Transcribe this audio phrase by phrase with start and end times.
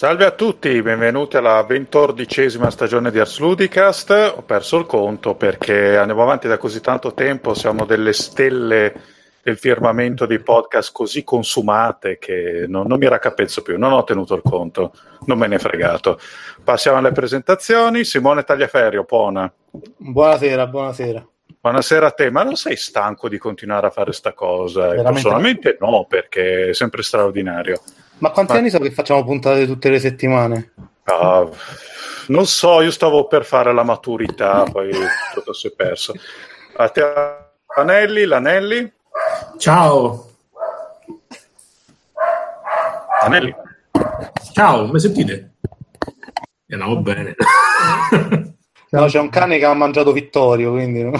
[0.00, 4.32] Salve a tutti, benvenuti alla ventordicesima stagione di Ars Ludicast.
[4.34, 8.94] Ho perso il conto perché andiamo avanti da così tanto tempo, siamo delle stelle
[9.42, 14.34] del firmamento di podcast così consumate che non, non mi raccapezzo più, non ho tenuto
[14.34, 14.94] il conto,
[15.26, 16.18] non me ne è fregato.
[16.64, 18.02] Passiamo alle presentazioni.
[18.02, 19.52] Simone Tagliaferrio, Pona.
[19.98, 21.28] Buonasera, buonasera.
[21.60, 24.80] Buonasera a te, ma non sei stanco di continuare a fare sta cosa?
[24.80, 27.82] Veramente Personalmente no, perché è sempre straordinario.
[28.20, 30.72] Ma quanti Ma- anni so che facciamo puntate tutte le settimane?
[31.04, 31.48] Ah,
[32.28, 34.90] non so, io stavo per fare la maturità, poi
[35.34, 36.14] tutto si è perso.
[36.76, 37.02] A te,
[37.76, 38.92] Anelli, l'Anelli?
[39.58, 40.30] Ciao,
[43.22, 43.54] Anelli.
[44.52, 45.54] ciao, mi sentite?
[46.66, 47.34] No, va bene.
[48.90, 51.12] No, c'è un cane che ha mangiato Vittorio, quindi no?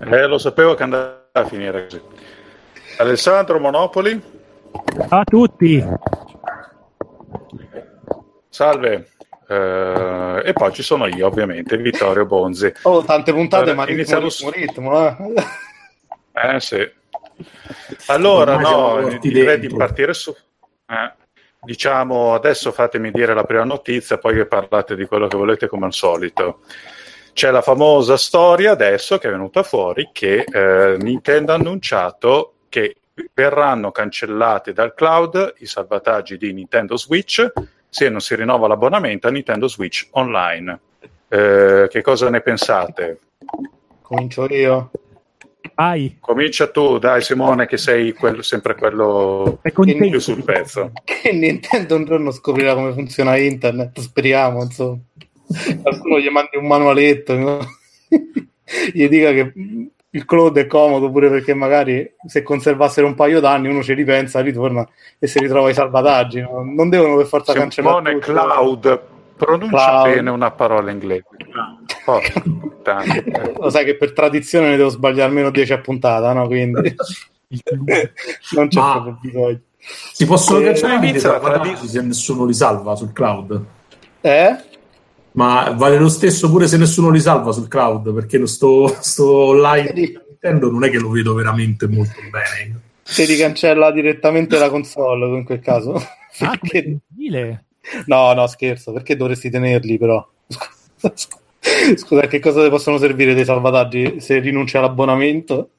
[0.00, 2.00] Eh, lo sapevo che andava a finire così.
[2.98, 4.20] Alessandro Monopoli,
[5.08, 5.84] Ciao a tutti.
[8.48, 9.10] salve.
[9.48, 12.72] Eh, e poi ci sono io, ovviamente, Vittorio Bonzi.
[12.82, 16.54] Oh, tante puntate, Allora, ma ritmo, iniziamo ritmo, ritmo, eh.
[16.54, 16.90] Eh sì.
[18.06, 20.34] Allora, no, direi di partire su.
[20.86, 21.12] eh,
[21.62, 25.86] diciamo, adesso fatemi dire la prima notizia, poi che parlate di quello che volete come
[25.86, 26.60] al solito.
[27.32, 32.96] C'è la famosa storia adesso che è venuta fuori che eh, Nintendo ha annunciato che
[33.32, 37.52] verranno cancellati dal cloud i salvataggi di Nintendo Switch
[37.88, 40.78] se non si rinnova l'abbonamento a Nintendo Switch Online.
[41.28, 43.20] Eh, che cosa ne pensate?
[44.02, 44.90] Comincio io.
[45.74, 46.16] Vai.
[46.20, 50.92] Comincia tu, dai Simone, che sei quello- sempre quello più sul pezzo.
[51.04, 54.98] Che Nintendo un giorno scoprirà come funziona internet, speriamo, insomma.
[55.82, 57.58] Qualcuno gli mandi un manualetto, no?
[58.92, 59.52] gli dica che
[60.10, 64.40] il cloud è comodo pure perché magari se conservassero un paio d'anni uno ci ripensa,
[64.40, 64.86] ritorna
[65.18, 66.40] e si ritrova i salvataggi.
[66.40, 66.62] no?
[66.64, 68.32] Non devono per forza cancellare Simone tutto.
[68.32, 69.00] Cloud,
[69.36, 70.14] pronuncia Cloud.
[70.14, 71.24] bene una parola inglese.
[72.04, 73.04] Porca puttana.
[73.58, 76.46] Lo sai che per tradizione ne devo sbagliare almeno 10 a puntata, no?
[76.46, 76.94] Quindi
[78.54, 79.60] non c'è Ma- proprio bisogno.
[80.12, 83.62] Si possono Eh, cancellare i tradi- se nessuno li salva sul cloud.
[84.20, 84.56] Eh?
[85.38, 89.32] Ma vale lo stesso pure se nessuno li salva sul cloud, perché lo sto, sto
[89.32, 92.80] online di Nintendo non è che lo vedo veramente molto bene.
[93.04, 95.94] Se ricancella direttamente la console in quel caso.
[96.40, 96.98] Ah, Perché-.
[98.06, 100.24] No, no, scherzo, perché dovresti tenerli però?
[101.94, 105.70] Scusa, a che cosa ti possono servire dei salvataggi se rinunci all'abbonamento?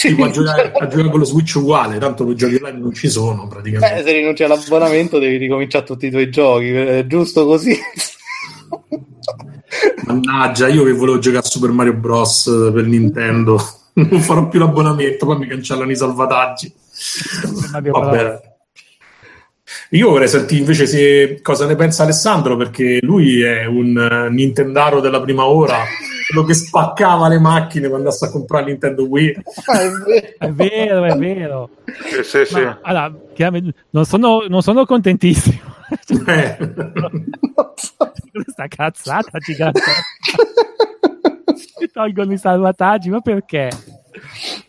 [0.00, 3.08] Tipo a giocare, a giocare con lo Switch uguale, tanto i giochi online non ci
[3.08, 4.02] sono Eh, praticamente.
[4.04, 7.76] se rinunci all'abbonamento devi ricominciare tutti i tuoi giochi, è giusto così?
[10.06, 12.70] Mannaggia, io che volevo giocare a Super Mario Bros.
[12.72, 13.60] per Nintendo,
[13.94, 16.72] non farò più l'abbonamento, poi mi cancellano i salvataggi.
[17.80, 18.40] Vabbè.
[19.90, 25.00] Io vorrei sentire invece se, cosa ne pensa Alessandro, perché lui è un eh, Nintendaro
[25.00, 25.78] della prima ora,
[26.28, 29.42] quello che spaccava le macchine quando andasse a comprare Nintendo Wii.
[29.64, 30.36] Ah, è vero.
[30.38, 31.70] È vero, è vero.
[31.86, 32.62] Sì, sì, sì.
[32.62, 33.14] Ma, allora,
[33.90, 35.76] non sono, non sono contentissimo.
[36.26, 36.56] Eh.
[36.58, 38.12] Non so.
[38.30, 39.80] Questa cazzata gigante.
[41.80, 43.70] Mi tolgono i salvataggi, ma perché?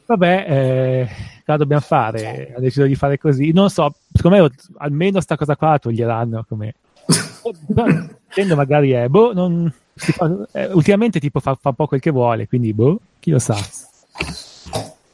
[0.05, 1.09] Vabbè, eh,
[1.45, 2.53] cosa dobbiamo fare?
[2.55, 3.51] Ha deciso di fare così.
[3.51, 6.45] Non so, secondo me almeno sta cosa qua la toglieranno.
[6.47, 6.75] Come...
[7.75, 12.11] Nintendo magari è, boh, non, fa- eh, ultimamente tipo fa, fa un po' quel che
[12.11, 13.57] vuole, quindi boh, chi lo sa.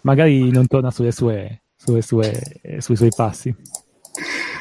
[0.02, 3.54] Magari non torna sulle sue, sulle sue, eh, sui suoi passi.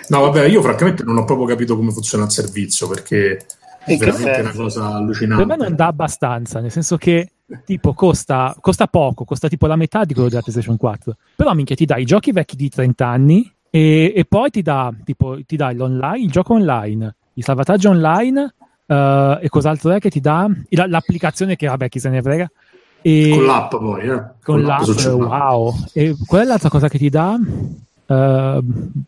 [0.08, 3.38] No, vabbè, io francamente non ho proprio capito come funziona il servizio, perché
[3.84, 5.56] è veramente una cosa Per me allucinante.
[5.56, 7.30] non dà abbastanza, nel senso che
[7.64, 11.16] tipo costa, costa poco, costa tipo la metà di quello della PlayStation 4.
[11.36, 14.92] Però minchia ti dà i giochi vecchi di 30 anni e, e poi ti dà,
[15.04, 18.54] tipo, ti dà l'online, il gioco online, il salvataggio online
[18.86, 20.48] eh, e cos'altro è che ti dà?
[20.70, 22.50] La- l'applicazione che vabbè chi se ne frega.
[23.02, 24.22] E, Con l'app poi, eh.
[24.42, 25.44] con l'app, sul cellulare.
[25.44, 25.74] wow.
[25.92, 27.36] E qual è l'altra cosa che ti dà?
[28.06, 28.58] Eh,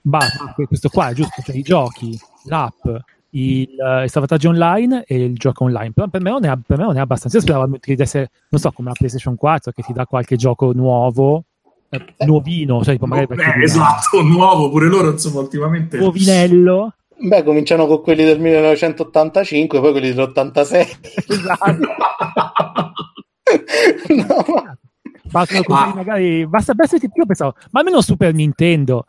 [0.02, 2.84] basta, questo qua è giusto, cioè i giochi, l'app,
[3.30, 5.92] il, eh, il salvataggio online e il gioco online.
[5.92, 7.36] Però per me non è, per me non è abbastanza.
[7.38, 10.72] Io speravo che desse, non so, come la PlayStation 4 che ti dà qualche gioco
[10.72, 11.44] nuovo,
[11.88, 15.96] eh, nuovino, cioè tipo magari per Eh, esatto, nuovo pure loro, insomma, ultimamente.
[15.98, 16.92] nuovinello.
[17.18, 20.98] Beh, cominciano con quelli del 1985, poi quelli dell'86.
[21.28, 21.72] Esatto.
[24.14, 24.78] no, ma-
[25.30, 29.06] Partono così, Ma- magari basta basta tipo, io pensavo, ma almeno Super Nintendo.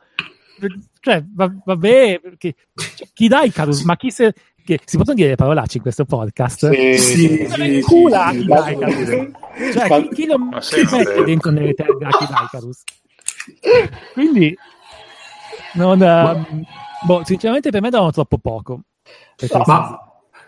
[1.00, 2.56] Cioè, va- vabbè, perché
[2.96, 3.84] cioè, chi dà i Carus?
[3.84, 4.34] Ma chi se
[4.66, 6.70] che si possono dire le parolacce in questo podcast?
[6.72, 7.48] Sì, Sì, sì.
[7.48, 9.10] sì, Cula, sì, chi sì, Carus?
[9.10, 9.32] sì.
[9.74, 10.60] Cioè, Ma- chi, chi lo Ma
[10.92, 12.82] mette dentro nelle terre a chi dai, Carus?
[14.14, 14.58] Quindi
[15.74, 16.66] non, ehm,
[17.06, 18.82] Boh, sinceramente per me davano troppo poco.
[19.66, 20.00] Ma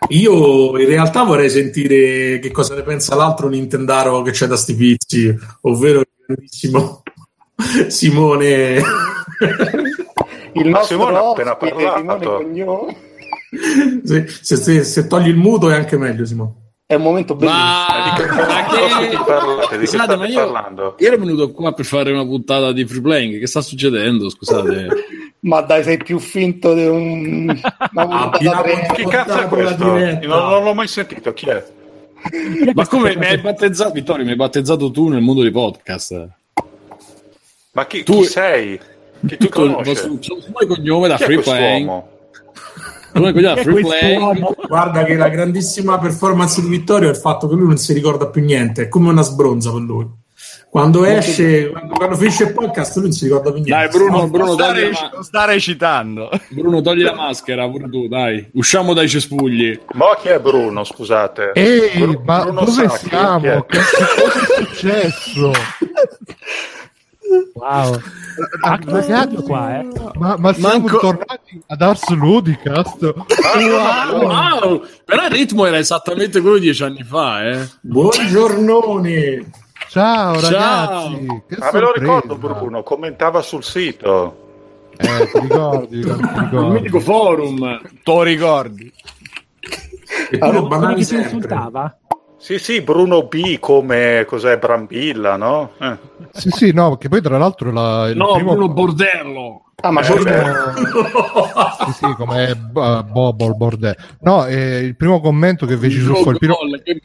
[0.08, 4.74] io in realtà vorrei sentire che cosa ne pensa l'altro Nintendaro che c'è da sti
[4.74, 7.02] pizzi, ovvero il grandissimo
[7.88, 8.82] Simone.
[10.52, 12.44] Il nostro Simone ha appena parlato.
[14.04, 16.54] Se, se- se- se togli il muto è anche meglio, Simone.
[16.86, 17.62] È un momento bellissimo.
[18.04, 19.86] Di che Ma, ma che...
[19.86, 20.96] Scusate, ma io, parlando?
[20.98, 23.38] io ero venuto qua per fare una puntata di free playing.
[23.38, 24.28] Che sta succedendo?
[24.28, 24.88] Scusate.
[25.40, 27.46] Ma dai, sei più finto di un...
[28.32, 28.90] tre.
[28.94, 29.94] Chi cazzo è questo?
[29.94, 30.26] diretta.
[30.26, 31.64] Non, non l'ho mai sentito, chi è?
[32.74, 34.24] ma come mi hai battezzato, Vittorio?
[34.24, 36.28] Mi hai battezzato tu nel mondo dei podcast.
[37.72, 38.78] Ma chi, Tu- chi sei?
[39.20, 39.92] Chi ti Tutto il conosce?
[39.92, 42.02] vostro sono come cognome da Chi è free playing.
[44.66, 48.28] Guarda che la grandissima performance di Vittorio è il fatto che lui non si ricorda
[48.28, 50.06] più niente, è come una sbronza per lui.
[50.70, 53.70] Quando esce, quando, quando finisce il podcast, lui non si ricorda più niente.
[53.72, 56.30] Dai, Bruno, Bruno, non, sta togli la rec- ma- non sta recitando.
[56.50, 58.48] Bruno, togli la maschera, pure tu, dai.
[58.52, 59.76] Usciamo dai cespugli.
[59.94, 61.50] Ma chi è Bruno, scusate?
[61.54, 63.44] Ehi, Bru- ma Bruno dove Sacchi, chi siamo?
[63.46, 63.66] è?
[63.66, 65.50] Che cosa è successo?
[67.54, 68.00] Wow.
[68.62, 69.88] Ah, Ragazzi, qua, eh.
[70.18, 73.12] ma, ma siamo Manco- tornati ad Ars Ludicast?
[73.56, 74.84] Wow!
[75.04, 77.68] Però il ritmo era esattamente quello di dieci anni fa, eh.
[77.82, 79.50] Buongiornone!
[79.90, 80.50] Ciao Ciao.
[80.50, 81.98] ragazzi, che Ah, me lo sorpresa.
[81.98, 84.36] ricordo Bruno, commentava sul sito.
[84.96, 86.70] Eh, ti ricordi, ti Il ricordi.
[86.70, 87.80] mitico forum.
[87.82, 88.92] Te lo ricordi?
[90.30, 91.98] E tu Allora, banali che ti insultava?
[92.38, 95.72] Sì, sì, Bruno B come cos'è Brambilla, no?
[95.80, 95.96] Eh.
[96.34, 98.52] Sì, sì, no, perché poi tra l'altro la, il No, primo...
[98.52, 99.62] Bruno Bordello.
[99.82, 100.44] Ah, ma Eh, beh.
[101.84, 103.96] Sì, sì, come uh, Bobo il bordello.
[104.20, 107.00] No, eh, il primo commento che feci sul il primo, Gol, che.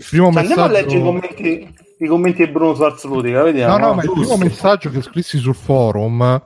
[0.00, 0.72] Il primo Andiamo a messaggio...
[0.72, 3.76] leggere i commenti, i commenti di Bruno su Ars Ludica, vediamo.
[3.76, 6.42] No, no, ma il primo messaggio che scrissi sul forum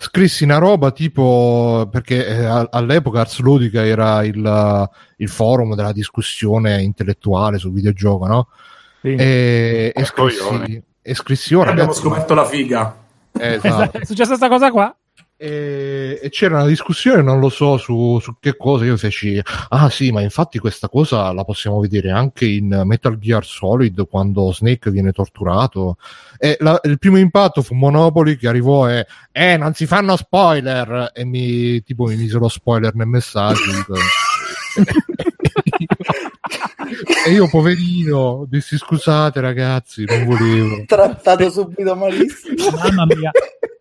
[0.00, 6.82] scrissi una roba tipo perché eh, all'epoca Ars Ludica era il, il forum della discussione
[6.82, 8.48] intellettuale sul videogioco, no?
[9.00, 9.14] Sì.
[9.14, 12.94] E, e scrissi, e scrissi oh, Abbiamo ragazzi, scoperto la figa.
[13.32, 13.98] esatto.
[13.98, 14.94] È successa questa cosa qua?
[15.40, 18.84] E, e c'era una discussione, non lo so su, su che cosa.
[18.84, 23.44] Io feci, ah sì, ma infatti questa cosa la possiamo vedere anche in Metal Gear
[23.44, 25.96] Solid quando Snake viene torturato.
[26.38, 31.12] E la- il primo impatto fu Monopoly che arrivò e, eh, non si fanno spoiler.
[31.14, 33.62] E mi, tipo, mi mise lo spoiler nel messaggio.
[37.28, 40.82] e io, poverino, dissi scusate ragazzi, non volevo.
[40.86, 42.70] Trattato subito malissimo.
[42.82, 43.30] Mamma mia.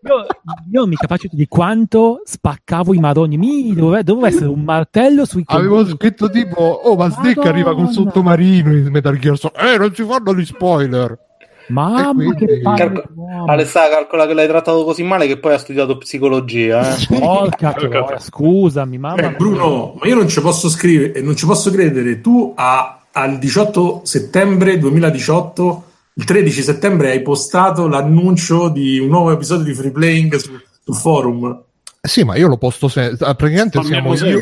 [0.07, 0.25] Io,
[0.71, 3.37] io non mi capacito di quanto spaccavo i maroni.
[3.37, 5.95] Mi doveva, dovevo essere un martello sui Avevo coglioni.
[5.97, 9.57] scritto tipo, oh ma Snake arriva col sottomarino in Metal Gear Solid.
[9.59, 11.25] Eh, non si fanno gli spoiler.
[11.69, 13.03] Mamma quindi- che palle.
[13.47, 16.95] Alessà, calcola che l'hai trattato così male che poi ha studiato psicologia.
[16.95, 17.19] Eh.
[17.19, 19.35] Porca troia, scusami, mamma Eh.
[19.35, 22.21] Bruno, ma io non ci posso scrivere e non ci posso credere.
[22.21, 25.83] Tu a- al 18 settembre 2018,
[26.13, 30.51] il 13 settembre, hai postato l'annuncio di un nuovo episodio di Free Playing su,
[30.83, 31.63] sul forum.
[31.99, 33.17] Sì, ma io lo posto sempre.
[33.35, 34.39] Praticamente siamo io,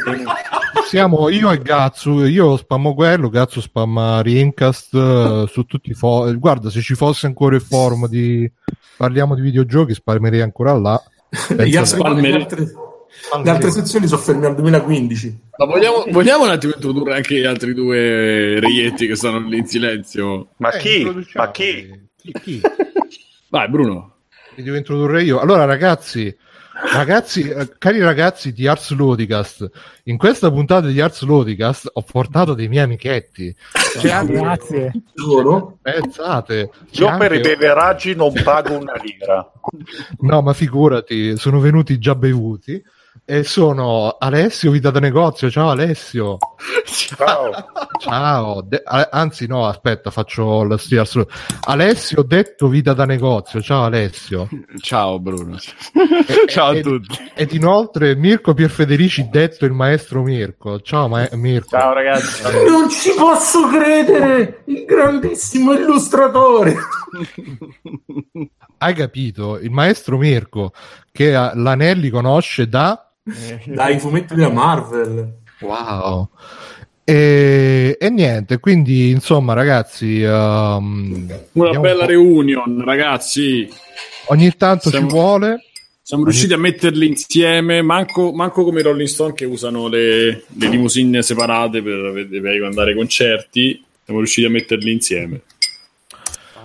[0.89, 2.25] siamo io e Gazzu.
[2.25, 6.37] Io spammo quello, Gazzu spamma Rincast eh, su tutti i forum.
[6.37, 8.49] Guarda, se ci fosse ancora il forum di
[8.97, 11.01] parliamo di videogiochi, spalmerei ancora là.
[11.49, 12.73] Gli Penso- altri- Spalmere- le,
[13.31, 15.39] altre, le altre sezioni sono ferme al 2015.
[15.57, 19.65] Ma vogliamo, vogliamo un attimo introdurre anche gli altri due reietti che stanno lì in
[19.67, 20.49] silenzio?
[20.57, 21.25] Ma Eh, chi?
[21.33, 22.07] Ma chi?
[22.15, 22.31] Chi?
[22.41, 22.61] chi?
[23.49, 24.15] Vai, Bruno.
[24.55, 25.39] Li devo introdurre io.
[25.39, 26.33] Allora, ragazzi,
[26.93, 29.69] ragazzi, eh, cari ragazzi di Ars Ludicast,
[30.05, 33.53] in questa puntata di Ars Ludicast ho portato dei miei amichetti.
[33.99, 34.91] C'è anche, Grazie.
[35.13, 35.77] Giuro.
[35.81, 39.51] pensate, Io per i anche- beveraggi non pago una lira.
[40.19, 42.81] no, ma figurati, sono venuti già bevuti.
[43.23, 45.49] E sono Alessio, vita da negozio.
[45.49, 46.37] Ciao Alessio.
[46.85, 47.49] Ciao.
[47.99, 48.61] Ciao.
[48.61, 51.57] De- a- anzi, no, aspetta, faccio lo stile Ludicast.
[51.67, 53.61] Alessio, detto vita da negozio.
[53.61, 54.47] Ciao Alessio.
[54.79, 55.55] Ciao Bruno.
[55.55, 57.17] E- Ciao a e- tutti.
[57.33, 60.81] Ed inoltre Mirko Pierfederici, detto il maestro Mirko.
[60.81, 61.69] Ciao ma- Mirko.
[61.69, 62.43] Ciao ragazzi.
[62.67, 64.61] Non ci posso credere!
[64.65, 66.75] Il grandissimo illustratore!
[68.77, 69.57] Hai capito?
[69.57, 70.73] Il maestro Mirko
[71.11, 72.99] che eh, l'Anelli conosce da...
[73.65, 75.33] Dai fumetti della Marvel.
[75.61, 76.29] Wow.
[77.03, 80.21] E, e niente, quindi insomma ragazzi...
[80.21, 83.67] ehm, Una bella un reunion, ragazzi.
[84.27, 85.59] Ogni tanto Siamo- ci vuole.
[86.05, 90.67] Siamo riusciti a metterli insieme, manco, manco come i Rolling Stone che usano le, le
[90.69, 93.83] limousine separate per, per andare ai concerti.
[94.03, 95.41] Siamo riusciti a metterli insieme.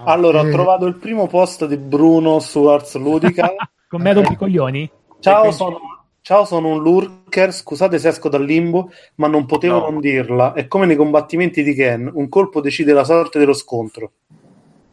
[0.04, 0.50] Allora, ho Eh.
[0.50, 3.50] trovato il primo post di Bruno su Ars Ludica.
[3.88, 4.90] Con me rompi i coglioni?
[5.20, 7.52] Ciao, sono, Ciao, sono un lurker.
[7.52, 9.90] Scusate se esco dal limbo, ma non potevo No.
[9.90, 10.52] non dirla.
[10.52, 14.12] È come nei combattimenti di Ken: un colpo decide la sorte dello scontro.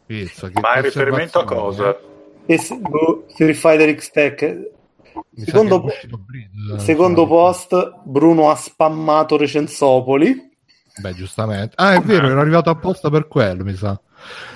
[0.06, 1.98] Pizza, che Ma in riferimento a cosa?
[2.46, 4.42] E se- boh, Street Fighter X Tech.
[4.42, 4.72] eh.
[5.36, 10.48] Secondo, è Breed, secondo eh, post, Bruno ha spammato Recensopoli.
[11.00, 11.74] Beh, giustamente.
[11.76, 14.00] Ah, è vero, ero arrivato apposta per quello, mi sa.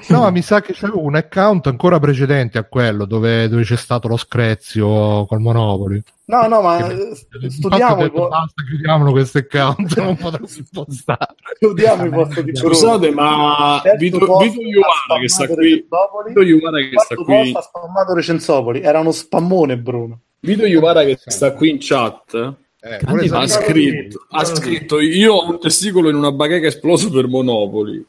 [0.08, 4.08] No, mi sa che c'avevo un account ancora precedente a quello dove, dove c'è stato
[4.08, 6.02] lo screzio col Monopoli.
[6.24, 6.92] No, no, ma Che-
[7.44, 11.34] eh, studiamo, po- basta, chiudiamolo questo account, non potrò più postare.
[11.56, 12.56] studiamo i posti di.
[12.56, 14.38] Scusate, ma Vito, Vito
[15.20, 16.28] che sta spammato qui, Recensopoli.
[16.28, 18.80] Vito Iuvara che sta qui, ha spammato Recensopoli.
[18.80, 20.20] Era uno spammone, Bruno.
[20.40, 22.98] Vito Iuvara che sta qui in chat Eh,
[23.30, 28.04] ha scritto, ha scritto io ho un testicolo in una bacheca esploso per Monopoli.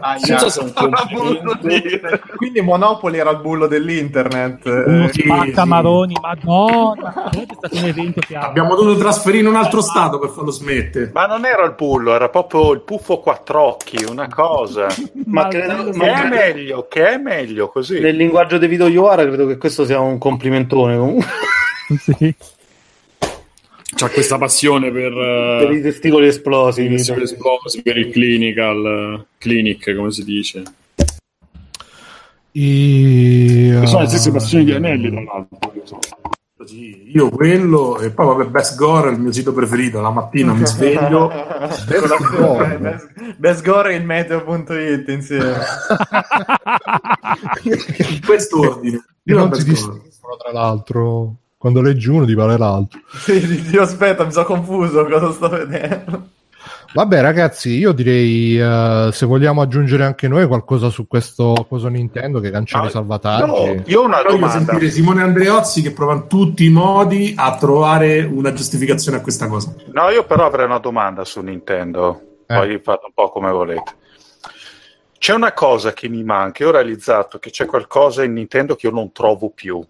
[0.00, 0.20] Aia.
[0.28, 2.20] Non so se è un complimento.
[2.36, 4.66] Quindi Monopoli era il bullo dell'internet.
[4.66, 7.30] Eh, spacca Maroni, madonna.
[7.30, 8.40] È stato un evento che ha...
[8.40, 11.10] Abbiamo dovuto trasferire in un altro stato per farlo smettere.
[11.12, 14.86] Ma non era il pullo, era proprio il puffo quattr'occhi, una cosa.
[15.26, 18.00] Ma credo- Che ma è meglio, che è meglio così.
[18.00, 21.26] Nel linguaggio di Vito Iovara credo che questo sia un complimentone comunque
[21.98, 22.34] Sì.
[23.94, 26.82] C'ha questa passione per, per i eh, testicoli esplosi.
[26.82, 28.86] per il esplosi, per il clinical,
[29.20, 30.62] eh, clinic, come si dice.
[32.52, 33.76] I...
[33.80, 35.72] Che sono le stesse passioni di Anelli, tra l'altro.
[36.64, 40.54] Sì, io quello e poi vabbè Best Gore è il mio sito preferito la mattina
[40.54, 41.28] mi sveglio
[41.86, 42.78] Best Gore.
[42.78, 45.52] Best- Best Gore e il meteo.it insieme.
[47.64, 49.62] in quest'ordine Io io non Gore.
[49.62, 51.34] distinguono tra l'altro.
[51.64, 53.00] Quando leggi uno ti pare l'altro.
[53.16, 56.28] Sì, io aspetta, mi sono confuso cosa sto vedendo.
[56.92, 62.38] Vabbè, ragazzi, io direi eh, se vogliamo aggiungere anche noi qualcosa su questo coso Nintendo
[62.40, 63.46] che cancella Ah, i salvataggi.
[63.46, 64.58] No, io ho una Voglio domanda.
[64.58, 69.48] sentire Simone Andreozzi che prova in tutti i modi a trovare una giustificazione a questa
[69.48, 69.74] cosa.
[69.90, 72.20] No, io però avrei una domanda su Nintendo.
[72.46, 72.54] Eh.
[72.56, 73.92] Poi fate un po' come volete.
[75.18, 76.62] C'è una cosa che mi manca.
[76.62, 79.82] Io ho realizzato che c'è qualcosa in Nintendo che io non trovo più.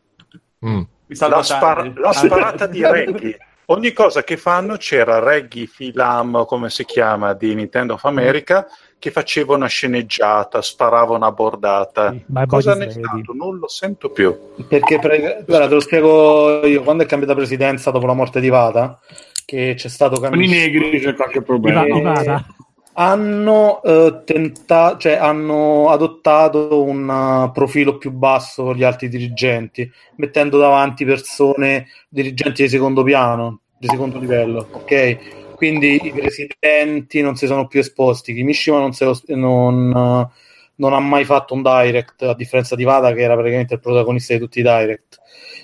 [0.64, 0.82] Mm.
[1.06, 3.38] La, spara- la sparata di Reggie.
[3.66, 8.66] Ogni cosa che fanno c'era Reggie Filam, come si chiama, di Nintendo of America,
[8.98, 12.10] che faceva una sceneggiata, sparava una bordata.
[12.10, 13.32] Sì, ma cosa ne è stato?
[13.32, 14.36] Non lo sento più.
[14.68, 16.82] Perché pre- guarda, te lo spiego io.
[16.82, 18.98] Quando è cambiata presidenza dopo la morte di Vata,
[19.46, 21.86] che c'è stato Con i negri c'è qualche problema.
[21.86, 22.46] Iva- Ivana.
[22.94, 29.90] Hanno, eh, tenta- cioè, hanno adottato un uh, profilo più basso con gli altri dirigenti,
[30.16, 35.54] mettendo davanti persone dirigenti di secondo piano, di secondo livello, ok?
[35.56, 38.34] Quindi i presidenti non si sono più esposti.
[38.34, 40.30] Kimishima non, lo- non, uh,
[40.76, 44.34] non ha mai fatto un direct, a differenza di Vada, che era praticamente il protagonista
[44.34, 45.20] di tutti i direct.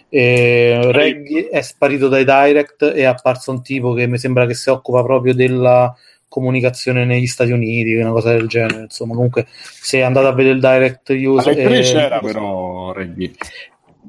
[0.09, 4.55] E Reggie è sparito dai direct e è apparso un tipo che mi sembra che
[4.55, 5.95] si occupa proprio della
[6.31, 8.83] comunicazione negli Stati Uniti, una cosa del genere.
[8.83, 13.33] Insomma, comunque, se andate a vedere il direct use, Alle tre eh, c'era però Reggie.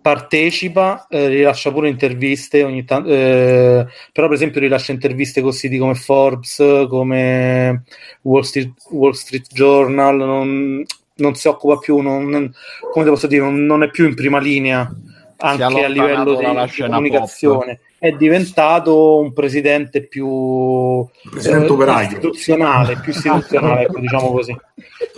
[0.01, 5.77] partecipa, eh, rilascia pure interviste ogni tanto, eh, però per esempio rilascia interviste con siti
[5.77, 7.83] come Forbes, come
[8.21, 10.85] Wall Street, Wall Street Journal, non,
[11.15, 12.53] non si occupa più, non,
[12.91, 14.89] come te posso dire, non, non è più in prima linea
[15.37, 17.79] anche a livello di, di comunicazione.
[18.01, 22.07] È diventato un presidente più Presidente eh, operaio.
[22.07, 24.57] istituzionale, più istituzionale, ecco, diciamo così.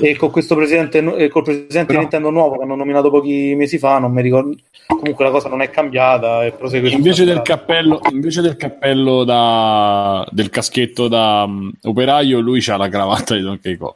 [0.02, 3.78] E con questo presidente, e col presidente Però- Nintendo nuovo che hanno nominato pochi mesi
[3.78, 4.54] fa, non mi ricordo.
[4.86, 6.90] Comunque la cosa non è cambiata e prosegue.
[6.90, 12.90] Invece del cappello, invece del cappello da, del caschetto da um, operaio, lui c'ha la
[12.90, 13.94] cravatta di Donkey Kong.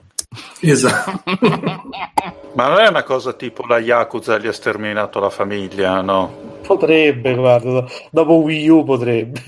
[0.61, 1.23] esatto
[2.53, 6.55] Ma non è una cosa tipo la Yakuza gli ha sterminato la famiglia, no?
[6.67, 9.41] Potrebbe, guarda, dopo Wii U potrebbe.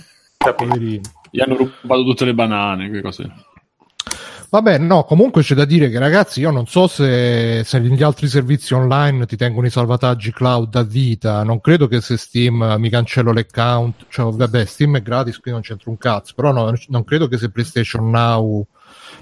[0.55, 1.01] Poverino.
[1.29, 3.29] Gli hanno rubato tutte le banane, quelle cose.
[4.51, 8.27] Vabbè, no, comunque c'è da dire che ragazzi, io non so se, se negli altri
[8.27, 12.89] servizi online ti tengono i salvataggi cloud a vita, non credo che se Steam mi
[12.89, 17.03] cancello l'account, cioè vabbè, Steam è gratis, qui non c'entra un cazzo, però no, non
[17.03, 18.65] credo che se PlayStation Now,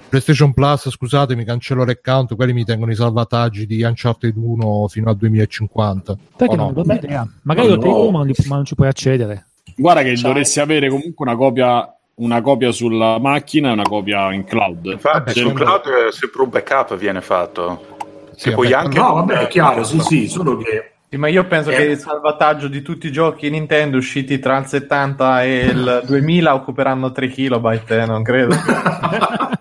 [0.08, 5.10] PlayStation Plus, scusate, mi cancello l'account, quelli mi tengono i salvataggi di Uncharted 1 fino
[5.10, 6.16] al 2050.
[6.36, 6.94] Sai che O non no?
[6.94, 7.28] idea.
[7.42, 7.82] Magari Ma lo no.
[7.86, 9.46] tengo, ma non, li- ma non ci puoi accedere.
[9.76, 10.28] Guarda che Ciao.
[10.28, 14.86] dovresti avere comunque una copia, una copia sulla macchina e una copia in cloud.
[14.86, 17.96] Infatti, sul cloud eh, sempre un backup viene fatto.
[18.34, 21.70] Sì, vabbè, anche no vabbè è chiaro sì sì solo che Sì, ma io penso
[21.70, 21.74] Eh.
[21.76, 26.54] che il salvataggio di tutti i giochi Nintendo usciti tra il 70 e il 2000
[26.54, 28.54] occuperanno 3 kilobyte, eh, non credo.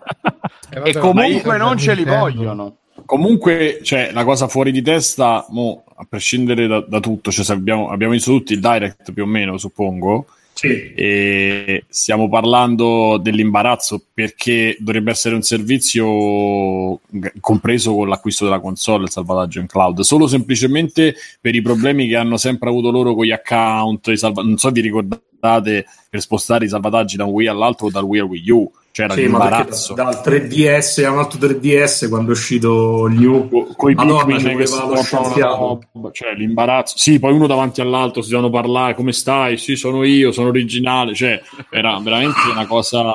[0.77, 2.77] Eh, vabbè, E comunque non ce li vogliono.
[3.05, 7.53] Comunque, cioè, la cosa fuori di testa, mo, a prescindere da, da tutto, cioè, se
[7.53, 10.25] abbiamo, abbiamo visto tutti il direct più o meno, suppongo.
[10.57, 10.91] Sì.
[10.96, 19.03] E stiamo parlando dell'imbarazzo perché dovrebbe essere un servizio g- compreso con l'acquisto della console,
[19.03, 23.25] il salvataggio in cloud, solo semplicemente per i problemi che hanno sempre avuto loro con
[23.25, 27.48] gli account, i salva- non so vi ricordate per spostare i salvataggi da un Wii
[27.48, 29.94] all'altro o dal Wii al Wii U, c'era Sì, ma perché l'imbarazzo.
[29.94, 34.24] da- dal 3DS a un altro 3DS quando è uscito il New con i Madonna,
[34.25, 35.51] Pikmin ci che voleva si lo portano scienziato.
[35.51, 35.58] la
[35.94, 40.04] roba, cioè l'imbarazzo sì poi uno davanti all'altro si devono parlare come stai sì sono
[40.04, 41.39] io sono originale cioè
[41.70, 43.13] era veramente una cosa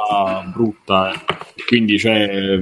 [0.54, 1.18] brutta eh.
[1.66, 2.60] quindi cioè,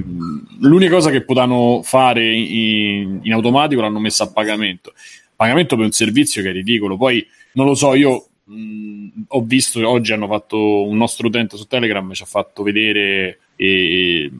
[0.59, 4.93] l'unica cosa che potevano fare in, in automatico l'hanno messa a pagamento
[5.35, 7.23] pagamento per un servizio che è ridicolo poi
[7.53, 12.11] non lo so io mh, ho visto oggi hanno fatto un nostro utente su Telegram
[12.13, 14.31] ci ha fatto vedere eh,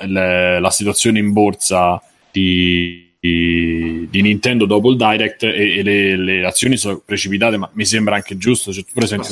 [0.00, 6.16] le- la situazione in borsa di, di- di Nintendo dopo il Direct e, e le,
[6.16, 8.72] le azioni sono precipitate, ma mi sembra anche giusto.
[8.72, 8.84] Cioè,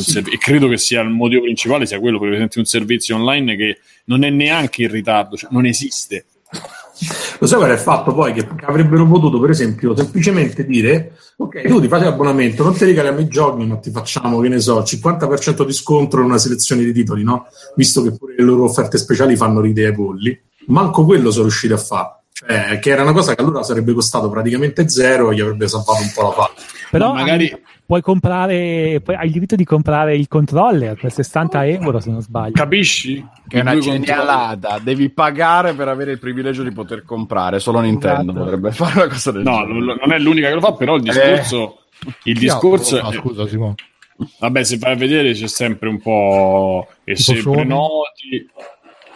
[0.02, 3.56] servi- e credo che sia il motivo principale sia quello, perché presenti un servizio online
[3.56, 6.24] che non è neanche in ritardo, cioè non esiste.
[7.38, 8.32] Lo sai qual è il fatto poi?
[8.32, 13.20] Che avrebbero potuto, per esempio, semplicemente dire: Ok, tu ti fai l'abbonamento, non ti regaliamo
[13.20, 16.92] i giochi, ma ti facciamo, che ne so, 50% di scontro in una selezione di
[16.92, 17.46] titoli, no?
[17.74, 20.40] Visto che pure le loro offerte speciali fanno ridere ai polli.
[20.68, 22.14] Manco quello sono riusciti a fare.
[22.32, 26.02] Cioè, che era una cosa che allora sarebbe costato praticamente zero e gli avrebbe salvato
[26.02, 26.62] un po' la faccia.
[26.90, 27.54] Però Ma magari-
[27.86, 32.52] puoi comprare, hai il diritto di comprare il controller per 60 euro se non sbaglio.
[32.52, 33.24] Capisci?
[33.46, 34.00] Che è una controlli.
[34.00, 34.78] genialata.
[34.80, 37.60] Devi pagare per avere il privilegio di poter comprare.
[37.60, 38.38] Solo Nintendo Esatto.
[38.44, 39.72] potrebbe fare una cosa del No, genere.
[39.78, 41.78] non non è l'unica che lo fa, però il discorso,
[42.24, 43.74] il discorso è, scusa, Simone.
[44.40, 46.88] Vabbè, se vai a vedere c'è sempre un po'.
[47.04, 47.54] E Tipo se Sony?
[47.56, 48.48] prenoti.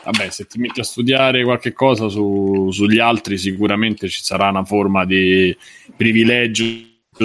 [0.04, 4.64] Vabbè, se ti metti a studiare qualche cosa su- sugli altri, sicuramente ci sarà una
[4.64, 5.54] forma di
[5.96, 6.64] privilegio.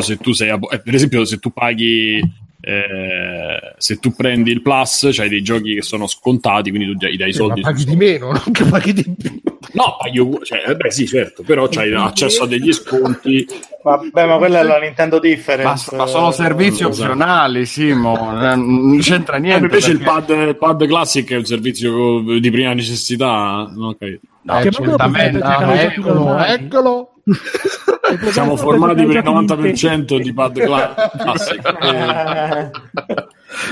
[0.02, 2.20] Se tu sei, abo- eh, per esempio, se tu paghi,
[2.62, 7.16] eh, se tu prendi il Plus, c'hai dei giochi che sono scontati, quindi tu gli
[7.18, 7.62] dai i ma soldi.
[7.62, 9.42] paghi su- di meno, non che paghi di più.
[9.74, 13.46] No, paghi cioè, eh, beh, sì, certo, però c'hai accesso a degli sconti.
[13.84, 15.96] Vabbè, ma quella è la Nintendo Difference.
[15.96, 16.88] Ma, ma sono servizi so.
[16.88, 18.32] opzionali, Simo.
[18.42, 19.66] eh, Non c'entra Eh, niente.
[19.66, 23.62] invece il perché- pad, il pad Classic è un servizio di prima necessità.
[23.78, 24.20] Ho capito.
[24.44, 24.90] No, Che giochi
[25.82, 27.15] Eccolo, eccolo.
[28.30, 31.78] Siamo formati per il 90% di pad cla- classic.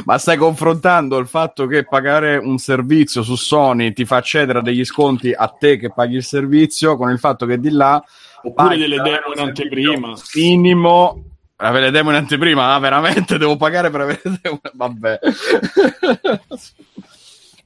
[0.06, 4.62] Ma stai confrontando il fatto che pagare un servizio su Sony ti fa accedere a
[4.62, 8.04] degli sconti a te che paghi il servizio con il fatto che di là
[8.44, 10.14] Oppure delle per demo in anteprima.
[10.36, 11.24] minimo
[11.58, 15.20] avere le demo in anteprima ah veramente devo pagare per avere le demo vabbè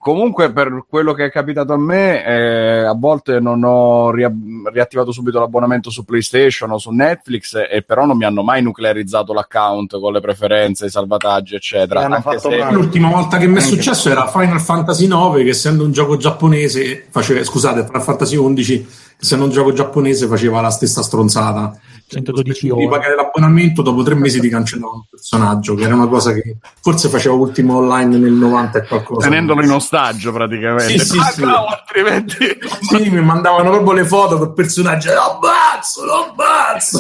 [0.08, 4.32] Comunque, per quello che è capitato a me, eh, a volte non ho ria-
[4.72, 9.34] riattivato subito l'abbonamento su PlayStation o su Netflix, e però non mi hanno mai nuclearizzato
[9.34, 12.24] l'account con le preferenze, i salvataggi, eccetera.
[12.38, 12.72] Se-.
[12.72, 17.08] L'ultima volta che mi è successo era Final Fantasy 9, che essendo un gioco giapponese,
[17.10, 18.88] faceva, scusate, Final Fantasy 11,
[19.20, 21.78] essendo un gioco giapponese, faceva la stessa stronzata.
[22.10, 22.88] 112 Di ore.
[22.88, 27.10] pagare l'abbonamento dopo tre mesi ti cancellavano il personaggio, che era una cosa che forse
[27.10, 29.28] faceva ultimo online nel 90 e qualcosa.
[29.28, 29.97] tenendolo in ostaggio
[30.32, 31.00] praticamente.
[31.00, 31.42] Sì, sì, Ah, sì.
[31.44, 35.14] no, altrimenti Sì, mi mandavano proprio le foto col personaggio.
[35.14, 37.00] Lo ammazzo, lo ammazzo.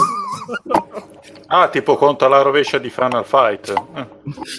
[1.50, 3.74] Ah, tipo conto alla rovescia di Final Fight.
[3.96, 4.08] Eh.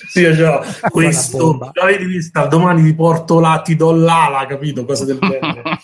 [0.08, 2.46] Sì, cioè, questo l'avete vista?
[2.46, 4.84] Domani ti porto là, ti do l'ala, capito?
[4.84, 5.62] Cose del genere.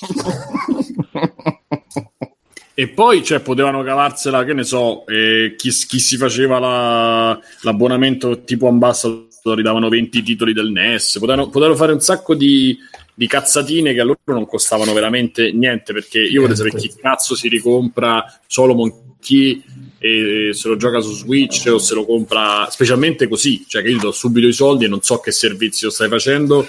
[2.76, 8.42] E poi cioè, potevano cavarsela, che ne so, eh, chi, chi si faceva la- l'abbonamento
[8.42, 9.26] tipo ambassador,
[9.62, 12.76] davano 20 titoli del NES, potevano, potevano fare un sacco di,
[13.12, 17.34] di cazzatine che a loro non costavano veramente niente, perché io vorrei sapere chi cazzo
[17.34, 19.62] si ricompra Solomon Key
[19.98, 23.98] e se lo gioca su Switch o se lo compra specialmente così, cioè che io
[23.98, 26.66] do subito i soldi e non so che servizio stai facendo.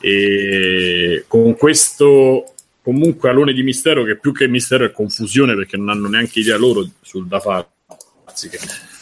[0.00, 5.88] E con questo comunque alone di mistero che più che mistero è confusione perché non
[5.90, 8.58] hanno neanche idea loro sul da farsi che,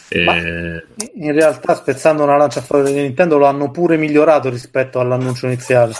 [0.09, 0.83] eh,
[1.15, 5.45] In realtà, spezzando una lancia a favore di Nintendo, lo hanno pure migliorato rispetto all'annuncio
[5.47, 5.93] iniziale.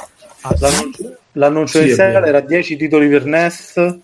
[0.60, 3.98] L'annuncio, l'annuncio Sì, iniziale era 10 titoli per NES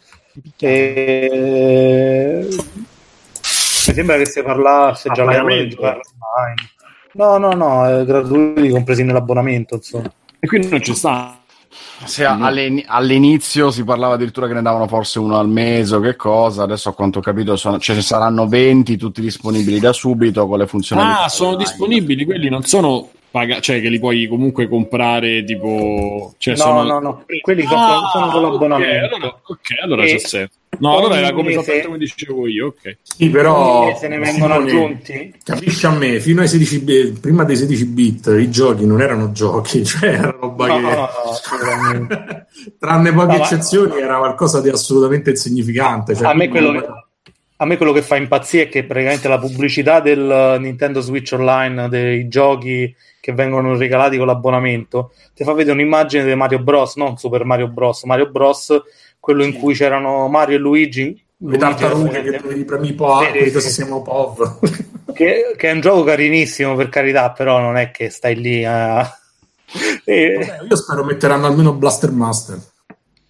[0.60, 2.48] e
[3.88, 5.78] mi sembra che si parlasse già l'epoca di.
[7.16, 10.12] No, no, no, è gratuiti compresi nell'abbonamento, insomma.
[10.40, 11.38] e quindi non ci sta
[12.06, 16.16] Se alle- all'inizio si parlava addirittura che ne davano forse uno al mese o che
[16.16, 20.48] cosa, adesso a quanto ho capito sono- ce ne saranno 20 tutti disponibili da subito
[20.48, 21.24] con le funzionalità.
[21.24, 21.64] ah sono online.
[21.66, 26.84] disponibili quelli non sono paga- cioè che li puoi comunque comprare tipo cioè No, sono...
[26.84, 29.06] no, no, quelli sono- sono con l'abbonamento.
[29.06, 32.68] ok allora, ok, allora E- c'è senso No, allora era come esattamente come dicevo io,
[32.68, 32.98] ok.
[33.02, 35.34] Sì, però mese ne vengono Simone, aggiunti?
[35.44, 39.32] Capisci a me, fino ai 16 bit, prima dei 16 bit i giochi non erano
[39.32, 42.46] giochi, cioè era roba No, che no, no,
[42.80, 46.16] tranne poche eccezioni era qualcosa di assolutamente insignificante.
[46.16, 46.86] Cioè, a, me quello, non-
[47.58, 51.88] a me quello che fa impazzire è che praticamente la pubblicità del Nintendo Switch Online,
[51.88, 57.18] dei giochi che vengono regalati con l'abbonamento, ti fa vedere un'immagine di Mario Bros, non
[57.18, 58.82] Super Mario Bros, Mario Bros,
[59.24, 61.02] quello in cui c'erano Mario e Luigi.
[61.06, 63.70] le Luigi, tartarughe che dovevi premi po', Sì, quelli sì, sì.
[63.70, 64.60] siamo POV.
[65.16, 69.00] che, che è un gioco carinissimo per carità, però non è che stai lì a...
[70.04, 72.60] E- Vabbè, io spero metteranno almeno Blaster Master.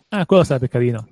[0.09, 1.07] Ah, quello sarebbe carino.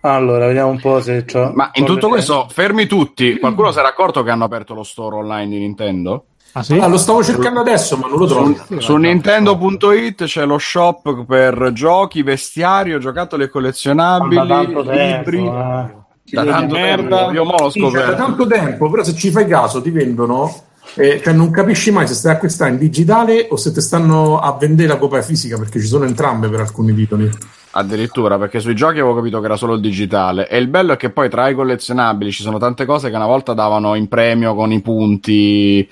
[0.00, 1.52] Allora, vediamo un po' se c'ho...
[1.54, 3.38] Ma in tutto questo, fermi tutti.
[3.38, 6.26] Qualcuno si era accorto che hanno aperto lo store online di Nintendo?
[6.56, 6.78] Ah, sì?
[6.78, 8.54] Ah, lo stavo cercando adesso, ma non lo trovo.
[8.66, 15.46] Su, su Nintendo.it c'è lo shop per giochi, vestiario, giocattoli collezionabili, tempo, libri.
[15.46, 16.04] eh.
[16.30, 17.16] Da tanto merda.
[17.16, 20.50] tempo, io mo l'ho Sì, da tanto tempo, però se ci fai caso ti vendono,
[20.94, 24.56] eh, cioè non capisci mai se stai acquistando in digitale o se ti stanno a
[24.58, 27.30] vendere la copia fisica, perché ci sono entrambe per alcuni titoli.
[27.72, 30.48] Addirittura, perché sui giochi avevo capito che era solo il digitale.
[30.48, 33.26] E il bello è che poi tra i collezionabili ci sono tante cose che una
[33.26, 35.86] volta davano in premio con i punti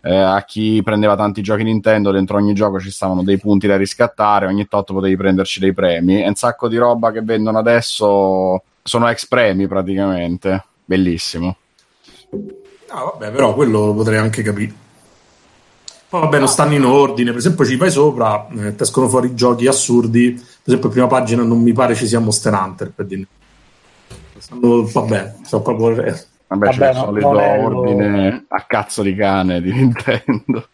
[0.00, 2.10] eh, a chi prendeva tanti giochi Nintendo.
[2.10, 6.22] Dentro ogni gioco ci stavano dei punti da riscattare, ogni tot potevi prenderci dei premi.
[6.22, 10.64] E un sacco di roba che vendono adesso sono ex premi praticamente.
[10.84, 11.56] Bellissimo.
[12.88, 14.86] Ah, vabbè, però quello lo potrei anche capire.
[16.08, 19.66] Poi vabbè, non stanno in ordine, per esempio ci vai sopra, eh, escono fuori giochi
[19.66, 23.26] assurdi, per esempio prima pagina non mi pare ci sia Monster Hunter, per dire.
[24.48, 26.16] Vabbè, sono proprio...
[26.48, 29.72] Vabbè, Vabbè, c'è il no, solito non è lo- ordine a cazzo di cane di
[29.74, 30.68] Nintendo.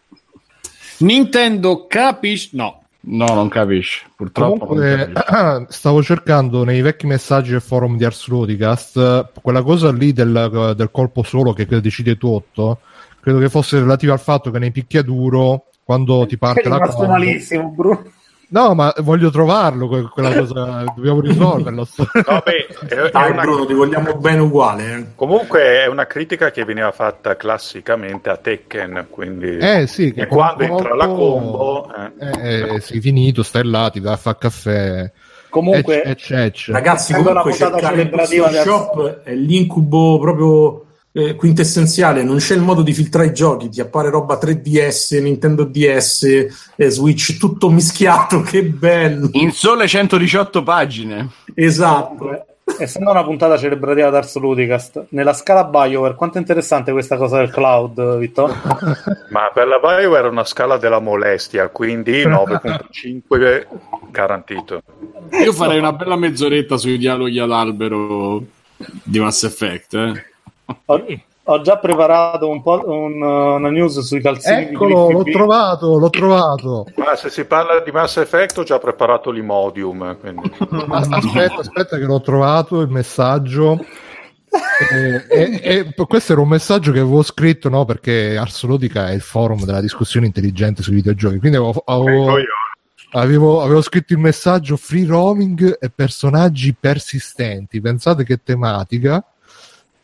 [0.99, 2.49] Nintendo capisci?
[2.55, 2.81] No.
[3.07, 4.03] No, non capisci.
[4.15, 4.73] Purtroppo.
[4.75, 5.65] non Comunque, capisci.
[5.77, 10.89] stavo cercando nei vecchi messaggi del forum di Ars Ludicast quella cosa lì del, del
[10.91, 12.79] colpo solo che decide tutto.
[13.19, 17.69] Credo che fosse relativa al fatto che nei picchiaduro, quando ti È parte la malissimo,
[17.69, 18.03] Bruno.
[18.49, 21.87] No, ma voglio trovarlo que- quella cosa, dobbiamo risolverlo.
[22.27, 24.93] No, beh, Dai una- Bruno, ti vogliamo bene uguale.
[24.95, 25.05] eh.
[25.15, 30.27] comunque è una critica che veniva fatta classicamente a Tekken, quindi Eh sì, che e
[30.27, 31.91] quando entra la combo...
[32.19, 32.31] eh.
[32.41, 35.11] Eh, eh, sei finito, stai là, ti vai a fare caffè.
[35.49, 36.67] Comunque, Ecc, ecc, ecc.
[36.71, 40.84] Ragazzi, comunque cercare di shop è l'incubo proprio
[41.15, 42.23] eh, quintessenziale.
[42.23, 43.69] Non c'è il modo di filtrare i giochi.
[43.69, 48.41] Ti appare roba 3DS, Nintendo DS, eh, Switch, tutto mischiato.
[48.55, 49.29] Che bello!
[49.31, 51.29] In sole 118 pagine.
[51.53, 52.45] Esatto.
[52.77, 57.37] essendo una puntata celebrativa di Ars Ludicast, nella scala BioWare, quanto è interessante questa cosa
[57.37, 58.55] del cloud, Vittorio?
[59.29, 63.67] Ma per la Bio era una scala della molestia, quindi 9.5
[64.11, 64.81] garantito.
[65.43, 68.43] Io farei una bella mezz'oretta sui dialoghi ad albero
[69.03, 69.93] di Mass Effect.
[69.93, 70.33] Eh.
[70.85, 71.03] Ho,
[71.47, 76.09] ho già preparato un po' un, una news sui calzini Eccolo, di l'ho trovato, l'ho
[76.09, 76.87] trovato.
[76.95, 80.51] Ma se si parla di Mass Effect ho già preparato l'Imodium, quindi...
[80.89, 83.77] Aspetta, aspetta che l'ho trovato il messaggio.
[84.91, 89.21] Eh, e, e questo era un messaggio che avevo scritto no, perché Arsolotica è il
[89.21, 91.37] forum della discussione intelligente sui videogiochi.
[91.37, 92.37] Quindi avevo, avevo-
[93.11, 97.79] avevo- avevo scritto il messaggio free roaming e personaggi persistenti.
[97.81, 99.23] Pensate che tematica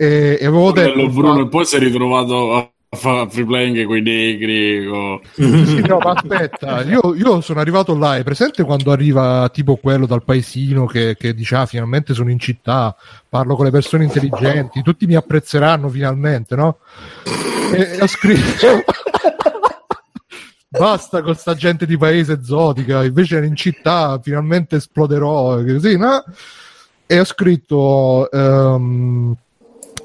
[0.01, 3.85] e, e avevo detto Bello Bruno, e poi si è ritrovato a fare free playing
[3.85, 4.87] con i negri.
[4.87, 8.17] con- Sì, no, ma aspetta, io, io sono arrivato là.
[8.17, 12.39] È presente quando arriva tipo quello dal paesino che, che dice: Ah, finalmente sono in
[12.39, 12.95] città,
[13.29, 16.77] parlo con le persone intelligenti, tutti mi apprezzeranno finalmente, no?
[17.71, 18.83] E, e ho scritto.
[20.67, 26.23] Basta con sta gente di paese esotica, invece in città finalmente esploderò, così, no?
[27.05, 28.31] E ho scritto.
[28.31, 29.35] ehm,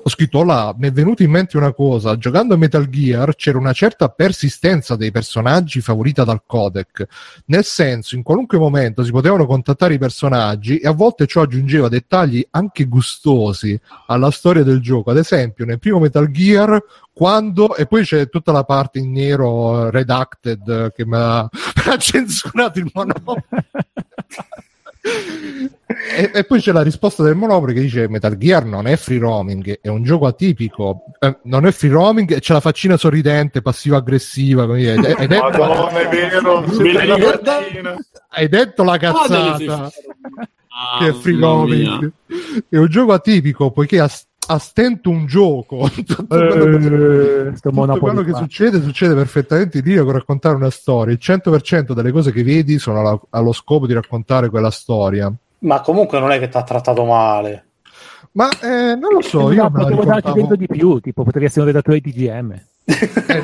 [0.07, 3.59] ho scritto là, mi è venuta in mente una cosa, giocando a Metal Gear c'era
[3.59, 7.05] una certa persistenza dei personaggi favorita dal codec,
[7.47, 11.89] nel senso in qualunque momento si potevano contattare i personaggi e a volte ciò aggiungeva
[11.89, 16.81] dettagli anche gustosi alla storia del gioco, ad esempio nel primo Metal Gear
[17.13, 21.99] quando, e poi c'è tutta la parte in nero eh, redacted che mi ha, mi
[21.99, 23.43] censurato il monopolo.
[26.17, 29.19] E, e poi c'è la risposta del Monopoli che dice Metal Gear non è free
[29.19, 33.63] roaming, è un gioco atipico, Eh, non è free roaming, e c'è la faccina sorridente,
[33.63, 34.67] passiva-aggressiva.
[34.67, 36.65] quindi Hai, hai detto, Madonna, è vero,
[38.31, 39.91] hai detto la Ah, cazzata delle-
[40.99, 42.13] che è free roaming.
[42.69, 44.11] È un gioco atipico poiché ha,
[44.47, 45.89] ha stento un gioco.
[45.95, 50.71] Tutto quello che- Eh, tutto quello che succede succede perfettamente in linea con raccontare una
[50.71, 51.13] storia.
[51.13, 55.33] Il 100% delle cose che vedi sono alla- allo scopo di raccontare quella storia.
[55.61, 57.65] Ma comunque non è che ti ha trattato male.
[58.33, 61.23] Ma eh, non lo so, No, io la potevo darti ricordavo- dentro di più, tipo
[61.25, 62.29] potrei essere un redattore di.
[62.29, 62.45] Hai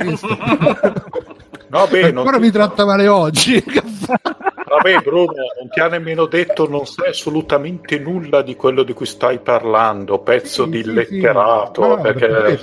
[0.06, 0.28] visto?
[1.72, 3.54] No, beh, Ancora mi tratta male oggi.
[3.64, 9.06] Vabbè, Bruno, non ti ha nemmeno detto, non sai assolutamente nulla di quello di cui
[9.06, 10.94] stai parlando, pezzo Sì, di sì, sì.
[10.94, 11.87] letterato.
[11.96, 12.62] No, perché...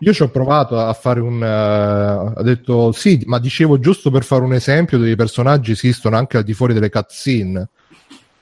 [0.00, 1.40] Io ci ho provato a fare un.
[1.40, 6.38] eh, ho detto sì, ma dicevo giusto per fare un esempio dei personaggi esistono anche
[6.38, 7.68] al di fuori delle cutscene.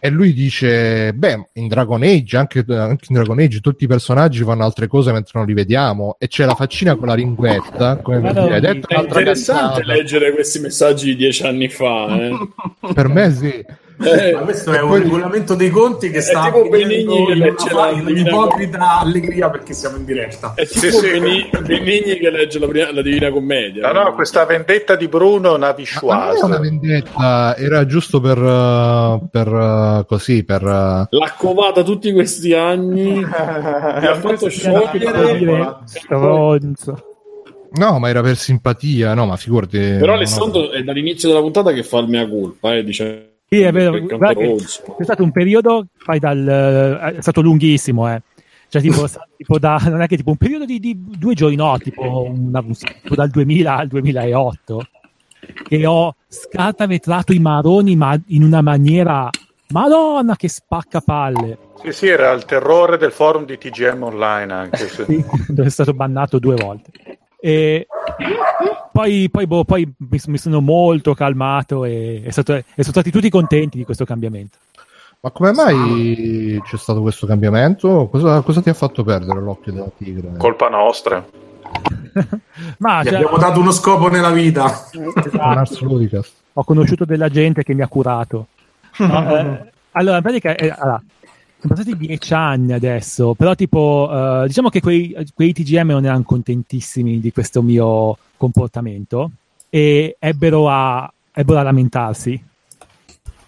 [0.01, 4.43] E lui dice: Beh, in Dragon Age, anche, anche in Dragon Age, tutti i personaggi
[4.43, 6.17] fanno altre cose mentre non li vediamo.
[6.19, 7.97] E c'è la faccina con la linguetta.
[7.97, 11.69] Come per dire, no, "Hai detto È interessante cazzata." leggere questi messaggi di dieci anni
[11.69, 12.19] fa.
[12.19, 12.33] Eh.
[12.95, 13.65] Per me sì.
[14.03, 17.73] Eh, Ma questo è un poi- regolamento dei conti che sta tipo Benigni che legge
[17.73, 20.55] la- in un'ipocrita allegria perché siamo in diretta.
[20.55, 21.11] È tipo Sì, sì.
[21.11, 23.93] Beni- Benigni che legge la, prima- la Divina Commedia.
[23.93, 29.21] No, no, questa vendetta di Bruno Ma non è una vendetta, era giusto per, eh,
[29.31, 35.77] per eh, così, per eh, L'ha covata tutti questi anni, mi ha fatto sciogliere.
[35.85, 37.05] Stronzo.
[37.73, 39.79] No, ma era per simpatia, no, ma figurati.
[39.79, 43.63] Però no, Alessandro è dall'inizio della puntata che fa il mea colpa, eh, dice Sì,
[43.63, 43.99] è vero.
[44.01, 48.23] Guarda c'è stato un periodo, fai dal, eh, è stato lunghissimo, eh.
[48.69, 49.05] Cioè, tipo,
[49.37, 52.63] tipo da, non è che tipo un periodo di, di due giorni, no, tipo, una-
[52.63, 54.87] tipo dal 2000 al 2008,
[55.65, 59.29] che ho scartavetrato i maroni, ma in una maniera,
[59.71, 61.59] madonna, che spacca palle.
[61.83, 64.77] Sì, sì, era il terrore del forum di TGM Online anche.
[64.87, 67.10] se- Sì, dove è stato bannato due volte.
[67.43, 67.87] E
[68.93, 73.11] poi, poi, boh, poi mi, mi sono molto calmato e, è stato- e sono stati
[73.11, 74.59] tutti contenti di questo cambiamento.
[75.23, 78.09] Ma come mai c'è stato questo cambiamento?
[78.11, 80.33] Cosa, cosa ti ha fatto perdere l'occhio della tigre?
[80.39, 81.23] Colpa nostra.
[82.79, 84.65] Ma cioè, abbiamo dato uno scopo nella vita.
[85.25, 88.47] Esatto, ho conosciuto della gente che mi ha curato.
[88.99, 91.03] No, eh, allora, in pratica, eh, allora,
[91.61, 96.23] sono passati dieci anni adesso, però tipo, eh, diciamo che quei, quei TGM non erano
[96.23, 99.31] contentissimi di questo mio comportamento
[99.69, 102.43] e ebbero a, ebbero a lamentarsi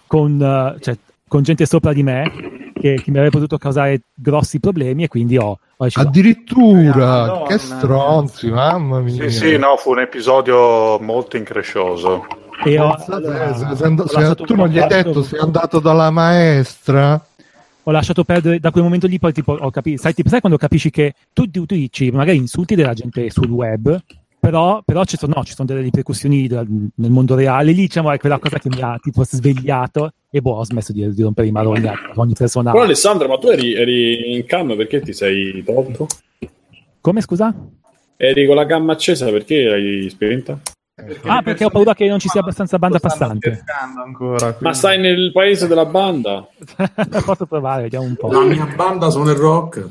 [0.05, 0.95] con, eh, cioè,
[1.27, 2.31] con gente sopra di me
[2.73, 7.45] che, che mi avrebbe potuto causare grossi problemi e quindi ho, ho deciso, Addirittura, Madonna.
[7.47, 9.29] che stronzi, mamma mia.
[9.29, 12.27] Sì, sì, no, fu un episodio molto increscioso.
[12.63, 17.19] e ho, allora, se- se se- tu non gli hai detto, sei andato dalla maestra.
[17.83, 20.57] Ho lasciato perdere da quel momento lì poi tipo ho capito sai, tipo, sai quando
[20.57, 24.01] capisci che tu, tu- tu dici magari insulti della gente sul web
[24.39, 28.11] però, però ci, sono, no, ci sono delle ripercussioni da- nel mondo reale lì diciamo
[28.11, 31.47] è quella cosa che mi ha tipo svegliato e boh ho smesso di, di rompere
[31.47, 35.13] i maroni a ogni persona Però Alessandro, ma tu eri, eri in cam perché ti
[35.13, 36.07] sei tolto?
[37.01, 37.53] come scusa?
[38.15, 40.59] Eri con la cam accesa perché l'hai spenta?
[41.25, 43.63] Ah perché ho paura che non ci sia abbastanza banda passante
[44.05, 44.55] ancora.
[44.59, 46.47] Ma stai nel paese della banda?
[47.25, 49.89] posso provare vediamo un po' La mia banda suona il rock.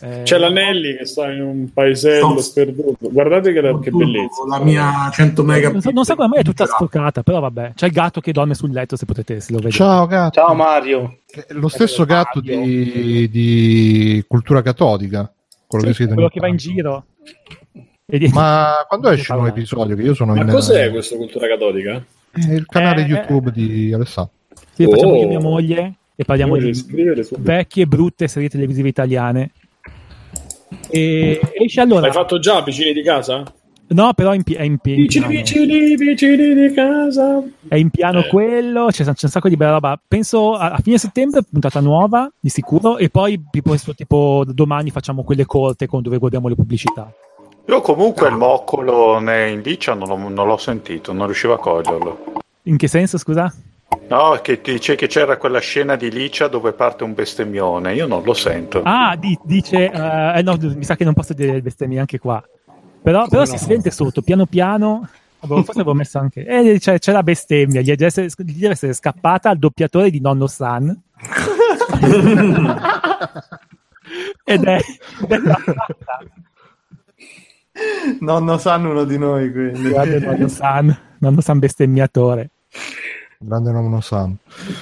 [0.00, 2.38] Eh, C'è l'Anelli che sta in un paesello No.
[2.38, 3.10] sperduto.
[3.12, 4.42] Guardate che, che bellezza.
[4.48, 5.70] La mia 100 mega.
[5.70, 8.32] non so, non so come mai è tutta stoccata però vabbè c'è il gatto che
[8.32, 10.40] dorme sul letto se potete se lo vedete Ciao, gatto.
[10.40, 11.18] Ciao Mario.
[11.50, 15.30] Lo stesso gatto di, di cultura cattolica.
[15.66, 17.04] Quello Sì, che, siete quello che va in giro
[18.32, 19.96] Ma quando esce un nuovo episodio?
[19.96, 22.04] Che io sono Ma in cos'è questa cultura cattolica?
[22.30, 24.32] È il canale Eh, YouTube di Alessandro.
[24.72, 25.16] Sì, facciamo Oh.
[25.16, 26.72] io e mia moglie e parliamo di
[27.38, 29.50] vecchie brutte serie televisive italiane.
[30.90, 32.00] E esce allora.
[32.02, 33.42] L'hai fatto già vicini di casa?
[33.86, 37.42] No, però è in, pi- è in, pi- in Vicini, vicini, vicini di casa.
[37.68, 38.28] È in piano Eh.
[38.28, 40.00] quello, c'è, c'è un sacco di bella roba.
[40.06, 45.22] Penso a, a fine settembre, puntata nuova, di sicuro, e poi tipo, tipo domani facciamo
[45.22, 47.12] quelle corte con dove guardiamo le pubblicità.
[47.66, 52.24] Io comunque il moccolo ne indicia non, l'ho- non l'ho sentito, non riuscivo a coglierlo.
[52.64, 53.52] In che senso, scusa?
[54.08, 58.22] No, che dice che c'era quella scena di Licia dove parte un bestemmione, io non
[58.22, 58.82] lo sento.
[58.84, 62.42] Ah, di- dice, eh, no, mi sa che non posso dire le bestemmie anche qua.
[63.02, 65.08] Però, però si sente sotto, piano piano.
[65.40, 66.44] Avevo- forse avevo messo anche.
[66.46, 70.20] Eh, c'è, c'è la bestemmia, gli deve, essere, gli deve essere scappata al doppiatore di
[70.20, 70.88] nonno San.
[74.44, 74.78] ed è.
[75.22, 75.56] ed è la-
[78.20, 79.88] Nonno sanno uno di noi, quindi.
[79.88, 82.50] Grande nonno San, nonno San bestemmiatore.
[83.38, 84.36] Grande nonno Sam.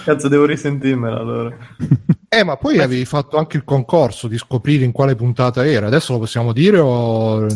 [0.05, 1.57] Cazzo, devo risentirmela allora.
[2.35, 5.89] Eh, ma poi avevi fatto anche il concorso di scoprire in quale puntata era.
[5.89, 7.47] Adesso lo possiamo dire o...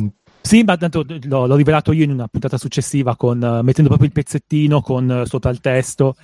[0.42, 4.08] Sì, ma tanto l'ho, l'ho rivelato io in una puntata successiva con, eh, mettendo proprio
[4.08, 6.16] il pezzettino con eh, sopra il testo.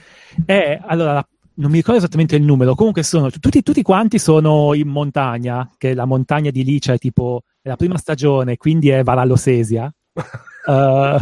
[0.45, 4.89] E allora, non mi ricordo esattamente il numero, comunque sono tutti, tutti quanti sono in
[4.89, 9.37] montagna, che la montagna di Licia è tipo è la prima stagione, quindi è Varallo
[9.37, 9.93] Sesia.
[10.65, 11.19] Eh,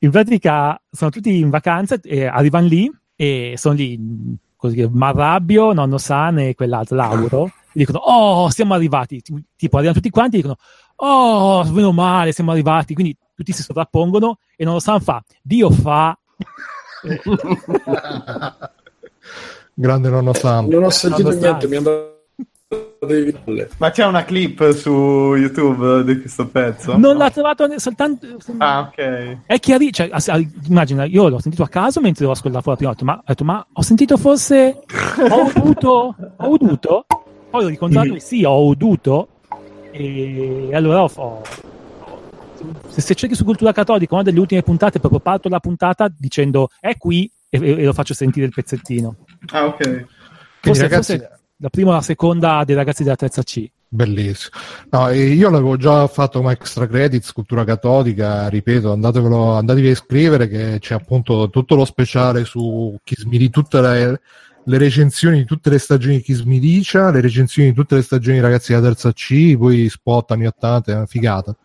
[0.00, 3.98] in pratica sono tutti in vacanza e arrivano lì e sono lì
[4.54, 7.50] così, Marrabbio, Nonno San e quell'altro, Lauro.
[7.72, 9.22] dicono, oh, siamo arrivati.
[9.56, 10.58] Tipo, arrivano tutti quanti e dicono,
[10.96, 12.92] oh, meno male, siamo arrivati.
[12.92, 15.24] Quindi tutti si sovrappongono e non lo sanno fa.
[15.40, 16.18] Dio fa.
[19.72, 20.68] Grande nonno Sam.
[20.68, 22.13] Non ho sentito niente, mi palle.
[23.76, 24.90] Ma c'è una clip su
[25.36, 26.96] YouTube di questo pezzo?
[26.96, 28.26] Non l'ha trovato ne- soltanto.
[28.58, 29.38] Ah, ok.
[29.46, 30.08] È chiarissimo.
[30.08, 33.16] Cioè, as- immagina, io l'ho sentito a caso mentre lo ascoltavo la prima volta, ma
[33.18, 34.80] ho detto, ma ho sentito forse.
[35.30, 36.16] Ho uduto?
[36.36, 37.06] Ho uduto?
[37.50, 39.28] Poi l'ho ricontrollato e sì, ho uduto.
[39.90, 41.10] E allora ho.
[41.14, 41.42] ho-
[42.88, 46.68] se, se cerchi su cultura cattolica, una delle ultime puntate, proprio parto la puntata dicendo
[46.80, 49.16] è qui e, e- e lo faccio sentire il pezzettino.
[49.52, 49.76] Ah, ok.
[49.82, 50.06] Quindi,
[50.62, 53.66] Forse, ragazzi, forse la prima o la seconda dei ragazzi della terza C.
[53.88, 54.54] Bellissimo.
[54.90, 59.92] No, e io l'avevo già fatto come extra credits, cultura cattolica, ripeto, andatevelo, andatevi a
[59.92, 64.20] iscrivere che c'è appunto tutto lo speciale su Kiss Me di tutte le,
[64.62, 68.02] le recensioni di tutte le stagioni di Kiss Me Dicia, le recensioni di tutte le
[68.02, 71.56] stagioni ragazzi della terza C, poi spot anni 80, è una figata.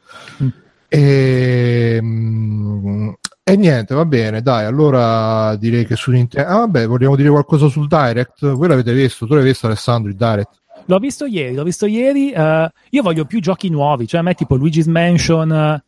[0.41, 0.47] Mm.
[0.87, 3.09] E, mm,
[3.51, 6.49] e niente, va bene, dai, allora direi che su Nintendo...
[6.49, 8.51] Ah vabbè, vogliamo dire qualcosa sul Direct?
[8.51, 9.25] Voi l'avete visto?
[9.25, 10.57] Tu l'hai visto Alessandro il Direct?
[10.85, 12.31] L'ho visto ieri, l'ho visto ieri.
[12.31, 15.83] eh, io voglio più giochi nuovi, cioè a me tipo Luigi's Mansion eh,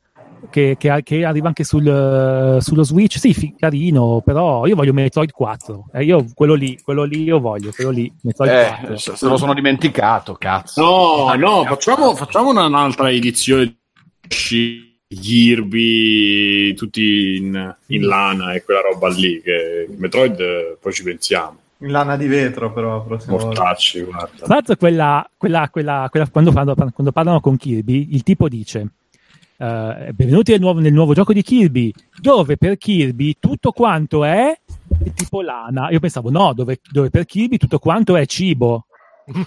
[0.49, 3.17] che, che- che arriva anche sul, eh, sullo Switch.
[3.17, 5.85] Sì, fi- carino, però io voglio Metroid 4.
[5.93, 9.15] Eh, io quello lì, quello lì io voglio, quello lì, Metroid Eh, 4.
[9.15, 10.81] se lo sono dimenticato, cazzo.
[10.81, 13.77] No, no, facciamo, facciamo una- un'altra edizione
[15.19, 19.41] Kirby, tutti in, in lana e quella roba lì.
[19.41, 21.57] Che Metroid poi ci pensiamo.
[21.79, 23.31] In lana di vetro, però, volta.
[23.31, 24.29] Mortacci, guarda.
[24.35, 28.87] Tra l'altro, quella, quella, quella, quella- quando, parlano, quando parlano con Kirby, il tipo dice:
[29.57, 34.55] eh, Benvenuti nel nuovo, nel nuovo gioco di Kirby, dove per Kirby tutto quanto è
[35.15, 35.89] tipo lana.
[35.89, 38.85] Io pensavo, no, dove, dove per Kirby tutto quanto è cibo.
[39.25, 39.31] Eh,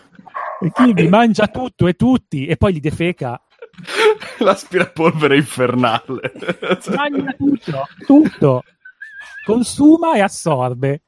[0.62, 3.40] E Kirby mangia tutto e tutti, e poi li defeca.
[4.38, 6.32] L'aspirapolvere infernale.
[6.94, 8.62] Mangia tutto, tutto.
[9.44, 11.02] Consuma e assorbe.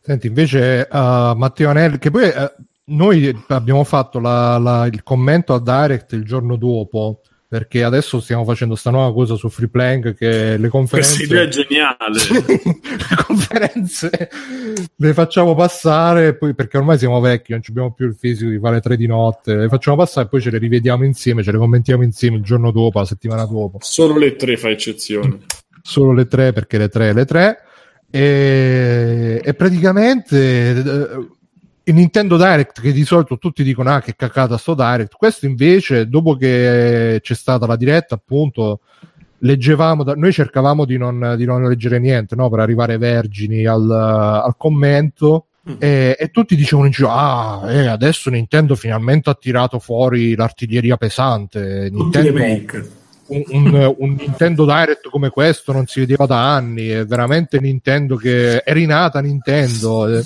[0.00, 0.96] Senti, invece uh,
[1.34, 2.54] Matteo Anelli, che poi eh,
[2.86, 7.22] noi abbiamo fatto la- la- il commento a Direct il giorno dopo,
[7.54, 11.48] perché adesso stiamo facendo sta nuova cosa su Free Playing che le questa idea è
[11.48, 12.18] conferenze, geniale.
[12.82, 14.30] le conferenze
[14.96, 18.58] le facciamo passare, poi, perché ormai siamo vecchi, non ci abbiamo più il fisico di
[18.58, 21.58] fare tre di notte, le facciamo passare e poi ce le rivediamo insieme, ce le
[21.58, 25.38] commentiamo insieme il giorno dopo, la settimana dopo Solo le tre fa eccezione.
[25.80, 27.58] solo le tre perché le tre le tre
[28.10, 31.28] e, e praticamente eh,
[31.86, 36.08] il Nintendo Direct che di solito tutti dicono ah che cacata sto Direct questo invece
[36.08, 38.80] dopo che c'è stata la diretta appunto
[39.38, 43.90] leggevamo da- noi cercavamo di non, di non leggere niente no, per arrivare vergini al,
[43.90, 45.46] al commento
[45.78, 50.96] e, e tutti dicevano in giro ah eh, adesso Nintendo finalmente ha tirato fuori l'artiglieria
[50.96, 52.32] pesante Nintendo
[53.26, 56.88] un, un- un Nintendo Direct come questo non si vedeva da anni.
[56.88, 60.22] È veramente Nintendo che è rinata Nintendo.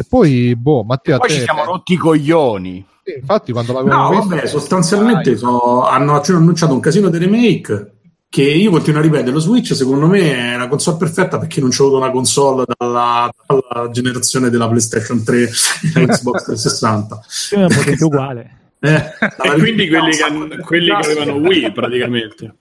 [0.00, 0.02] Eh.
[0.02, 2.84] E poi, boh, Matteo, a Poi te- ci siamo rotti i coglioni.
[3.04, 7.18] sì, infatti, quando l'avevo No, visto, vabbè, sostanzialmente so- hanno cioè, annunciato un casino di
[7.18, 7.92] remake
[8.28, 9.32] che io continuo a ripetere.
[9.32, 13.28] Lo Switch, secondo me, è la console perfetta perché non c'è avuto una console dalla,
[13.46, 15.48] dalla generazione della PlayStation 3 e
[15.94, 17.20] la Xbox 360.
[17.50, 18.54] È una potenza uguale.
[18.82, 22.54] Eh, E quindi quelli che, hanno- quelli che avevano Wii praticamente.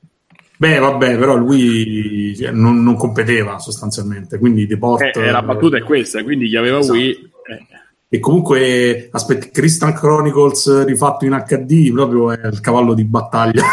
[0.58, 5.16] Beh, vabbè, però lui cioè, non, non competeva sostanzialmente, quindi The Port...
[5.16, 6.98] Eh, eh, la battuta è questa, quindi chi aveva Esatto.
[6.98, 7.29] Wii...
[7.50, 7.66] eh,
[8.10, 13.64] E comunque, aspetti, Crystal Chronicles rifatto in HD proprio è il cavallo di battaglia.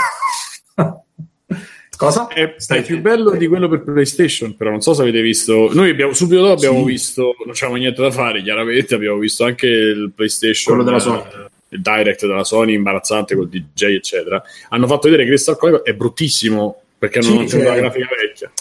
[1.96, 2.28] Cosa?
[2.28, 5.70] È, è più bello di quello per PlayStation, però non so se avete visto.
[5.72, 6.84] Noi abbiamo subito dopo abbiamo Sì.
[6.84, 8.94] visto, non c'avevamo niente da fare, chiaramente.
[8.94, 11.20] Abbiamo visto anche il PlayStation, Quello della Sony.
[11.20, 14.42] eh, il direct della Sony, imbarazzante col DJ, eccetera.
[14.68, 18.52] Hanno fatto vedere Crystal Chronicles, è bruttissimo perché Sì, non c'è cioè- la grafica vecchia.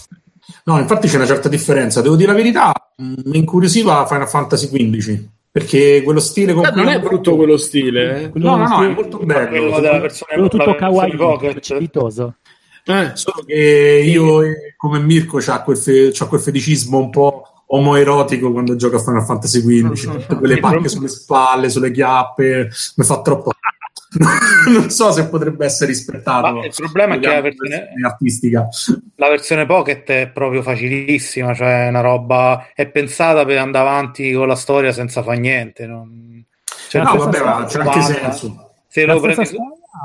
[0.68, 2.02] No, infatti c'è una certa differenza.
[2.02, 6.72] Devo dire la verità, mh, mi incuriosiva Final Fantasy XV perché quello stile con Eh,
[6.74, 8.30] non è brutto fatto- quello stile, eh.
[8.30, 9.48] Quello No, no, no, è molto bello.
[9.48, 11.16] quello della versione, quello tutto kawaii,
[11.52, 12.36] precipitoso.
[12.88, 14.42] Eh, Solo che io,
[14.78, 19.24] come Mirko, c'ha quel, fe- c'ha quel feticismo un po' omoerotico quando gioca a Final
[19.24, 20.12] Fantasy XV.
[20.28, 23.52] Tutte quelle pacche sulle spalle, sulle chiappe, mi fa troppo.
[24.72, 26.54] non so se potrebbe essere rispettato.
[26.56, 28.68] Ma il problema è che la versione- versione artistica.
[29.16, 34.32] La versione Pocket è proprio facilissima, cioè è una roba è pensata per andare avanti
[34.34, 35.86] con la storia senza fare niente.
[35.86, 36.44] non-
[36.90, 38.70] cioè, No, vabbè, ma c'è anche senso.
[38.88, 39.56] Se La lo prendi su...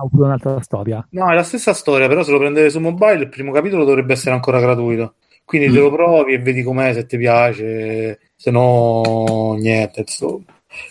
[0.03, 1.07] oppure un'altra storia?
[1.11, 4.15] No, è la stessa storia, però se lo prendete su mobile il primo capitolo dovrebbe
[4.15, 5.15] essere ancora gratuito.
[5.45, 5.83] Quindi te Mm.
[5.83, 8.19] lo provi e vedi com'è, se ti piace.
[8.37, 10.01] se no niente.
[10.01, 10.45] insomma.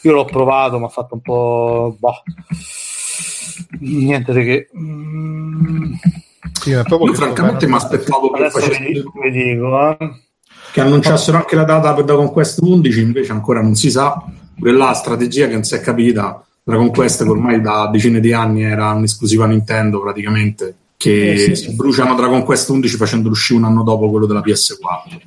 [0.03, 1.95] Io l'ho provato, ma ha fatto un po'.
[1.97, 2.21] boh.
[3.79, 4.67] Niente di che.
[4.77, 5.93] Mm,
[6.61, 10.11] Sì, ma proprio Io che- francamente mi aspettavo che, facessero- vi dico, eh.
[10.71, 14.21] che annunciassero anche la data per Dragon Quest 11, invece ancora non si sa.
[14.61, 16.43] Là, strategia che non si è capita.
[16.63, 21.73] Dragon Quest che ormai da decine di anni era un'esclusiva Nintendo praticamente, che Eh, sì.
[21.75, 25.19] bruciano Dragon Quest 11 facendolo uscire un anno dopo quello della PS4.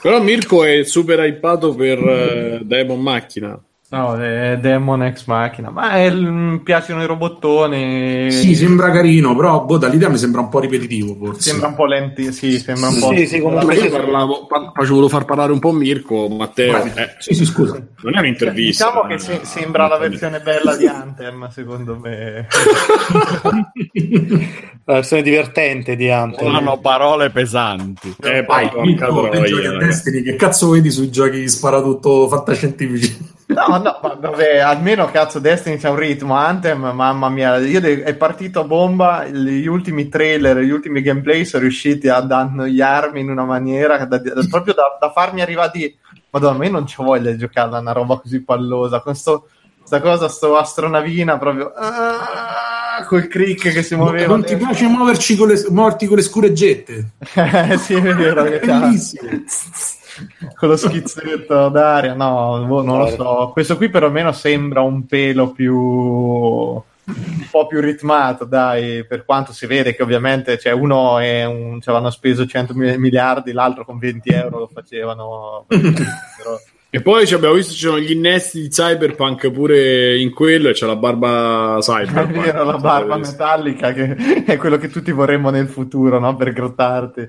[0.00, 3.58] Però Mirko è super hypato per eh, Demon Macchina.
[3.92, 5.70] No, è Demon Ex Machina.
[5.70, 8.30] Ma è- mi piacciono i robottoni.
[8.30, 11.50] Sì, sembra carino, però boh, dall'idea mi sembra un po' ripetitivo forse.
[11.50, 12.30] Sembra un po' lenti.
[12.32, 13.12] Sì, sembra un po'.
[13.12, 16.84] Sì, sì, comunque Ma sì, io parlavo, pa- facevo far parlare un po' Mirko, Matteo.
[16.84, 17.84] Eh, Sì, sì, scusa.
[18.02, 18.86] non è un'intervista.
[18.86, 22.46] Diciamo che eh, se- sembra la versione bella di Anthem, secondo me.
[24.84, 26.54] la versione divertente di Anthem.
[26.54, 28.14] Hanno parole pesanti.
[28.22, 29.86] Eh, Vai, porca Mirko, te troia, giochi a ragazzi.
[29.86, 33.38] Destiny, che cazzo vedi sui giochi sparatutto fantascientifici?
[33.68, 38.02] No, no, ma vabbè, almeno cazzo Destiny c'ha un ritmo, Anthem, mamma mia, io de-
[38.02, 43.30] è partito a bomba, gli ultimi trailer, gli ultimi gameplay sono riusciti ad annoiarmi in
[43.30, 45.94] una maniera da- da- proprio da, da farmi arrivare di
[46.30, 49.48] madonna, ma io non c'ho voglia di giocarla a una roba così pallosa, con sto,
[49.84, 54.26] sta cosa, sto astronavina proprio ah, col crick che si muoveva.
[54.26, 57.10] non ti piace muoverci con le, muoverti con le scureggette?
[57.78, 59.28] Sì, è vero, c'ha- Bellissimo.
[60.56, 63.50] con lo schizzetto d'aria, no, boh, non lo so.
[63.52, 69.66] Questo qui perlomeno sembra un pelo più un po' più ritmato, dai, per quanto si
[69.66, 73.98] vede che ovviamente cioè, uno è un, ci avevano speso 100 mi- miliardi, l'altro con
[73.98, 75.64] 20 euro lo facevano.
[75.68, 76.58] Però-
[76.92, 80.72] E poi ci abbiamo visto ci sono gli innesti di Cyberpunk pure in quello e
[80.72, 82.30] c'è la barba È Cyberpunk.
[82.44, 86.34] vero, la barba metallica che è quello che tutti vorremmo nel futuro, no?
[86.34, 87.28] Per grottarti.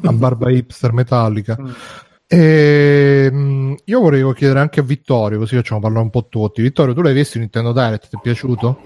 [0.02, 1.56] a barba hipster metallica.
[1.60, 1.70] Mm.
[2.26, 6.62] Ehm, io volevo chiedere anche a Vittorio, così facciamo parlare un po' tutti.
[6.62, 8.08] Vittorio, tu l'hai visto Nintendo Direct?
[8.08, 8.78] Ti è piaciuto?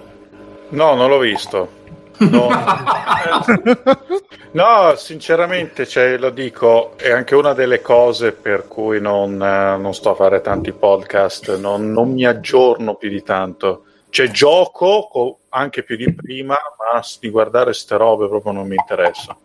[0.70, 1.84] No, non l'ho visto.
[2.18, 2.48] No,
[4.56, 9.92] No, sinceramente, cioè, lo dico, è anche una delle cose per cui non, eh, non
[9.92, 13.84] sto a fare tanti podcast, non, non mi aggiorno più di tanto.
[14.08, 18.76] Cioè, gioco co- anche più di prima, ma di guardare ste robe proprio non mi
[18.76, 19.36] interessa.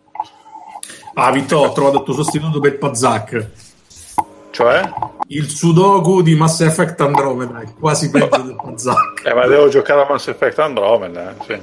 [1.14, 3.50] Ah, Vittorio, ho trovato il tuo sostituto per Pazak.
[4.50, 4.92] Cioè?
[5.28, 9.24] Il Sudoku di Mass Effect Andromeda è quasi peggio del Pazak.
[9.24, 11.30] Eh, ma devo giocare a Mass Effect Andromeda.
[11.30, 11.60] eh, sì.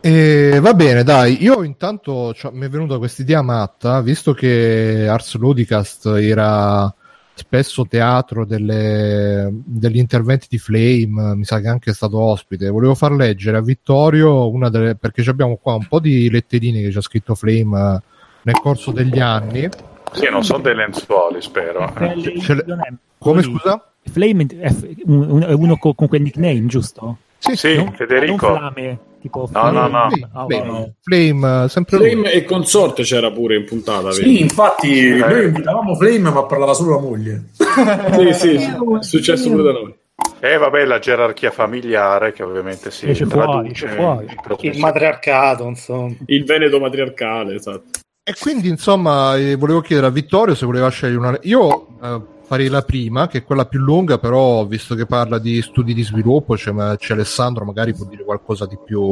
[0.00, 5.06] E va bene, dai, io intanto cioè, mi è venuta questa idea matta, visto che
[5.08, 6.94] Ars Ludicast era
[7.34, 12.94] spesso teatro delle- degli interventi di Flame, mi sa che anche è stato ospite, volevo
[12.94, 16.98] far leggere a Vittorio una delle, perché abbiamo qua un po' di letterine che ci
[16.98, 18.00] ha scritto Flame eh,
[18.42, 19.68] nel corso degli anni.
[20.12, 21.92] Sì, non sono dei lenzuoli, spero.
[21.98, 22.40] eh.
[22.40, 22.64] ce le-
[23.18, 23.90] Come scusa?
[24.02, 24.72] Flame è
[25.06, 27.18] uno co- con quel nickname, giusto?
[27.38, 28.58] Sì, Sì, Non- Federico.
[29.28, 30.08] Flame, tipo No, no, no.
[30.10, 30.94] Flame, Ah, Flame.
[31.02, 32.10] Flame, eh, sempre lui.
[32.10, 34.14] Flame e consorte c'era pure in puntata, vedi?
[34.36, 37.44] Sì, infatti noi invitavamo Flame, ma parlava solo la moglie.
[37.54, 39.94] Sì, sì, è successo pure da noi.
[40.40, 44.24] E vabbè, la gerarchia familiare che ovviamente si fuori, traduce fuori.
[44.26, 44.78] in Il trasmissione.
[44.78, 46.14] matriarcato, insomma.
[46.26, 47.82] Il Veneto matriarcale, esatto.
[48.22, 51.38] E quindi, insomma, eh, volevo chiedere a Vittorio se voleva scegliere una.
[51.42, 55.60] Io eh, farei la prima, che è quella più lunga, però visto che parla di
[55.62, 59.02] studi di sviluppo, c'è, ma- c'è Alessandro, magari può dire qualcosa di più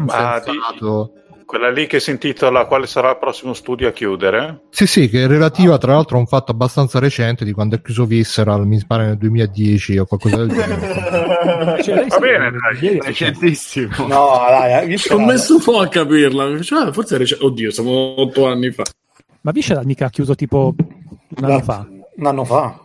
[0.00, 1.12] Ma di- sensato.
[1.46, 4.62] quella lì che si intitola Quale sarà il prossimo studio a chiudere?
[4.70, 7.80] Sì, sì, che è relativa tra l'altro a un fatto abbastanza recente di quando è
[7.82, 10.94] chiuso Visceral, mi pare nel 2010 o qualcosa del genere.
[11.82, 12.98] Cioè, Va bene, dai.
[13.00, 14.06] Recentissimo.
[14.08, 14.96] No, dai?
[14.98, 16.60] Ci ho messo un po' a capirla.
[16.62, 17.44] Cioè, forse è recente.
[17.44, 18.82] Oddio, siamo otto anni fa.
[19.42, 21.86] Ma Visceral mica ha chiuso tipo un anno fa.
[22.16, 22.78] Un anno fa.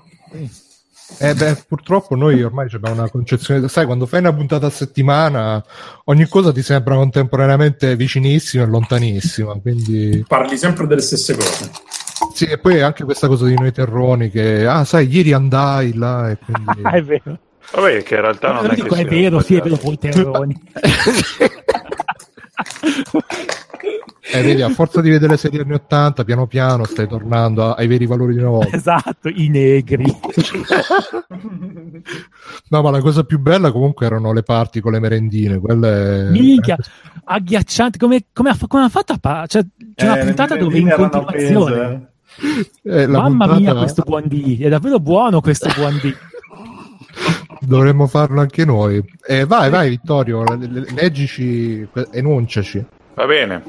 [1.20, 5.62] Eh beh, purtroppo noi ormai abbiamo una concezione, sai, quando fai una puntata a settimana,
[6.06, 11.70] ogni cosa ti sembra contemporaneamente vicinissima e lontanissima, quindi Parli sempre delle stesse cose.
[12.34, 16.30] sì, e poi anche questa cosa di noi terroni che, ah, sai, ieri andai là
[16.30, 16.82] e quindi...
[16.88, 17.40] Ah, è vero.
[17.74, 19.98] Vabbè, che in realtà non Lo è dico, che è vero, sì, è vero, voi
[19.98, 20.62] terroni.
[24.34, 27.88] Eh, vedi, a forza di vedere le serie anni 80, piano piano stai tornando ai
[27.88, 28.76] veri valori di una volta.
[28.78, 30.06] esatto, i negri.
[32.70, 36.30] No, ma la cosa più bella comunque erano le parti con le merendine, quelle...
[36.32, 36.78] Minchia,
[37.26, 37.98] agghiacciante.
[37.98, 39.64] Come, come ha, come ha fatto a pa- cioè,
[39.96, 42.10] c'è una Eh, puntata le dove in continuazione.
[42.84, 44.62] Eh, la Mamma puntata- mia, questo buon D.
[44.62, 46.16] È davvero buono questo buon D.
[47.60, 49.04] Dovremmo farlo anche noi.
[49.28, 52.84] Eh, vai, vai, Vittorio, le- le- leggici, enunciaci.
[53.16, 53.64] Va bene.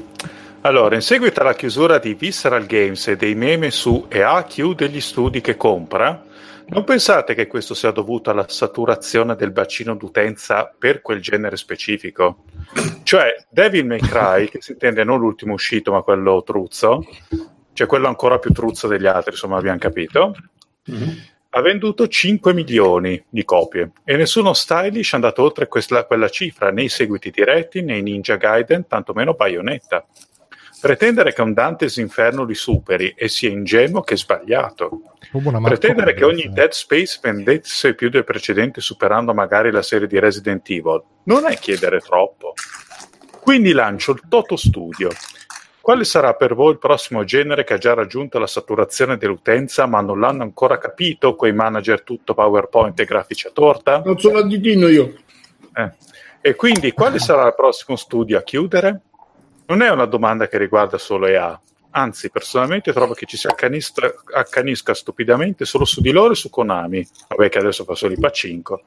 [0.65, 5.01] Allora, in seguito alla chiusura di Visceral Games e dei meme su EA chiude gli
[5.01, 6.23] studi che compra,
[6.67, 12.45] non pensate che questo sia dovuto alla saturazione del bacino d'utenza per quel genere specifico?
[13.03, 17.05] Cioè, Devil May Cry, che si intende non l'ultimo uscito, ma quello truzzo,
[17.73, 20.33] cioè quello ancora più truzzo degli altri, insomma, abbiamo capito,
[21.49, 26.71] ha venduto 5 milioni di copie e nessuno stylish è andato oltre questa- quella cifra
[26.71, 30.05] nei seguiti diretti, nei Ninja Gaiden, tantomeno Bayonetta.
[30.83, 34.99] Pretendere che un Dante's Inferno li superi e sia ingenuo che sbagliato.
[35.31, 40.19] Una Pretendere che ogni Dead Space vendesse più del precedente superando magari la serie di
[40.19, 42.51] Resident Evil non è chiedere troppo.
[43.39, 45.07] Quindi lancio il Toto Studio.
[45.79, 50.01] Quale sarà per voi il prossimo genere che ha già raggiunto la saturazione dell'utenza ma
[50.01, 54.01] non l'hanno ancora capito quei manager tutto PowerPoint e grafici a torta?
[54.03, 55.13] Non sono additino io.
[55.73, 55.91] Eh.
[56.41, 58.99] E quindi quale sarà il prossimo studio a chiudere?
[59.73, 61.59] Non è una domanda che riguarda solo EA,
[61.89, 67.03] anzi personalmente trovo che ci si accanisca, stupidamente solo su di loro e su Konami,
[67.29, 68.83] vabbè che adesso fa solo i pacinco,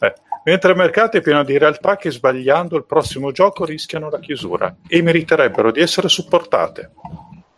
[0.00, 0.12] Eh,
[0.44, 4.76] mentre il mercato è pieno di realtà che sbagliando il prossimo gioco rischiano la chiusura
[4.86, 6.90] e meriterebbero di essere supportate.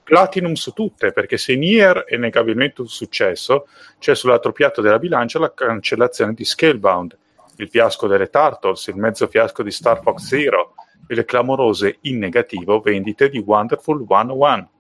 [0.05, 3.67] Platinum su tutte, perché se Nier è negabilmente un successo,
[3.99, 7.19] c'è sull'altro piatto della bilancia la cancellazione di Scalebound,
[7.57, 10.75] il fiasco delle Turtles, il mezzo fiasco di Star Fox Zero
[11.07, 14.71] e le clamorose in negativo vendite di Wonderful 101.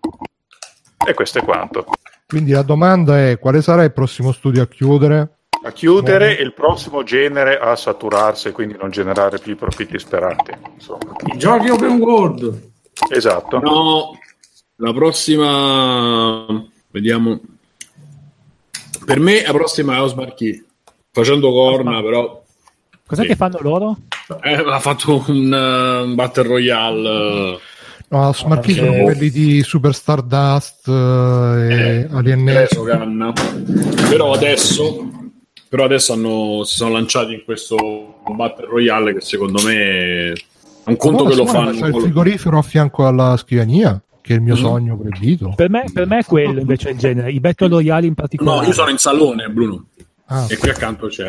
[1.06, 1.86] E questo è quanto.
[2.26, 5.38] Quindi la domanda è quale sarà il prossimo studio a chiudere?
[5.62, 10.52] A chiudere il prossimo genere a saturarsi e quindi non generare più i profitti sperati.
[10.74, 11.16] Insomma.
[11.32, 12.70] I giochi open world.
[13.10, 13.58] Esatto.
[13.58, 14.18] No,
[14.76, 16.46] la prossima...
[16.90, 17.40] Vediamo.
[19.04, 20.64] Per me la prossima è Osmar Key.
[21.10, 22.39] Facendo corna, però...
[23.10, 23.26] Cos'è Sì.
[23.28, 23.96] che fanno loro?
[24.42, 27.58] Eh, ha fatto un eh, Battle Royale...
[28.12, 33.32] No, Smart Key sono quelli di Super Stardust eh, e Eh, Alien preso canna.
[34.08, 35.08] Però adesso,
[35.68, 40.32] però adesso hanno, si sono lanciati in questo Battle Royale che secondo me è
[40.86, 41.70] un conto che lo fanno.
[41.70, 44.58] C'è il frigorifero a fianco alla scrivania, che è il mio Mm.
[44.60, 45.52] sogno proibito.
[45.54, 48.60] Per me, per me è quello invece il genere, i Battle Royale in particolare.
[48.62, 49.84] No, io sono in salone, Bruno.
[50.26, 51.26] Ah, E qui accanto c'è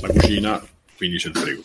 [0.00, 0.60] la cucina,
[0.96, 1.62] quindi c'è il frigo.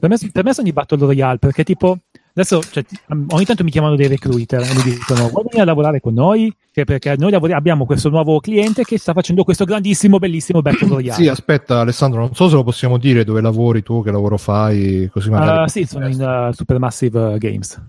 [0.00, 1.98] Per me, per me sono i Battle Royale perché tipo
[2.32, 2.98] adesso cioè, ti-
[3.30, 6.54] ogni tanto mi chiamano dei recruiter e mi dicono vuoi venire a lavorare con noi?
[6.72, 10.88] Che perché noi lavori- abbiamo questo nuovo cliente che sta facendo questo grandissimo, bellissimo Battle
[10.94, 11.20] Royale.
[11.22, 15.08] Sì, aspetta Alessandro, non so se lo possiamo dire dove lavori tu, che lavoro fai,
[15.12, 15.58] così magari...
[15.58, 17.82] Ah, sì, sono in uh, Supermassive uh, Games.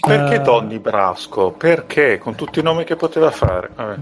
[0.00, 1.50] Perché Eh, Donny Brasco?
[1.52, 2.18] Perché?
[2.18, 3.70] Con tutti i nomi che poteva fare.
[3.74, 3.96] Vabbè.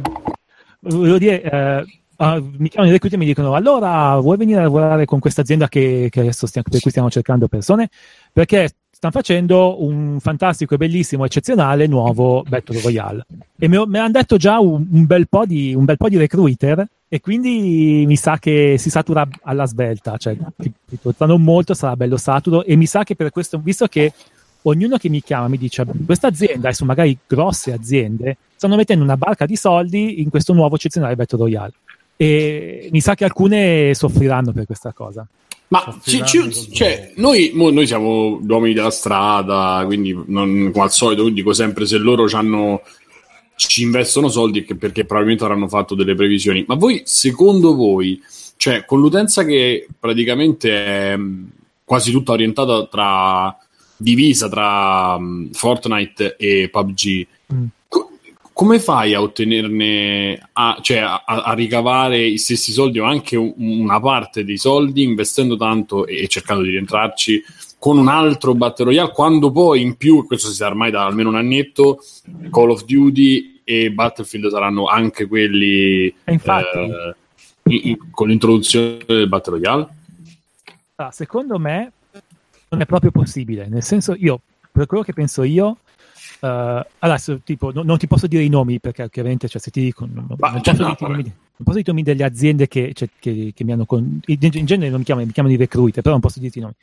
[0.80, 1.84] volevo dire,
[2.18, 5.40] ah, mi chiamano i recruiter e mi dicono allora vuoi venire a lavorare con questa
[5.40, 7.88] azienda che, che adesso stiamo, per cui stiamo cercando persone?
[8.32, 13.26] Perché stanno facendo un fantastico e bellissimo, eccezionale nuovo Battle Royale.
[13.56, 16.16] E me, me l'hanno detto già un, un bel po' di, un bel po' di
[16.16, 20.36] recruiter e quindi mi sa che si satura alla svelta, cioè
[21.16, 24.12] tra non molto sarà bello saturo e mi sa che per questo, visto che
[24.62, 29.16] ognuno che mi chiama mi dice questa azienda, sono magari grosse aziende, stanno mettendo una
[29.16, 31.72] barca di soldi in questo nuovo eccezionale Battle Royale.
[32.20, 35.24] E mi sa che alcune soffriranno per questa cosa.
[35.68, 40.90] Ma ci- ci- cioè, noi, mo- noi siamo uomini della strada, quindi non, come al
[40.92, 42.26] solito dico sempre se loro
[43.54, 46.64] ci investono soldi perché probabilmente avranno fatto delle previsioni.
[46.66, 48.20] Ma voi, secondo voi,
[48.56, 51.50] cioè, con l'utenza che praticamente è mh,
[51.84, 53.56] quasi tutta orientata tra
[53.96, 57.64] divisa tra mh, Fortnite e PUBG, Mm.
[58.59, 63.36] Co- come fai a ottenerne, a, cioè a, a ricavare i stessi soldi o anche
[63.36, 67.42] un- una parte dei soldi investendo tanto e, e cercando di rientrarci
[67.78, 71.28] con un altro Battle Royale quando poi in più, questo si sa ormai da almeno
[71.28, 72.02] un annetto,
[72.50, 77.14] Call of Duty e Battlefield saranno anche quelli E infatti, eh,
[77.68, 79.88] in- in- con l'introduzione del Battle Royale?
[80.96, 81.92] Ah, secondo me
[82.70, 84.40] non è proprio possibile, nel senso io,
[84.72, 85.76] per quello che penso io,
[86.41, 89.80] eh, adesso tipo, no- non ti posso dire i nomi perché ovviamente cioè, se ti
[89.80, 91.32] dico, non, Ma- non posso no, dirti nomi, non
[91.64, 94.99] posso dirti nomi delle aziende che, cioè, che- che mi hanno con- in, genere non
[95.01, 96.74] mi chiamano, mi chiamano i recruiter, però non posso dirti i nomi.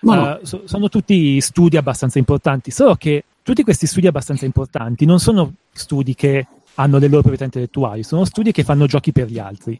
[0.00, 0.38] No.
[0.40, 5.18] Eh, so- sono tutti studi abbastanza importanti, solo che tutti questi studi abbastanza importanti non
[5.18, 9.38] sono studi che hanno le loro proprietà intellettuali, sono studi che fanno giochi per gli
[9.38, 9.78] altri.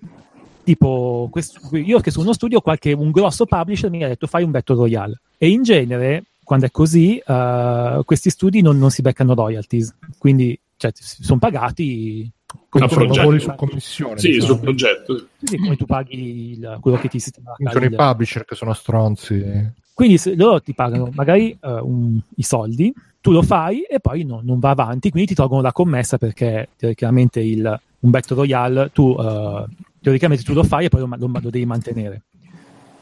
[0.65, 4.43] Tipo, questo- io che su uno studio, qualche, un grosso publisher mi ha detto fai
[4.43, 5.21] un Battle Royale.
[5.39, 9.95] E in genere, quando è così, eh, questi studi non, non si beccano royalties.
[10.17, 12.27] Quindi, cioè, sono pagati
[12.71, 13.17] come, progetto.
[13.19, 14.19] lavori su commissione.
[14.19, 14.47] Sì, diciamo.
[14.55, 15.27] sul progetto.
[15.43, 19.45] sì, come tu paghi il- quello che ti sistema sono i publisher che sono stronzi.
[19.93, 24.25] Quindi se loro ti pagano magari eh, un- i soldi, tu lo fai e poi
[24.25, 28.89] no- non va avanti, quindi ti tolgono la commessa perché teoricamente il, un Battle Royale
[28.95, 29.65] tu, eh,
[30.01, 32.23] teoricamente tu lo fai e poi lo, lo- lo devi mantenere.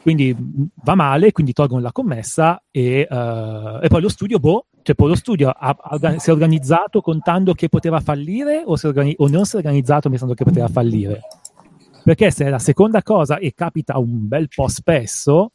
[0.07, 0.33] Quindi
[0.85, 5.09] va male, quindi tolgono la commessa e, eh, e poi lo studio, boh, cioè poi
[5.09, 9.43] lo studio ha- ha si è organizzato contando che poteva fallire o, organi- o non
[9.43, 11.19] si è organizzato pensando che poteva fallire?
[12.05, 15.51] Perché se è la seconda cosa e capita un bel po' spesso,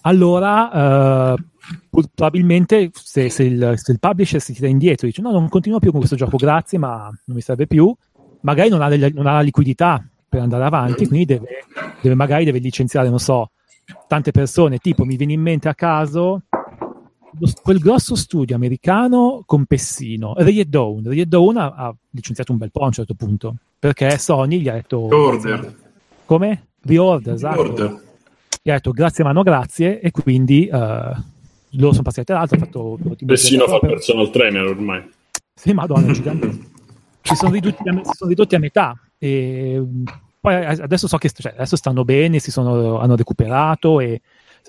[0.00, 1.44] allora eh,
[2.12, 5.78] probabilmente se, se il, se il publisher si tira indietro e dice no, non continuo
[5.78, 7.94] più con questo gioco, grazie, ma non mi serve più,
[8.40, 11.46] magari non ha, delle- non ha la liquidità per andare avanti, quindi deve,
[12.00, 13.52] deve- magari deve licenziare, non so,
[14.06, 16.42] tante persone, tipo mi viene in mente a caso
[17.38, 21.56] lo- quel grosso studio americano con Pessino, Red Dawn.
[21.56, 24.98] Ha, ha licenziato un bel po' a un certo punto, perché Sony gli ha detto...
[24.98, 25.74] Order.
[26.24, 26.66] Come?
[26.80, 27.60] The Order, esatto.
[27.60, 28.02] Order.
[28.62, 32.60] Gli ha detto grazie ma no grazie e quindi eh, loro sono passati all'altro, ha
[32.60, 32.98] fatto...
[33.24, 35.10] Persino fa il personal trainer ormai.
[35.54, 36.70] Sì, madonna, è gigante.
[37.24, 39.00] Si sono ridotti a, si sono ridotti a metà.
[39.16, 39.80] E
[40.42, 44.20] poi adesso so che cioè, adesso stanno bene, si sono, hanno recuperato e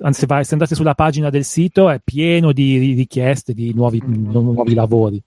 [0.02, 3.74] anzi, se, vai- se andate sulla pagina del sito è pieno di ri- richieste di
[3.74, 5.20] nuovi, nuovi lavori.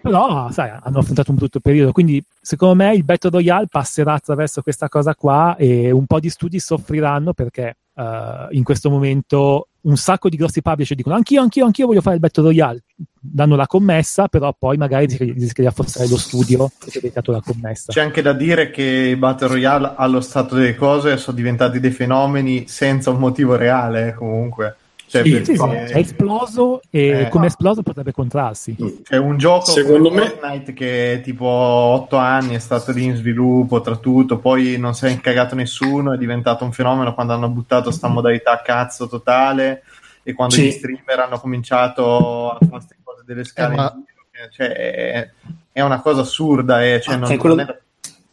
[0.00, 4.62] Però, sai, hanno affrontato un brutto periodo, quindi secondo me il Battle Royale passerà attraverso
[4.62, 9.96] questa cosa qua e un po' di studi soffriranno perché eh, in questo momento un
[9.96, 12.84] sacco di grossi publisher dicono anch'io, anch'io, anch'io voglio fare il Battle Royale,
[13.20, 17.40] danno la commessa, però poi magari rischia di affossare lo studio che ha dedicato la
[17.40, 17.92] commessa.
[17.92, 21.90] C'è anche da dire che i Battle Royale allo stato delle cose sono diventati dei
[21.90, 24.76] fenomeni senza un motivo reale comunque.
[25.06, 27.28] Cioè, Sì, Sì, sì, è esploso e Eh.
[27.28, 28.74] come è esploso potrebbe contrarsi.
[29.04, 33.14] c'è un gioco Secondo come me- Fortnite che tipo 8 anni è stato lì in
[33.14, 37.48] sviluppo tra tutto, poi non si è incagato nessuno, è diventato un fenomeno quando hanno
[37.48, 39.82] buttato sta modalità a cazzo totale
[40.22, 40.66] e quando Sì.
[40.66, 44.72] gli streamer hanno cominciato a fare queste cose delle scale Eh, ma- in giro, cioè,
[44.72, 45.30] è,
[45.70, 47.78] è una cosa assurda e cioè, Ah, non, è quello- non è-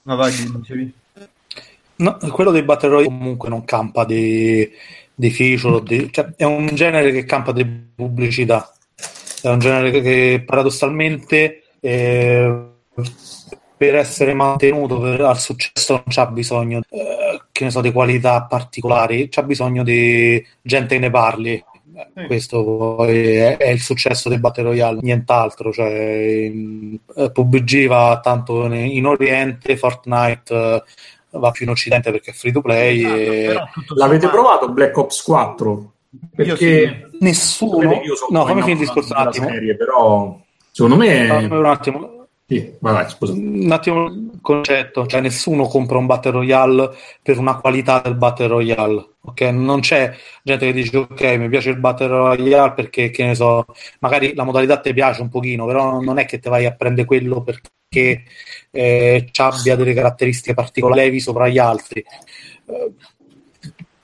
[0.03, 0.93] No, vai, dicevi.
[1.97, 4.67] No, quello dei Battle Royale comunque non campa dei,
[5.21, 7.63] dei feature, o dei- cioè è un genere che campa di
[7.95, 8.73] pubblicità,
[9.43, 12.59] è un genere che, paradossalmente eh,
[13.77, 18.43] per essere mantenuto per- al successo non c'ha bisogno eh, che ne so, di qualità
[18.43, 21.63] particolari, c'ha bisogno di gente che ne parli.
[22.15, 22.25] Eh.
[22.25, 25.71] Questo poi è, è il successo dei Battle Royale, nient'altro.
[25.71, 30.83] Cioè, eh, PUBG va tanto in, in Oriente, Fortnite
[31.31, 33.03] va più in Occidente perché è free to play.
[33.47, 35.93] Esatto, e- L'avete provato Black Ops 4?
[36.35, 37.17] Perché sì.
[37.19, 39.47] Nessuno, no, fammi finire il discorso un attimo.
[39.47, 40.37] serie, però
[40.71, 42.27] secondo me Fammi un attimo.
[42.47, 43.31] sì, vai, vai, scusa.
[43.33, 46.89] Un attimo il concetto, cioè nessuno compra un Battle Royale
[47.21, 49.41] per una qualità del Battle Royale, ok?
[49.41, 50.13] Non c'è
[50.43, 53.65] gente che dice ok, mi piace il Battle Royale perché, che ne so,
[53.99, 57.05] magari la modalità ti piace un pochino, però non è che te vai a prendere
[57.07, 58.23] quello perché
[58.71, 62.03] eh, ci abbia delle caratteristiche particolari sopra gli altri.
[62.65, 62.91] Eh,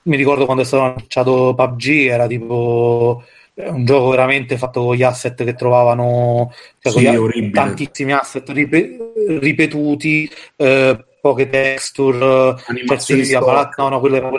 [0.02, 3.22] mi ricordo quando è stato lanciato PUBG, era tipo
[3.54, 6.50] eh, un gioco veramente fatto con gli asset che trovavano,
[6.80, 8.96] cioè Sì, gli- tantissimi asset ripe-
[9.40, 13.76] ripetuti, eh, poche texture, Animazioni stock.
[13.78, 14.30] no, no, quello era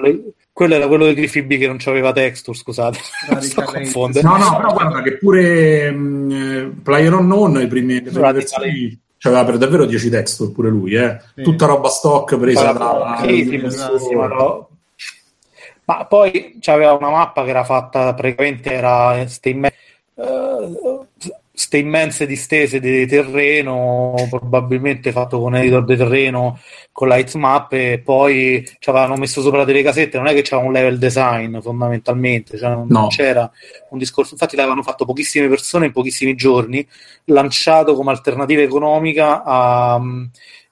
[0.59, 2.99] quello, era quello di Griffy B che non aveva texture, scusate.
[4.21, 9.57] No, no, però guarda che pure mh, eh, Player Unknown, i primi, versioni, c'aveva per
[9.57, 11.17] davvero 10 texture pure lui, eh.
[11.35, 11.43] Sì.
[11.43, 12.89] Tutta roba stock presa da...
[12.89, 14.69] Allora, sì, sì, bellissima, no?
[15.85, 19.73] Ma poi c'aveva una mappa che era fatta praticamente era ste, imme-
[21.59, 26.57] eh, ste immense distese di terreno, probabilmente fatto con editor di terreno,
[26.91, 30.61] con la map e poi ci avevano messo sopra delle casette, non è che c'era
[30.61, 33.07] un level design fondamentalmente, cioè non No.
[33.07, 33.49] c'era
[33.89, 36.85] un discorso, infatti l'avevano fatto pochissime persone in pochissimi giorni,
[37.25, 39.99] lanciato come alternativa economica a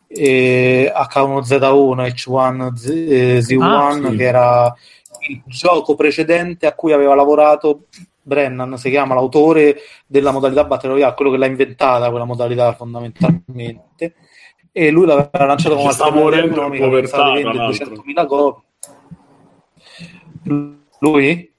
[0.10, 4.16] eh, H1Z1 H1 Z- eh, Z1 Ah, sì.
[4.16, 4.74] che era
[5.28, 7.88] il gioco precedente a cui aveva lavorato
[8.28, 14.16] Brennan, si chiama l'autore della modalità Battle Royale, quello che l'ha inventata quella modalità fondamentalmente
[14.74, 17.86] e lui l'aveva lanciato come sta morendo in povertà, vende l'altro.
[18.04, 18.62] 200.000 copie
[21.00, 21.52] lui?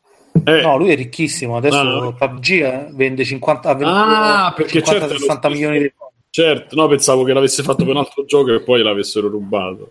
[0.45, 1.57] Eh, No, lui è ricchissimo.
[1.57, 2.13] Adesso Ah, no.
[2.15, 5.93] PUBG eh, vende 50 ha venduto Ah, perché 50 certo, 60 lo- milioni di
[6.31, 9.91] certo, no, pensavo che l'avesse fatto per un altro gioco e poi l'avessero rubato.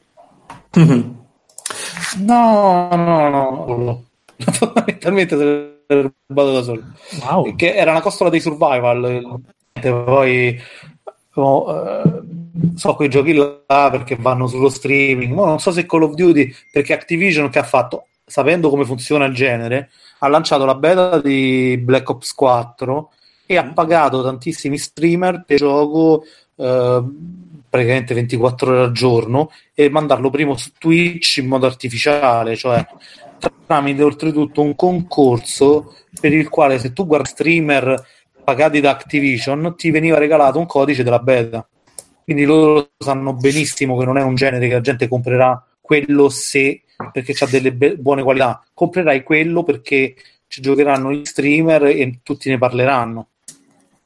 [2.19, 4.03] No, no, no.
[4.51, 6.83] Fondamentalmente rubato da solo.
[7.21, 7.55] Wow.
[7.55, 9.41] Che era una costola dei survival.
[9.79, 10.59] Poi
[11.33, 12.21] oh, eh,
[12.75, 15.33] so quei giochi là perché vanno sullo streaming.
[15.33, 19.25] Ma non so se Call of Duty, perché Activision che ha fatto, sapendo come funziona
[19.25, 23.11] il genere, ha lanciato la beta di Black Ops 4
[23.45, 26.23] e ha pagato tantissimi streamer per gioco
[26.58, 27.03] eh,
[27.70, 32.86] praticamente 24 ore al giorno e mandarlo prima su Twitch in modo artificiale, cioè
[33.66, 38.05] tramite oltretutto un concorso per il quale se tu guardi streamer
[38.43, 41.68] pagati da Activision ti veniva regalato un codice della beta.
[42.24, 46.84] Quindi loro sanno benissimo che non è un genere che la gente comprerà quello se
[47.12, 50.16] perché ha delle be- buone qualità, comprerai quello perché
[50.47, 53.28] ci giocheranno gli streamer e tutti ne parleranno.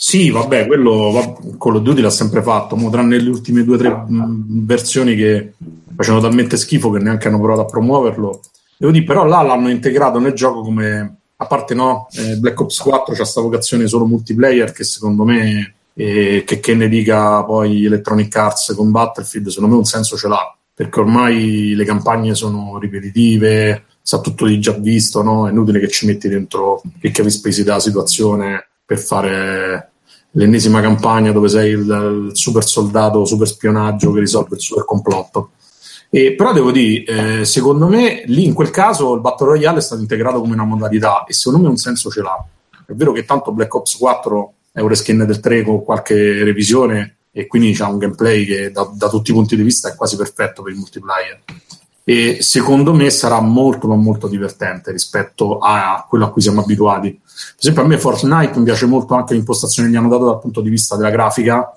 [0.04, 3.76] Sì, vabbè, quello va- Call of Duty l'ha sempre fatto, mo, tranne le ultime due
[3.76, 5.54] o tre mh, versioni che
[5.95, 8.41] facevano talmente schifo che neanche hanno provato a promuoverlo.
[8.78, 12.80] Devo dire, però là l'hanno integrato nel gioco come, a parte no, eh, Black Ops
[12.80, 17.86] 4 c'ha questa vocazione solo multiplayer che secondo me, eh, che, che ne dica poi
[17.86, 22.80] Electronic Arts con Battlefield, secondo me un senso ce l'ha, perché ormai le campagne sono
[22.80, 25.47] ripetitive, sa tutto di già visto, no?
[25.47, 29.90] È inutile che ci metti dentro che capisci della situazione per fare
[30.32, 35.51] l'ennesima campagna dove sei il, il super soldato, super spionaggio che risolve il super complotto.
[36.09, 39.82] E, però devo dire, eh, secondo me lì in quel caso il Battle Royale è
[39.82, 42.45] stato integrato come una modalità e secondo me un senso ce l'ha.
[42.86, 47.15] È vero che tanto Black Ops 4 è un reskin del 3 con qualche revisione
[47.32, 50.17] e quindi c'ha un gameplay che da, da tutti i punti di vista è quasi
[50.17, 51.41] perfetto per il multiplayer.
[52.04, 57.12] E secondo me sarà molto ma molto divertente rispetto a quello a cui siamo abituati.
[57.12, 60.39] Per esempio, a me Fortnite mi piace molto anche l'impostazione che gli hanno dato dal
[60.39, 61.72] punto di vista della grafica,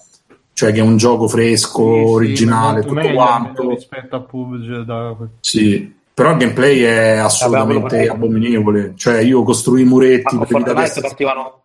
[0.53, 3.68] cioè che è un gioco fresco, originale, molto tutto quanto.
[3.68, 5.16] rispetto a PUBG da...
[5.41, 8.95] Sì, però il gameplay è assolutamente Vabbè, abominevole.
[8.97, 11.62] Cioè, io costruì i muretti Ma Fortnite partivano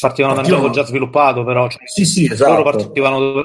[0.00, 2.62] partivano da un gioco già sviluppato però cioè, Sì, sì, loro esatto.
[2.62, 3.44] partivano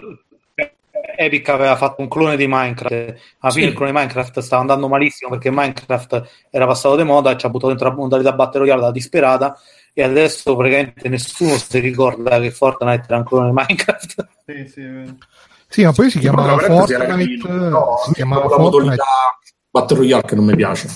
[1.22, 2.93] Epic aveva fatto un clone di Minecraft
[3.39, 3.70] alla fine Sì.
[3.72, 7.45] il clone di Minecraft stava andando malissimo perché Minecraft era passato di moda e ci
[7.45, 9.57] ha buttato dentro la modalità Battle Royale da disperata
[9.93, 15.15] e adesso praticamente nessuno si ricorda che Fortnite era un clone di Minecraft Sì, sì.
[15.67, 17.47] Sì, ma poi si chiamava si Fortnite.
[17.49, 18.78] No, si chiamava la Fortnite.
[18.78, 19.03] modalità
[19.70, 20.88] Battle Royale che non mi piace.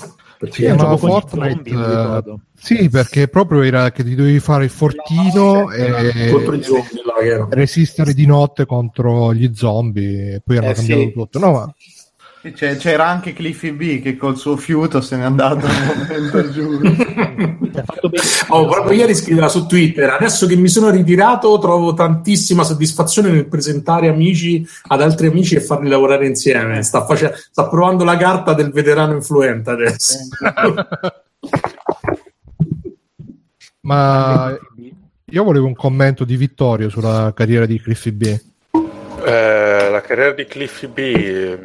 [0.44, 1.70] Perché con i Fortnite.
[1.76, 6.64] zombie, eh, sì, perché proprio era che ti dovevi fare il fortino e contro i
[6.64, 11.12] zombie resistere di notte contro gli zombie e poi hanno Eh, cambiato sì.
[11.12, 11.40] tutto.
[11.40, 11.93] No, ma Sì,
[12.52, 16.36] c'era anche Cliffy B che col suo fiuto se n'è andato un momento
[18.10, 18.26] bene.
[18.50, 23.48] Oh, proprio ieri scriveva su Twitter adesso che mi sono ritirato trovo tantissima soddisfazione nel
[23.48, 28.54] presentare amici ad altri amici e farli lavorare insieme sta, face- sta provando la carta
[28.54, 30.18] del veterano influente adesso
[33.82, 34.58] ma
[35.34, 38.40] io volevo un commento di Vittorio sulla carriera di Cliffy B.
[39.26, 41.58] Eh, la carriera di Cliffy B,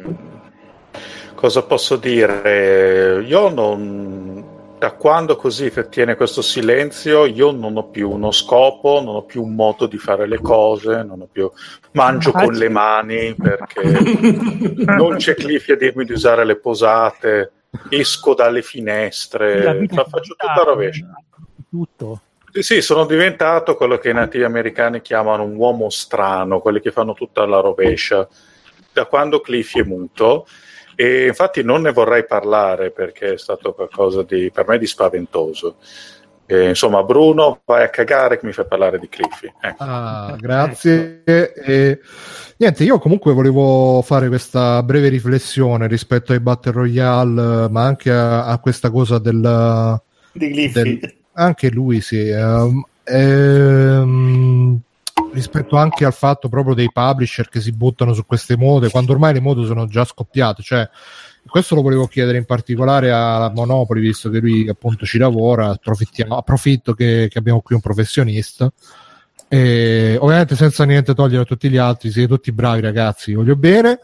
[1.39, 3.23] cosa posso dire?
[3.25, 9.15] Io non, da quando così tiene questo silenzio, io non ho più uno scopo, non
[9.15, 11.49] ho più un modo di fare le cose, non ho più...
[11.93, 17.51] mangio con le mani perché non c'è Cliffy a dirmi di usare le posate,
[17.87, 21.05] esco dalle La finestre, faccio digitale, tutta rovescia.
[21.69, 22.21] Tutto.
[22.51, 26.91] Sì, sì, sono diventato quello che i nativi americani chiamano un uomo strano, quelli che
[26.91, 28.27] fanno tutta alla rovescia,
[28.91, 30.45] da quando Cliffy è muto.
[30.99, 35.77] E infatti non ne vorrei parlare perché è stato qualcosa di, per me di spaventoso.
[36.45, 39.49] E, insomma, Bruno, vai a cagare che mi fai parlare di Cliffy.
[39.61, 39.81] Ecco.
[39.81, 41.23] Ah, grazie.
[41.23, 41.99] E,
[42.57, 48.47] niente, io comunque volevo fare questa breve riflessione rispetto ai Battle Royale, ma anche a,
[48.47, 50.01] a questa cosa del,
[50.33, 54.79] di Cliffy del- anche lui sì ehm, ehm,
[55.33, 59.33] rispetto anche al fatto proprio dei publisher che si buttano su queste mode quando ormai
[59.33, 60.89] le mode sono già scoppiate cioè
[61.49, 65.77] questo lo volevo chiedere in particolare a Monopoli visto che lui appunto ci lavora
[66.29, 68.71] approfitto che, che abbiamo qui un professionista.
[69.47, 73.99] E ovviamente senza niente togliere a tutti gli altri siete tutti bravi ragazzi voglio bene.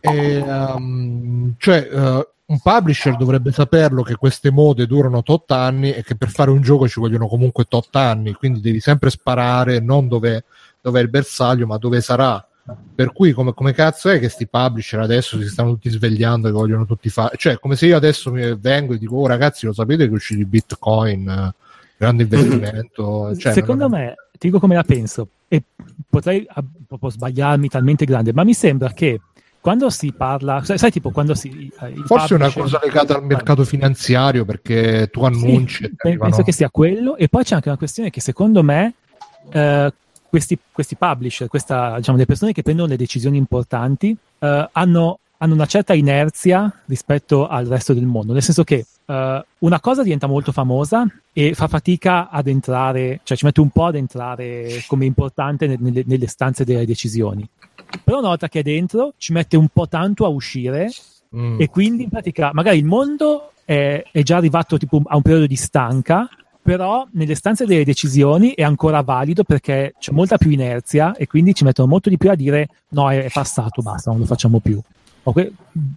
[0.00, 6.02] E, ehm, cioè eh, un publisher dovrebbe saperlo che queste mode durano tot anni e
[6.02, 10.08] che per fare un gioco ci vogliono comunque tot anni, quindi devi sempre sparare non
[10.08, 10.44] dove,
[10.80, 12.46] dove è il bersaglio, ma dove sarà.
[12.94, 16.50] Per cui, come, come cazzo è che sti publisher adesso si stanno tutti svegliando e
[16.50, 17.36] vogliono tutti fare?
[17.36, 20.40] Cioè, come se io adesso mi vengo e dico, oh ragazzi, lo sapete che uscito
[20.40, 21.52] il Bitcoin,
[21.96, 23.34] grande investimento.
[23.36, 25.62] Cioè, Secondo non- me, ti dico come la penso, e
[26.08, 29.20] potrei ah, proprio sbagliarmi talmente grande, ma mi sembra che
[29.64, 31.72] quando si parla, sai, sai, tipo quando si...
[31.80, 35.94] eh, Forse è una cosa legata al mercato finanziario perché tu annunci Sì, e ti
[35.96, 38.92] pe- arrivano- penso che sia quello e poi c'è anche una questione che secondo me
[39.50, 39.90] eh,
[40.28, 45.54] questi, questi publisher, questa, diciamo, le persone che prendono le decisioni importanti eh, hanno, hanno
[45.54, 50.26] una certa inerzia rispetto al resto del mondo, nel senso che eh, una cosa diventa
[50.26, 55.06] molto famosa e fa fatica ad entrare, cioè ci mette un po' ad entrare come
[55.06, 57.48] importante ne- nelle, nelle stanze delle decisioni.
[58.02, 60.90] Però una volta che è dentro ci mette un po' tanto a uscire
[61.34, 61.60] Mm.
[61.60, 65.46] e quindi in pratica magari il mondo è, è già arrivato tipo a un periodo
[65.46, 66.28] di stanca,
[66.62, 71.52] però nelle stanze delle decisioni è ancora valido perché c'è molta più inerzia e quindi
[71.52, 74.80] ci mettono molto di più a dire no è, passato, basta, non lo facciamo più.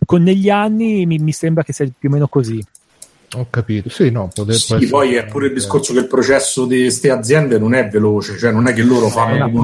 [0.06, 2.64] Con negli anni mi, mi sembra che sia più o meno così.
[3.36, 3.90] Ho capito.
[3.90, 7.12] Sì, no, può- Sì, essere- poi è pure il discorso che il processo di queste
[7.12, 9.64] aziende non è veloce, cioè non è che loro fanno una uno,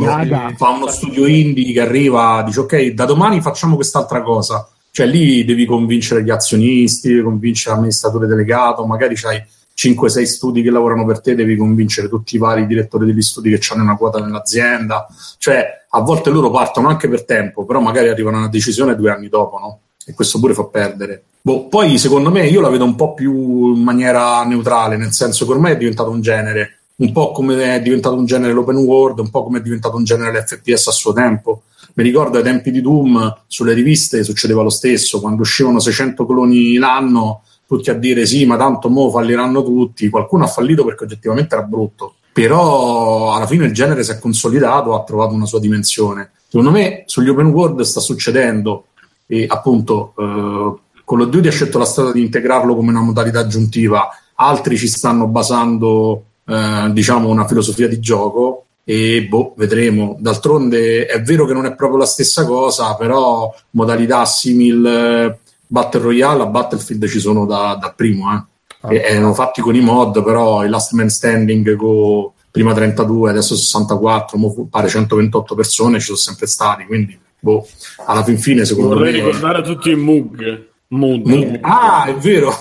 [0.57, 4.67] fa uno studio indie che arriva, dice ok, da domani facciamo quest'altra cosa.
[4.91, 9.41] Cioè lì devi convincere gli azionisti, devi convincere l'amministratore delegato, magari c'hai
[9.75, 13.73] 5-6 studi che lavorano per te, devi convincere tutti i vari direttori degli studi che
[13.73, 15.07] hanno una quota nell'azienda.
[15.39, 19.09] Cioè a volte loro partono anche per tempo, però magari arrivano a una decisione due
[19.09, 19.79] anni dopo, no?
[20.05, 21.23] E questo pure fa perdere.
[21.45, 25.45] Boh, poi secondo me io la vedo un po' più in maniera neutrale, nel senso
[25.45, 29.19] che ormai è diventato un genere, un po' come è diventato un genere l'open world,
[29.19, 31.63] un po' come è diventato un genere l'FPS a suo tempo.
[31.95, 36.75] Mi ricordo ai tempi di Doom sulle riviste succedeva lo stesso, quando uscivano 600 cloni
[36.75, 40.07] l'anno, tutti a dire sì, ma tanto mo falliranno tutti.
[40.07, 44.95] Qualcuno ha fallito perché oggettivamente era brutto, però alla fine il genere si è consolidato,
[44.95, 46.31] ha trovato una sua dimensione.
[46.47, 48.85] Secondo me sugli open world sta succedendo
[49.25, 53.39] e appunto eh, Call of Duty ha scelto la strada di integrarlo come una modalità
[53.39, 60.17] aggiuntiva, altri ci stanno basando eh, diciamo una filosofia di gioco e boh, vedremo.
[60.19, 66.01] D'altronde è vero che non è proprio la stessa cosa, però modalità simil eh, Battle
[66.01, 68.51] Royale a Battlefield ci sono da, da primo, eh.
[68.95, 73.55] E- erano fatti con i mod, però il Last Man Standing con prima 32, adesso
[73.55, 77.65] 64, mo fu- pare 128 persone ci sono sempre stati, quindi boh,
[78.05, 80.71] alla fin fine secondo Vorrei me ricordare a tutti i Mug.
[80.93, 81.59] Mood.
[81.61, 82.51] Ah, è vero.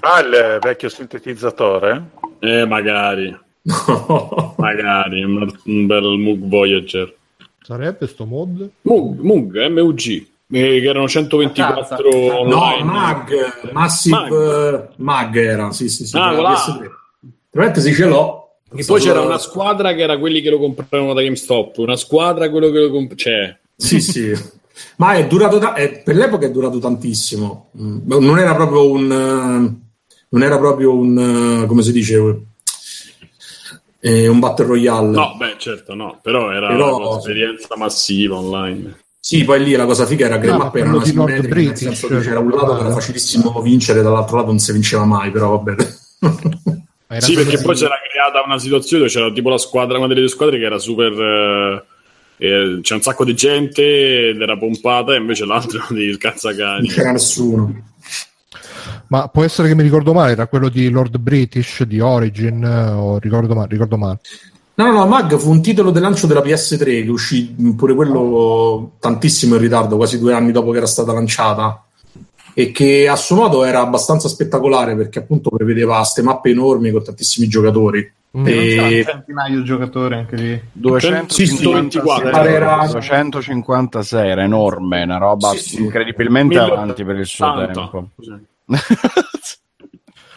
[0.00, 2.10] Ah, il vecchio sintetizzatore?
[2.40, 3.36] Eh, magari.
[3.62, 4.54] No.
[4.58, 5.22] Magari.
[5.24, 7.12] Un, bel Mug Voyager.
[7.62, 8.70] Sarebbe sto mod?
[8.82, 10.06] Mug, Mug, MUG.
[10.08, 10.24] eh,
[10.80, 12.08] che erano 124
[12.44, 12.84] No, online.
[12.84, 14.88] Mag, Massive Mag.
[14.96, 16.16] Mag era, sì, sì, sì.
[16.16, 16.54] Ah, per la voilà.
[16.54, 16.90] PS3.
[17.50, 18.50] Tra l'altro sì, ce l'ho.
[18.74, 22.50] E poi c'era una squadra che era quelli che lo compravano da GameStop, una squadra
[22.50, 24.32] quello che lo comp- cioè, Sì, sì.
[24.96, 27.70] Ma è durato ta- è- per l'epoca è durato tantissimo.
[27.80, 29.84] Mm, Non era proprio un eh,
[30.28, 32.40] non era proprio un eh, come si dice
[34.00, 35.08] eh, un battle royale.
[35.08, 38.98] no, beh, certo, no, però era Però- un'esperienza massiva online.
[39.18, 41.16] Sì, poi lì la cosa figa era che No, le ma mappe erano quello di
[41.16, 44.58] Lord asimmetriche, nel senso che c'era un lato che era facilissimo vincere, dall'altro lato non
[44.60, 45.74] si vinceva mai, però vabbè.
[47.08, 50.06] Era sì, perché quello poi c'era creata una situazione dove c'era tipo la squadra, una
[50.06, 51.84] delle due squadre che era super eh,
[52.38, 56.88] eh, c'è un sacco di gente ed era pompata e invece l'altro di non cazzacani.
[56.88, 57.94] c'era nessuno.
[59.08, 62.90] Ma può essere che mi ricordo male, era quello di Lord British, di Origin, eh,
[62.90, 64.18] o ricordo male, ricordo male.
[64.74, 68.92] No, no, no, Mag fu un titolo del lancio della PS3 che uscì pure quello
[68.98, 71.82] tantissimo in ritardo, quasi due anni dopo che era stata lanciata.
[72.52, 77.02] E che a suo modo era abbastanza spettacolare perché appunto prevedeva ste mappe enormi con
[77.02, 78.12] tantissimi giocatori.
[78.38, 78.46] Mm.
[78.46, 80.62] E- un centinaio di giocatori anche lì.
[80.72, 82.30] 124.
[82.30, 85.82] 256 Era- 256 era enorme, una roba Sì, sì.
[85.82, 87.90] incredibilmente avanti per il suo 1080.
[87.90, 88.08] tempo.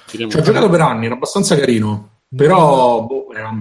[0.05, 3.53] Ci ho giocato per anni, era abbastanza carino, però boh, era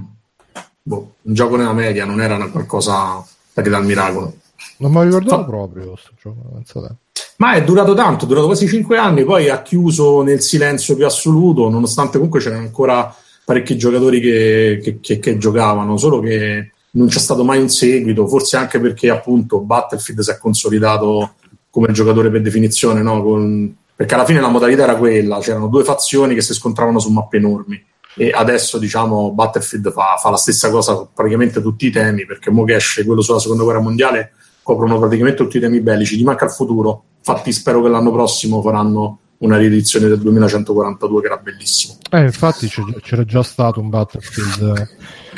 [0.82, 3.22] boh, un gioco nella media, non era una qualcosa
[3.53, 4.34] da che dal miracolo.
[4.78, 6.97] Non me lo ricordavo Fa- proprio sto gioco.
[7.36, 11.05] Ma è durato tanto, è durato quasi cinque anni, poi ha chiuso nel silenzio più
[11.05, 13.14] assoluto, nonostante comunque c'erano ancora
[13.49, 18.29] parecchi giocatori che, che- che- che giocavano, solo che non c'è stato mai un seguito,
[18.29, 21.33] forse anche perché appunto Battlefield si è consolidato
[21.71, 23.23] come giocatore per definizione, no?
[23.23, 27.11] Con- perché alla fine la modalità era quella, c'erano due fazioni che si scontravano su
[27.11, 27.83] mappe enormi
[28.15, 32.51] e adesso diciamo Battlefield fa, fa la stessa cosa su praticamente tutti i temi, perché
[32.51, 34.33] mo che esce quello sulla seconda guerra mondiale
[34.63, 37.03] coprono praticamente tutti i temi bellici, gli manca il futuro.
[37.17, 41.99] Infatti, spero che l'anno prossimo faranno una riedizione del 2142 che era bellissimo.
[42.11, 42.68] Eh, infatti
[43.03, 44.89] c'era già stato un Battlefield.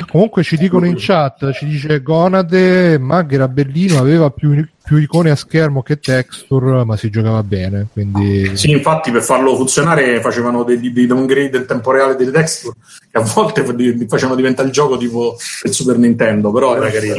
[0.09, 5.29] Comunque ci dicono in chat, ci dice Gonade, Mag era bellino, aveva più, più icone
[5.29, 8.55] a schermo che texture, ma si giocava bene, quindi...
[8.57, 12.75] Sì, infatti, per farlo funzionare facevano dei, dei downgrade in tempo reale delle texture
[13.11, 13.75] che a volte fa-
[14.07, 17.15] facevano diventare il gioco tipo il Super Nintendo, però era carino.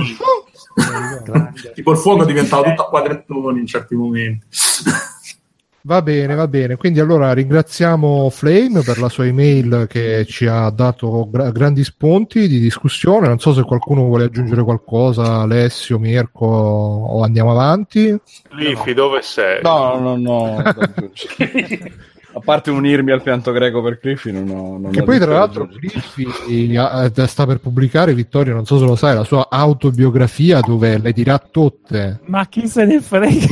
[1.75, 4.47] tipo il fuoco diventava tutto a quadrettoni in certi momenti.
[5.85, 6.77] Va bene, va bene.
[6.77, 12.47] Quindi allora ringraziamo Flame per la sua email che ci ha dato gra- grandi spunti
[12.47, 13.27] di discussione.
[13.27, 18.17] Non so se qualcuno vuole aggiungere qualcosa, Alessio, Mirko, o andiamo avanti.
[18.51, 19.61] Lifi, dove sei?
[19.63, 20.63] No, no, no.
[22.35, 24.79] A parte unirmi al pianto greco per Cliffy, non ho.
[24.79, 25.67] Non Che poi, tra l'altro.
[25.67, 30.97] Cliffy eh, sta per pubblicare, Vittorio, non so se lo sai, la sua autobiografia dove
[30.97, 32.21] le dirà tutte.
[32.27, 33.47] Ma chi se ne frega?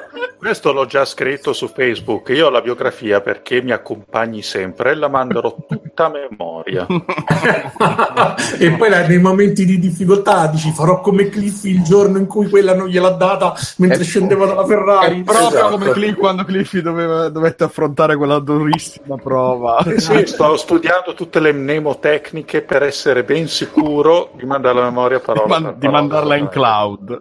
[0.38, 2.28] Questo l'ho già scritto su Facebook.
[2.28, 6.86] Io ho la biografia perché mi accompagni sempre e la manderò tutta a memoria.
[8.58, 12.72] e poi nei momenti di difficoltà dici farò come Cliffy il giorno in cui quella
[12.72, 15.22] non gliel'ha data mentre È- scendeva dalla Ferrari.
[15.24, 15.70] Proprio Esatto.
[15.70, 19.84] come Cliff quando Cliffy doveva, dovette affrontare quella durissima prova.
[19.96, 25.56] Sì, sto studiando tutte le mnemotecniche per essere ben sicuro di mandare la memoria parola
[25.56, 26.00] di, man- di parola.
[26.00, 27.20] mandarla in cloud.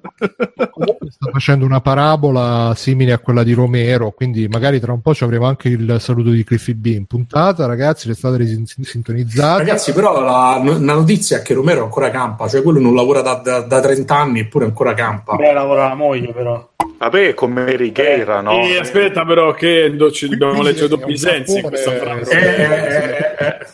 [1.10, 5.24] Sta facendo una parabola simile a quella di Romero, quindi magari tra un po' ci
[5.24, 8.46] avremo anche il saluto di Cliffy B in puntata, ragazzi, restate
[8.82, 9.60] sintonizzati.
[9.60, 13.36] Ragazzi, però la, la notizia è che Romero ancora campa, cioè quello non lavora da,
[13.36, 15.36] da- da 30 anni eppure ancora campa.
[15.36, 16.70] Beh, lavora la moglie, però.
[16.98, 18.60] Vabbè, come Righeira, no?
[18.62, 22.32] Eh, aspetta, però, che ci dobbiamo leggere doppi sensi in questa frase.
[22.32, 23.68] Eh, eh, eh, eh.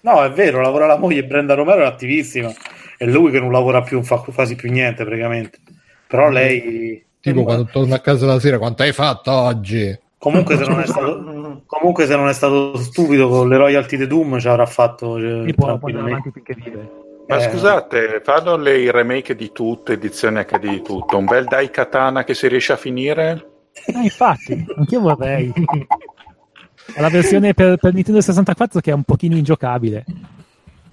[0.00, 1.24] No, è vero, lavora la moglie.
[1.24, 2.52] Brenda Romero è attivissima.
[2.96, 5.58] È lui che non lavora più, non fa quasi più niente praticamente.
[6.06, 7.04] Però lei.
[7.32, 9.98] Tipo quando torna a casa la sera, quanto hai fatto oggi?
[10.18, 14.06] Comunque se, non è stato, comunque, se non è stato stupido con le royalty di
[14.06, 15.16] Doom, ci avrà fatto.
[15.18, 16.10] eh, può, può andare tranquillamente.
[16.10, 16.90] avanti finché vive.
[17.28, 17.50] Ma Eh.
[17.50, 21.16] scusate, fanno le remake di tutto, edizioni HD di tutto.
[21.18, 23.46] Un bel Dai Katana che si riesce a finire?
[23.94, 25.52] Ah, infatti, anch'io vorrei.
[26.98, 30.04] La versione per, per Nintendo 64 che è un pochino ingiocabile.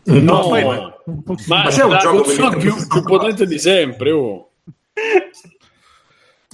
[0.05, 0.63] No, poi-
[1.05, 4.11] Un po' ma, Ma c'è un la gioco più, più potente di sempre.
[4.11, 4.49] Oh.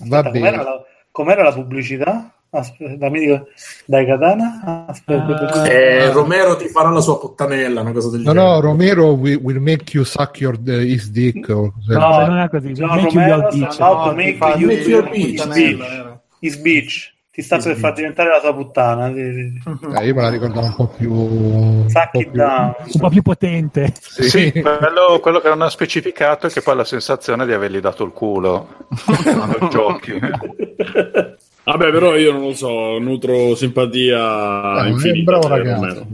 [0.06, 0.64] Va Aspetta, com'era, bene.
[0.64, 2.34] la, com'era la pubblicità?
[2.52, 3.48] Aspetta, dammi dico-
[3.86, 4.86] dai Katana?
[4.88, 8.48] Aspetta, Eh, Romero ti farà la sua puttanella, una cosa del No, genere.
[8.50, 11.48] no, Romero will, will make you suck your uh, his dick.
[11.48, 11.96] No, Cioè,
[12.26, 12.72] non è così.
[12.74, 13.80] John Make you Romero your sta bitch.
[13.82, 16.20] about to make you make your bitch.
[16.40, 17.14] His bitch.
[17.40, 19.14] Ti sta per far diventare la tua puttana.
[19.14, 19.98] Sì, sì, sì.
[19.98, 21.14] Eh, io me la ricordavo un po' più.
[21.14, 22.42] un po' it più-.
[22.44, 23.94] Un po' più potente.
[24.02, 24.52] Sì.
[24.52, 28.04] quello, quello che non ha specificato è che poi ha la sensazione di avergli dato
[28.04, 28.88] il culo
[29.24, 30.20] quando giochi.
[30.20, 35.32] Vabbè, però io non lo so, nutro simpatia Eh, è un infinita.
[35.32, 36.08] bravo per ragazzo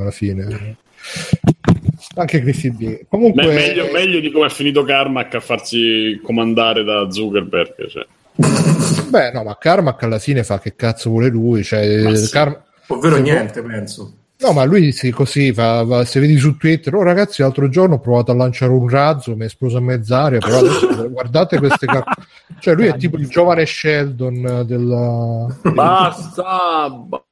[0.00, 0.76] alla fine.
[2.16, 3.00] Anche Griffy B.
[3.08, 7.86] Comunque, Me- meglio, meglio di come è finito Carmack a farsi comandare da Zuckerberg.
[7.88, 8.04] Cioè.
[8.34, 11.62] Beh, no, ma Carmack alla fine fa che cazzo vuole lui.
[11.62, 12.30] Cioè, sì.
[12.30, 14.14] Car- Ovvero niente, penso.
[14.42, 17.94] No, ma lui sì, così fa, va- se vedi su Twitter, oh ragazzi, l'altro giorno
[17.94, 21.86] ho provato a lanciare un razzo, mi è esploso a mezz'aria, però adesso guardate queste
[21.86, 22.04] car-
[22.58, 25.46] Cioè, lui è tipo il giovane Sheldon della...
[25.72, 26.88] Basta,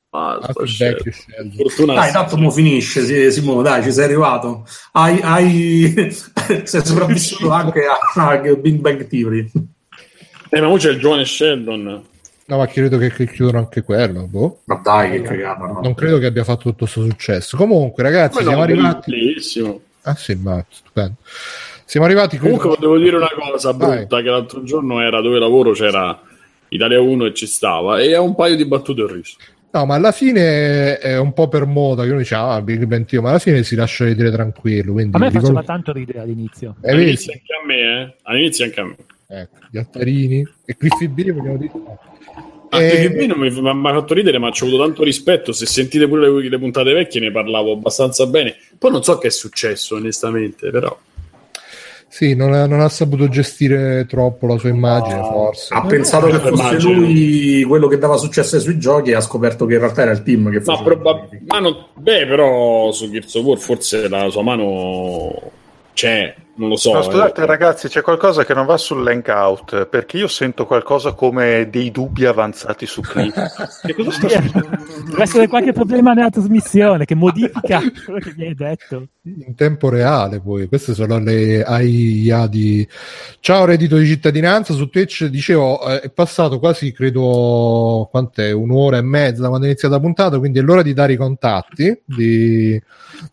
[0.09, 0.67] basta.
[0.67, 0.77] Sheldon.
[0.77, 1.67] vecchio Sheldon.
[1.67, 4.65] Fortuna Dai, tanto mo finisce, sì, Simone, dai, ci sei arrivato.
[4.93, 6.15] Hai, hai...
[6.63, 9.51] sei sopravvissuto anche a, a Big Bang Theory.
[10.51, 12.05] Eh, ma ora c'è il giovane Sheldon.
[12.47, 14.61] No, ma credo che, che chiudono anche quello, boh.
[14.65, 15.81] Ma dai, che cagata, no?
[15.83, 17.57] Non credo che abbia fatto tutto questo successo.
[17.57, 19.11] Comunque, ragazzi, no, siamo arrivati...
[19.13, 19.81] bellissimo.
[20.03, 21.15] Ah sì, ma stupendo.
[21.85, 22.39] Siamo arrivati...
[22.39, 23.99] credo- Comunque volevo dire una cosa Vai.
[23.99, 26.21] brutta, che l'altro giorno era dove lavoro, c'era
[26.69, 29.37] Italia 1 e ci stava, e a un paio di battute ho riso.
[29.73, 33.05] No, ma alla fine è un po' per moda, che uno dice, ah, Big Bang
[33.05, 34.93] Theory, ma alla fine si lascia vedere tranquillo.
[34.95, 36.75] Quindi A me ricor- faceva tanto ridere all'inizio.
[36.83, 38.15] Eh, All'inizio anche a me, eh?
[38.23, 38.97] All'inizio anche a me.
[39.33, 41.71] Ecco, gli altarini e Cliffy B, vogliamo dire.
[42.73, 43.51] A Eh, TVB non mi
[43.81, 45.53] mi ha fatto ridere, ma ci ho avuto tanto rispetto.
[45.53, 48.57] Se sentite pure le, le puntate vecchie, ne parlavo abbastanza bene.
[48.79, 50.97] Poi non so che è successo, onestamente, però.
[52.13, 55.31] Sì, non ha, non ha saputo gestire troppo la sua immagine, No.
[55.31, 55.73] forse.
[55.75, 56.93] Ha pensato che fosse Immagino.
[56.93, 60.25] lui quello che dava successo sui giochi e ha scoperto che in realtà era il
[60.25, 64.43] team che Ma faceva ma non- beh, però su Gears of War forse la sua
[64.43, 65.53] mano
[65.95, 66.93] c'è, non lo so.
[66.93, 67.47] No, scusate eh.
[67.47, 72.27] ragazzi, c'è qualcosa che non va sul hangout perché io sento qualcosa come dei dubbi
[72.27, 73.35] avanzati su Cliff.
[73.81, 74.69] che cosa sta succedendo?
[75.09, 79.07] Deve essere qualche problema nella trasmissione che modifica quello che mi hai detto.
[79.23, 82.87] in tempo reale poi queste sono le AIA di
[83.41, 89.03] ciao reddito di cittadinanza su Twitch dicevo eh, è passato quasi credo quant'è un'ora e
[89.03, 92.81] mezza da quando è iniziata la puntata quindi è l'ora di dare i contatti di,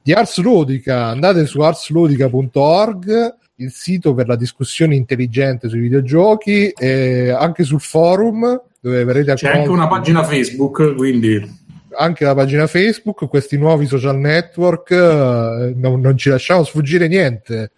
[0.02, 3.17] di Ars Ludica andate su arsludica.org
[3.56, 9.50] il sito per la discussione intelligente sui videogiochi e anche sul forum dove verrete C'è
[9.50, 11.66] anche una pagina Facebook, quindi
[11.98, 17.72] anche la pagina Facebook, questi nuovi social network, eh, non, non ci lasciamo sfuggire niente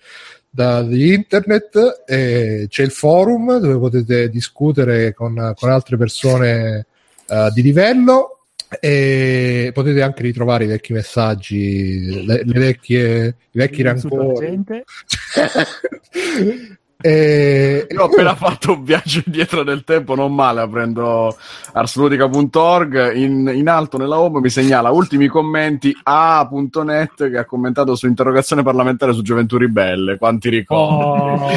[0.49, 2.03] da, internet.
[2.05, 6.85] e c'è il forum dove potete discutere con, con altre persone
[7.27, 8.38] eh, di livello
[8.79, 14.63] e potete anche ritrovare i vecchi messaggi, le, le vecchie, i vecchi rancori.
[17.01, 17.87] E...
[17.89, 21.33] Io ho appena fatto un viaggio indietro nel tempo, non male, aprendo
[21.71, 28.05] arsludica.org, in, in alto nella home mi segnala ultimi commenti a.net che ha commentato su
[28.05, 31.31] interrogazione parlamentare su Gioventù Ribelle, quanti ricordi.
[31.31, 31.47] Oh.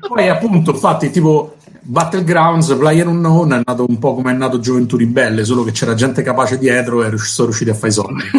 [0.08, 4.96] Poi appunto, infatti, tipo Battlegrounds, Player Unknown è nato un po' come è nato Gioventù
[4.96, 8.22] Ribelle, solo che c'era gente capace dietro e sono riusciti a fare i soldi.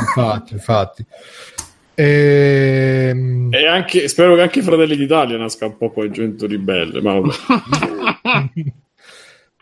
[0.00, 1.04] infatti, infatti.
[1.94, 7.02] Ehm, E anche, spero che anche i Fratelli d'Italia nasca un po' poi Gioventù Ribelle.
[7.02, 7.34] Ma vabbè.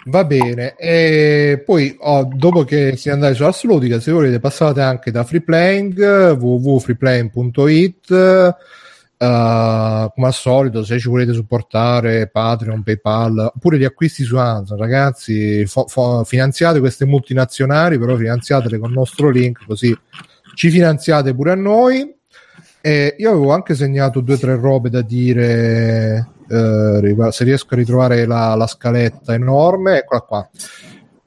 [0.04, 4.80] Va bene, e poi oh, dopo che si è andati su Assolutica, se volete passate
[4.80, 8.56] anche da Freeplaying, www.freeplaying.it,
[9.18, 14.78] eh, come al solito, se ci volete supportare Patreon, PayPal, oppure gli acquisti su Amazon,
[14.78, 19.96] ragazzi, fo- fo- finanziate queste multinazionali, però finanziatele con il nostro link, così
[20.54, 22.14] ci finanziate pure a noi.
[22.80, 27.76] E io avevo anche segnato due o tre robe da dire, eh, se riesco a
[27.76, 30.48] ritrovare la, la scaletta enorme, eccola qua.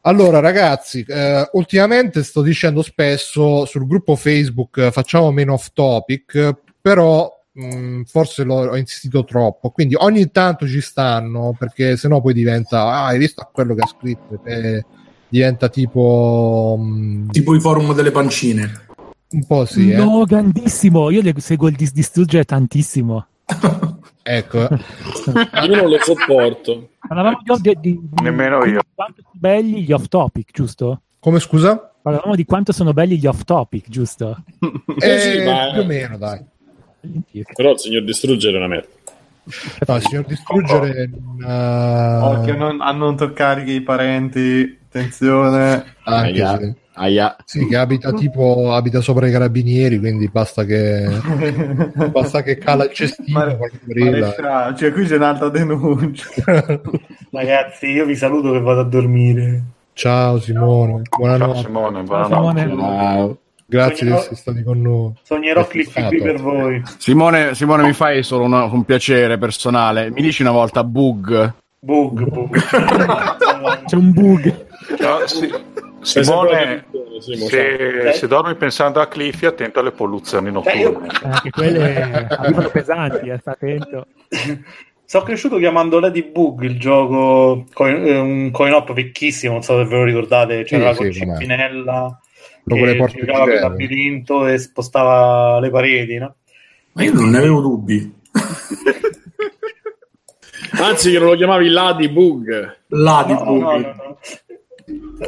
[0.04, 6.56] Allora, ragazzi, eh, ultimamente sto dicendo spesso sul gruppo Facebook eh, facciamo meno off topic,
[6.82, 9.70] però mh, forse l'ho, ho insistito troppo.
[9.72, 13.88] Quindi ogni tanto ci stanno, perché sennò poi diventa, ah, hai visto quello che ha
[13.88, 14.40] scritto?
[14.46, 14.84] Eh,
[15.28, 18.88] diventa tipo mh, tipo i forum delle pancine.
[19.30, 19.96] un po' sì, eh.
[19.96, 21.10] No, grandissimo.
[21.10, 23.26] Io le- seguo il dis- distruggere tantissimo.
[24.24, 24.60] ecco.
[24.60, 26.90] Io non lo sopporto.
[27.08, 28.82] Parlavamo di, di, di- Nemmeno di io.
[28.94, 31.02] quanto sono belli gli off topic, giusto?
[31.20, 31.94] Come scusa?
[32.02, 34.44] Parlavamo di quanto sono belli gli off topic, giusto?
[35.00, 36.44] Eh, sì, ma- Più o meno, dai.
[37.56, 38.88] Però il signor Distruggere è una merda.
[39.88, 41.10] No, il signor Distruggere...
[41.46, 45.96] eh, Occhio non- a non toccare i parenti, attenzione.
[46.04, 46.76] anche Aia.
[46.94, 47.36] Aia.
[47.46, 51.08] Sì, che abita tipo abita sopra i carabinieri, quindi basta che
[52.12, 53.58] basta che cala il cestino Mare-.
[53.86, 56.28] Maresciallo, cioè qui c'è un'altra denuncia.
[57.32, 59.64] Ragazzi, io vi saluto che vado a dormire.
[59.94, 61.60] Ciao Simone, Ciao buonanotte.
[61.62, 62.60] Simone, Ciao, buonanotte.
[62.70, 62.84] Simone.
[62.84, 63.38] Wow.
[63.72, 65.14] Grazie di Sognerò- essere stati con noi.
[65.24, 66.82] Sognerò Cliffy qui per voi.
[66.98, 70.12] Simone, Simone, mi fai solo una- un piacere personale.
[70.12, 71.54] Mi dici una volta bug?
[71.80, 72.60] Bug, bug.
[73.88, 74.66] C'è un bug.
[75.00, 75.50] No, sì.
[76.02, 76.86] Simone,
[77.20, 77.48] Simo, ciao.
[77.48, 81.08] se, se dormi pensando a Cliffy, attento alle polluzioni io- notturne.
[81.24, 84.08] Anche quelle arrivano pesanti, eh, sta attento.
[85.06, 89.78] Sono cresciuto chiamando Lady Bug il gioco, coin- eh, un coin op vecchissimo, non so
[89.78, 91.20] se ve lo ricordate, c'era Sì, la sì,
[92.64, 96.36] Proprio le che porte giocava per labirinto e spostava le pareti, no?
[96.94, 98.20] Ma io non ne avevo dubbi.
[100.80, 102.78] Anzi, che non lo chiamavi Lady Bug.
[102.88, 104.18] Là di No, no, no.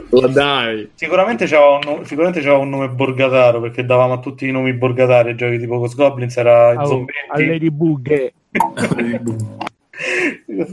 [0.09, 0.89] La dai.
[0.95, 5.29] Sicuramente c'era un, sicuramente c'era un nome borgataro perché davamo a tutti i nomi borgatari
[5.29, 8.33] ai giochi tipo Ghost Goblins era Oh, Zombetti a Ladybug.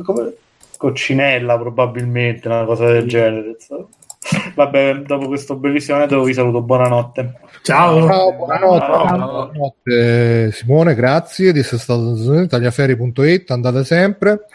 [0.02, 0.34] come
[0.76, 3.86] Coccinella probabilmente una cosa del genere insomma.
[4.54, 8.06] Vabbè dopo questo bellissimo aneddoto vi saluto buonanotte Ciao.
[8.06, 9.06] Ciao, buonanotte, Ciao.
[9.06, 14.46] buonanotte, Simone, grazie di essere stato su tagliaferri.it, andate sempre.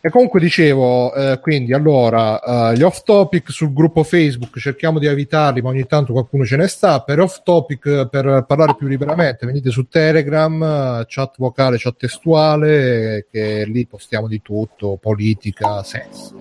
[0.00, 2.40] E comunque dicevo, eh, quindi allora,
[2.70, 6.56] eh, gli off topic sul gruppo Facebook cerchiamo di evitarli, ma ogni tanto qualcuno ce
[6.56, 7.00] ne sta.
[7.02, 10.62] Per off topic, per parlare più liberamente, venite su Telegram,
[11.00, 16.32] eh, chat vocale, chat testuale, che lì postiamo di tutto, politica, sesso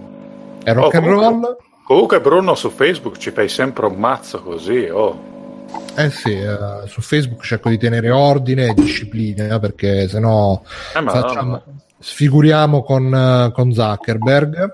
[0.64, 1.57] e rock Oh, and comunque- roll.
[1.90, 4.88] Comunque, Bruno, su Facebook ci fai sempre un mazzo così.
[4.91, 5.66] Oh.
[5.95, 10.61] Eh sì, eh, su Facebook cerco di tenere ordine e disciplina eh, perché sennò
[10.95, 11.64] Eh, facciamo, no,
[11.98, 14.72] sfiguriamo con, eh, con Zuckerberg.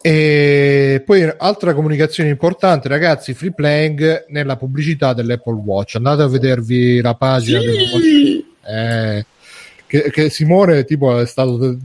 [0.00, 5.96] E poi altra comunicazione importante, ragazzi, free playing nella pubblicità dell'Apple Watch.
[5.96, 9.26] Andate a vedervi la pagina del eh,
[9.86, 11.76] che, che Simone tipo è stato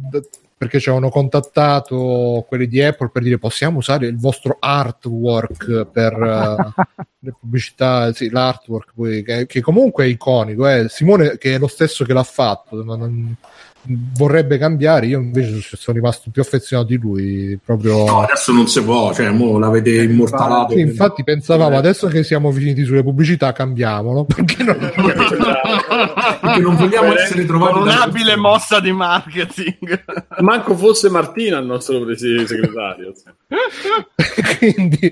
[0.62, 6.14] perché ci avevano contattato quelli di Apple per dire possiamo usare il vostro artwork per
[6.14, 6.84] eh,
[7.18, 10.68] le pubblicità, sì, l'artwork poi, che, che comunque è iconico.
[10.68, 10.86] Eh.
[10.88, 13.36] Simone, che è lo stesso che l'ha fatto, non-
[13.84, 15.08] vorrebbe cambiare.
[15.08, 17.60] Io invece sono rimasto più affezionato di lui.
[17.64, 20.74] Proprio No, adesso non si può, cioè, mo l'avete immortalato.
[20.74, 24.78] Sì, infatti, pensavamo adesso che siamo finiti sulle pubblicità, cambiamolo perché non
[26.42, 30.04] Perché non vogliamo essere trovati Con un'abile mossa di marketing.
[30.40, 33.14] Manco fosse Martina il nostro segretario.
[34.58, 35.12] quindi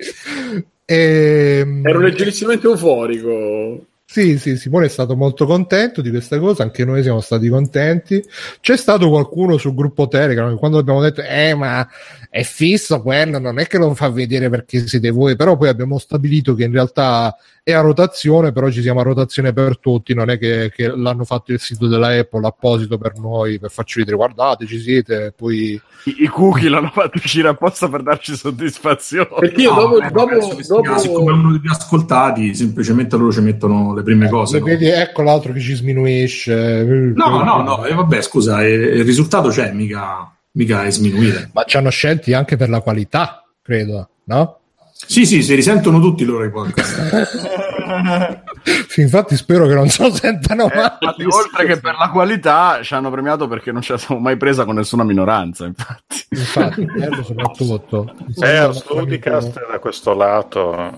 [0.85, 3.85] ehm, Ero leggerissimamente euforico.
[4.11, 8.19] Sì, sì, Simone è stato molto contento di questa cosa, anche noi siamo stati contenti.
[8.59, 11.87] C'è stato qualcuno sul gruppo Telegram che quando abbiamo detto, eh, ma
[12.27, 15.99] è fisso quello, non è che lo fa vedere perché siete voi, però poi abbiamo
[15.99, 17.35] stabilito che in realtà
[17.69, 21.23] è a rotazione, però ci siamo a rotazione per tutti, non è che, che l'hanno
[21.23, 25.79] fatto il sito della Apple apposito per noi, per farci vedere, guardate, ci siete, poi...
[26.05, 29.27] I, i cookie l'hanno fatto uscire apposta per darci soddisfazione.
[29.39, 33.41] Perché io No, dopo, eh, dopo, dopo- siccome è uno degli ascoltati, semplicemente loro ci
[33.41, 34.57] mettono le prime cose.
[34.57, 34.65] Eh, no?
[34.65, 36.83] vedi, ecco l'altro che ci sminuisce.
[37.15, 41.49] No, no, no, e vabbè, scusa, eh, il risultato c'è, mica, mica è sminuire.
[41.53, 44.59] Ma ci hanno scelti anche per la qualità, credo, no?
[44.91, 48.43] Sì, sì, si risentono tutti loro i podcast.
[48.87, 52.79] Sì, infatti spero che non se lo sentano Eh, infatti, oltre che per la qualità,
[52.81, 55.65] ci hanno premiato perché non ce la siamo mai presa con nessuna minoranza.
[55.65, 56.87] Infatti, Infatti,
[57.23, 58.13] soprattutto.
[58.41, 60.91] Eh, Ars Ludicast da questo lato.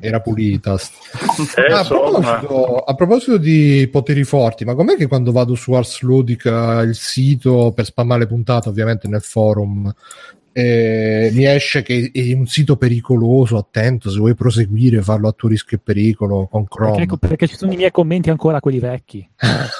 [0.00, 0.74] Era pulita.
[0.74, 5.72] Eh, Ah, a, proposito, a proposito di poteri forti, ma com'è che quando vado su
[5.72, 9.92] Ars Ludica, il sito per spammare le puntate, ovviamente nel forum,
[10.58, 15.50] eh, mi esce che è un sito pericoloso, attento, se vuoi proseguire, farlo a tuo
[15.50, 16.96] rischio e pericolo con Chrome.
[16.96, 19.28] Perché, perché ci sono i miei commenti ancora quelli vecchi.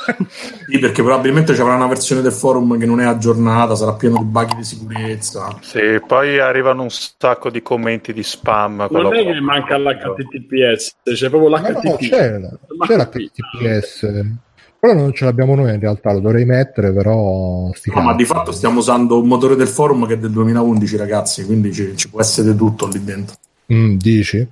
[0.69, 4.19] Sì, perché probabilmente ci avrà una versione del forum che non è aggiornata, sarà pieno
[4.19, 5.57] di bug di sicurezza.
[5.61, 8.89] sì, poi arrivano un sacco di commenti di spam.
[8.91, 9.43] non è che proprio.
[9.43, 12.09] manca l'HTTPS, c'è proprio No, no, l'HTTP.
[12.09, 12.41] c'è,
[12.87, 14.46] c'è l'HTTPS.
[14.79, 18.25] Però non ce l'abbiamo noi in realtà, lo dovrei mettere, però sti No, ma di
[18.25, 22.09] fatto stiamo usando un motore del forum che è del 2011, ragazzi, quindi ci, ci
[22.09, 23.35] può essere tutto lì dentro.
[23.73, 24.47] Mm, dici?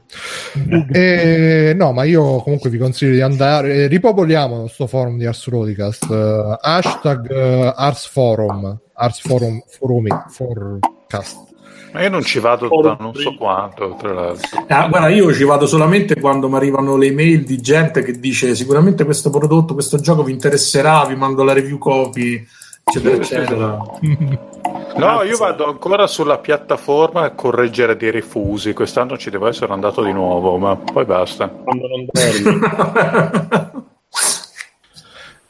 [0.91, 3.75] Eh, no, ma io comunque vi consiglio di andare.
[3.75, 6.11] eh, ripopoliamo sto forum di Ars Rodicast.
[6.11, 8.77] eh, hashtag eh, Ars Forum.
[8.95, 11.54] Ars Forum Forumi, Forecast.
[11.95, 14.65] Ma io non ci vado da non so quanto, tra l'altro.
[14.67, 18.57] Ah, guarda, io ci vado solamente quando mi arrivano le mail di gente che dice
[18.57, 22.45] sicuramente questo prodotto, questo gioco vi interesserà, vi mando la review copy,
[22.85, 23.79] eccetera, eccetera.
[24.97, 28.73] No, io vado ancora sulla piattaforma a correggere dei rifusi.
[28.73, 31.49] Quest'anno ci devo essere andato di nuovo, ma poi basta.
[31.49, 33.83] Quando non dormi.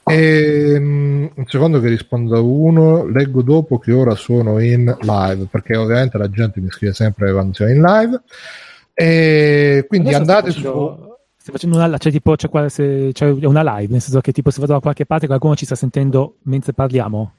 [0.05, 3.07] Ehm, un secondo che rispondo a uno.
[3.07, 7.55] Leggo dopo che ora sono in live, perché ovviamente la gente mi scrive sempre quando
[7.55, 8.21] siamo in live.
[8.93, 10.69] E quindi Adesso andate stai su.
[10.69, 11.09] facendo-
[11.45, 14.51] Stai facendo una, cioè, tipo, c'è, qua- se- c'è una live, nel senso che tipo
[14.51, 17.33] se vado da qualche parte qualcuno ci sta sentendo mentre parliamo.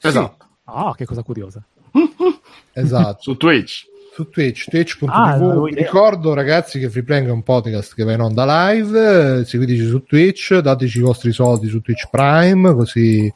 [0.00, 0.44] esatto.
[0.64, 1.62] Ah, che cosa curiosa.
[2.72, 3.22] Esatto.
[3.22, 3.84] Su Twitch.
[4.14, 5.08] Su Twitch, twitch.tv.
[5.10, 9.40] Ah, Vi ricordo, ragazzi, che Freeplaying è un podcast che va in onda live.
[9.40, 13.32] eh, Seguiteci su Twitch, dateci i vostri soldi su Twitch Prime, così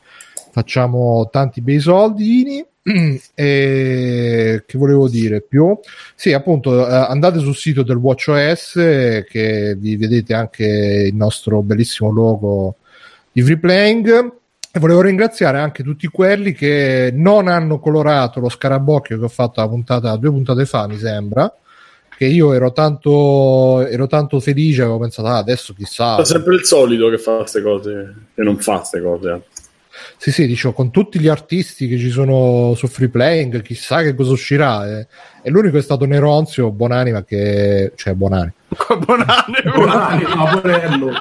[0.52, 2.64] facciamo tanti bei soldini.
[3.34, 5.76] E che volevo dire più?
[6.14, 8.72] Sì, appunto, eh, andate sul sito del WatchOS
[9.28, 12.76] che vi vedete anche il nostro bellissimo logo
[13.32, 14.32] di Freeplaying.
[14.70, 19.60] E volevo ringraziare anche tutti quelli che non hanno colorato lo scarabocchio che ho fatto
[19.60, 21.52] la puntata, due puntate fa, mi sembra.
[22.18, 26.16] Che io ero tanto, ero tanto felice, avevo pensato, ah, adesso chissà.
[26.16, 29.42] È sempre il solito che fa queste cose e non fa queste cose.
[30.16, 34.14] Sì, sì, dicevo, con tutti gli artisti che ci sono su Free Playing, chissà che
[34.14, 34.98] cosa uscirà.
[34.98, 35.06] eh.
[35.42, 37.92] E l'unico è stato Neronzio, buonanima, che...
[37.94, 38.52] cioè buonanima.
[38.98, 40.26] Buonanno.
[40.36, 41.12] Ah, porello.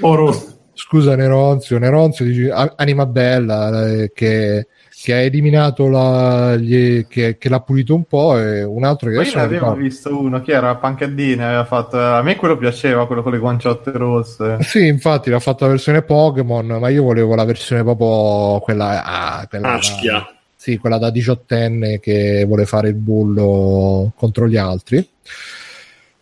[0.00, 0.52] Oro.
[0.74, 6.56] Scusa Neronzio, Neronzio dice, anima bella, eh, che, che ha eliminato la...
[6.56, 9.80] gli- che, che l'ha pulito un po' e un altro che Poi ne avevo ricordo.
[9.82, 10.74] visto uno, chi era?
[10.76, 11.98] Pancadini aveva fatto...
[11.98, 14.56] A me quello piaceva, quello con le guanciotte rosse.
[14.60, 19.04] Sì, infatti l'ha fatto la versione Pokémon, ma io volevo la versione proprio quella...
[19.04, 20.34] ah, quella da- Aschia.
[20.56, 25.06] sì, quella da diciottenne che vuole fare il bullo contro gli altri.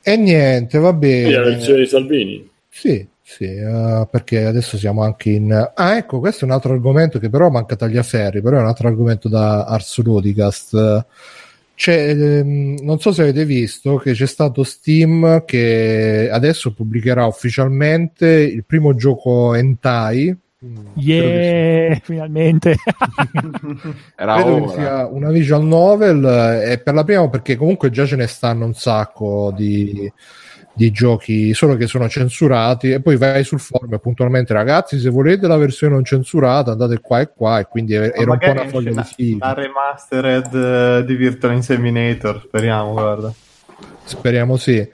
[0.04, 1.54] E niente, va Quindi la bene.
[1.54, 2.50] versione di Salvini.
[2.68, 5.52] Sì, sì, eh, perché adesso siamo anche in...
[5.74, 8.88] Ah, ecco, questo è un altro argomento che però manca Tagliaferri, però è un altro
[8.88, 11.06] argomento da Ars Ludicast.
[11.74, 18.26] C'è, ehm, non so se avete visto che c'è stato Steam che adesso pubblicherà ufficialmente
[18.28, 20.36] il primo gioco hentai.
[20.64, 22.76] Mm, che Yeah, finalmente.
[24.14, 24.72] Era Credo che ora.
[24.72, 28.66] sia una visual novel eh, e per la prima perché comunque già ce ne stanno
[28.66, 30.12] un sacco di,
[30.74, 35.46] di giochi solo che sono censurati e poi vai sul forum puntualmente ragazzi se volete
[35.46, 38.90] la versione non censurata andate qua e qua e quindi era un po' una foglia
[38.90, 43.32] di figo La remastered eh, di Virtual Inseminator, speriamo, guarda.
[44.04, 44.88] speriamo sì.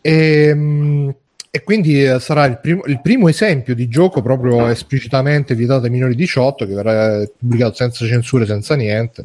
[0.00, 1.10] E, mm,
[1.50, 5.90] e quindi eh, sarà il primo, il primo esempio di gioco proprio esplicitamente vietato ai
[5.90, 9.24] minori 18 che verrà pubblicato senza censure senza niente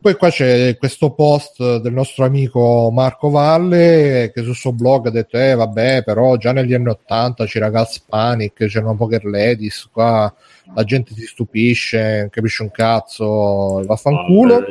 [0.00, 5.10] Poi qua c'è questo post del nostro amico Marco Valle che sul suo blog ha
[5.10, 10.32] detto eh vabbè però già negli anni 80 c'era Gas Panic, c'erano Poker Ladies, qua
[10.74, 14.54] la gente si stupisce, non capisce un cazzo, vaffanculo.
[14.54, 14.64] Ah,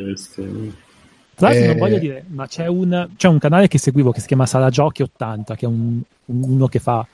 [1.35, 1.79] Tra l'altro, non Eh.
[1.79, 5.01] voglio dire, ma c'è un, c'è un canale che seguivo che si chiama Sala Giochi
[5.03, 7.05] 80, che è un- uno che fa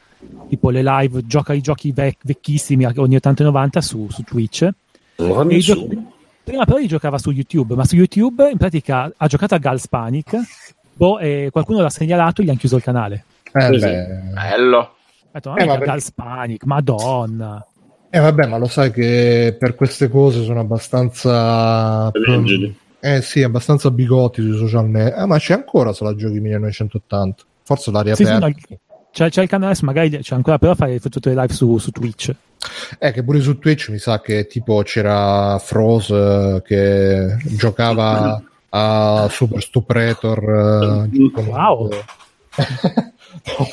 [0.47, 4.69] tipo le live, gioca i giochi vec- vecchissimi ogni 80 e 90 su, su Twitch.
[5.17, 5.59] Non E
[6.43, 10.37] prima però giocava su YouTube, ma su YouTube in pratica ha giocato a Gals Panic,
[10.93, 13.23] boh, e qualcuno l'ha segnalato e gli hanno chiuso il canale.
[13.51, 13.79] Eh, Sì, sì.
[13.79, 14.05] beh.
[14.33, 14.79] Bello.
[14.79, 14.89] Ha
[15.39, 17.65] detto, Eh, perché- Gals Panic, madonna.
[18.09, 22.11] Eh, vabbè, ma lo sai che per queste cose sono abbastanza...
[22.27, 22.77] Angeli.
[22.99, 25.17] Eh sì, abbastanza bigotti sui social network.
[25.17, 27.43] Ah, ma c'è ancora se la giochi 1980.
[27.63, 28.47] Forse l'ha Sì, sì, riaperta.
[28.47, 28.53] no,
[29.11, 31.91] c'è, c'è il canale, adesso magari c'è ancora però fare tutte le live su, su
[31.91, 32.33] Twitch.
[32.99, 39.27] Eh, che pure su Twitch mi sa che tipo c'era Froze eh, che giocava a
[39.29, 41.07] Super Stuprator.
[41.33, 41.89] con- Wow.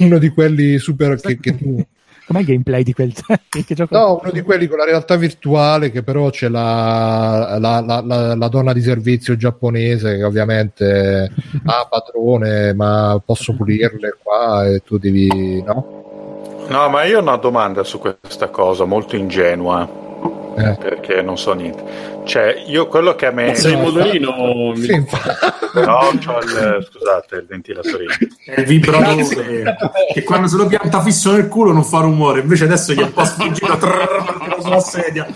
[0.00, 1.84] uno di quelli super che, che tu...
[2.30, 3.12] Com'è il gameplay di quel
[3.50, 3.96] che gioco?
[3.96, 8.34] No, uno di quelli con la realtà virtuale che però c'è la, la, la, la-
[8.36, 11.28] la donna di servizio giapponese che ovviamente
[11.64, 15.60] ha padrone ma posso pulirle qua e tu devi...
[15.62, 15.99] no?
[16.70, 19.88] No, ma io ho una domanda su questa cosa, molto ingenua,
[20.56, 20.76] Eh.
[20.80, 22.08] perché non so niente.
[22.24, 23.48] Cioè, io quello che a me...
[23.48, 24.74] Ma sei in no, motorino?
[24.76, 25.04] Sì.
[25.74, 28.12] No, c'ho il, scusate, il ventilatorino.
[28.44, 29.76] È il vibratore
[30.12, 33.04] che quando se lo pianta fisso nel culo non fa rumore, invece adesso gli è
[33.04, 35.26] un po' spingito trrr, sulla sedia.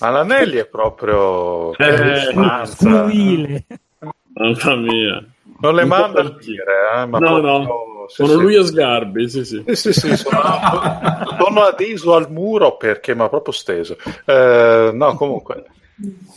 [0.00, 1.72] Ma l'anelli è proprio...
[1.76, 2.76] Eh, Mazza.
[2.84, 3.64] Scurrile.
[4.34, 5.24] Mamma mia.
[5.60, 6.64] Non le manda a per- dire,
[6.96, 7.68] eh, ma No, proprio- no.
[8.08, 8.34] Sono sì.
[8.36, 9.62] lui e Sgarbi, sì, sì.
[9.66, 10.40] Sì, sì, sì, sono,
[11.38, 13.96] sono addiso al muro perché mi ha proprio steso.
[14.24, 15.64] Eh, no, comunque,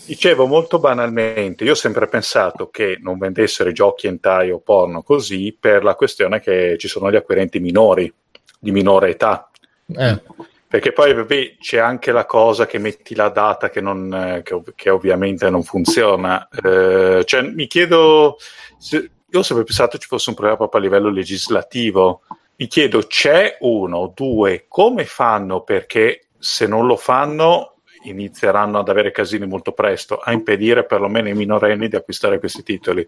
[0.06, 5.02] dicevo molto banalmente, io ho sempre pensato che non vendessero i giochi hentai o porno
[5.02, 8.12] così per la questione che ci sono gli acquirenti minori,
[8.60, 9.50] di minore età.
[9.88, 10.22] Eh.
[10.70, 14.54] Perché poi vabbè, c'è anche la cosa che metti la data che, non, eh, che,
[14.54, 16.50] ov- che ovviamente non funziona.
[16.50, 18.36] Eh, cioè, mi chiedo,
[18.78, 22.22] se- io ho sempre pensato ci fosse un problema proprio a livello legislativo.
[22.56, 25.62] Mi chiedo, c'è uno, due, come fanno?
[25.62, 27.74] Perché se non lo fanno
[28.04, 33.06] inizieranno ad avere casini molto presto, a impedire perlomeno ai minorenni di acquistare questi titoli.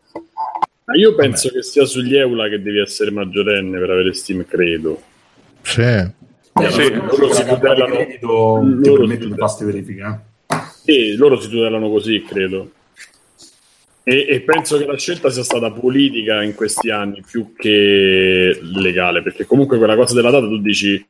[0.83, 5.01] Ma io penso che sia sugli EULA che devi essere maggiorenne per avere Steam, credo.
[5.61, 5.81] Sì.
[5.81, 6.13] Eh,
[6.71, 6.93] Sì.
[6.93, 8.61] loro si tutelano credito,
[10.85, 11.15] eh.
[11.15, 12.71] Loro si tutelano così, credo.
[14.09, 19.21] E, e penso che la scelta sia stata politica in questi anni più che legale,
[19.21, 21.07] perché comunque quella cosa della data tu dici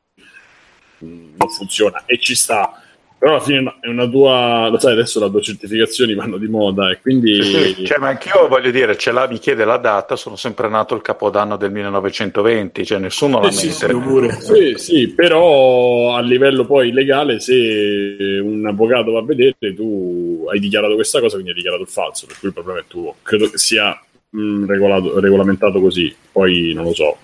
[1.02, 2.79] "Mm, non funziona e ci sta.
[3.20, 6.90] Però alla fine è una tua, lo sai, adesso le tue certificazioni vanno di moda
[6.90, 7.84] e quindi Sì, sì.
[7.84, 11.02] Cioè, ma anch'io voglio dire, ce l'ha, mi chiede la data, sono sempre nato il
[11.02, 13.88] capodanno del 1920, cioè nessuno la Eh sì, mette.
[13.88, 14.40] sì, pure.
[14.40, 20.58] Sì, sì, però a livello poi legale, se un avvocato va a vedere, tu hai
[20.58, 23.16] dichiarato questa cosa, quindi hai dichiarato il falso, per cui il problema è tuo.
[23.20, 27.18] Credo che sia mh, regolato- regolamentato così, poi non lo so.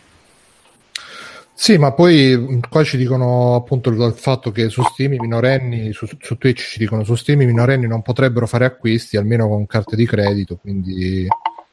[1.59, 5.19] Sì, ma poi mh, qua ci dicono appunto il, il fatto che su Steam i
[5.19, 9.49] minorenni, su, su Twitch ci dicono su Steam i minorenni non potrebbero fare acquisti almeno
[9.49, 11.27] con carte di credito, quindi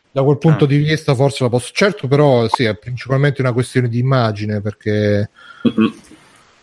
[0.10, 0.68] da quel punto Ah.
[0.68, 1.72] di vista forse la posso...
[1.74, 5.30] Certo però sì, è principalmente una questione di immagine perché...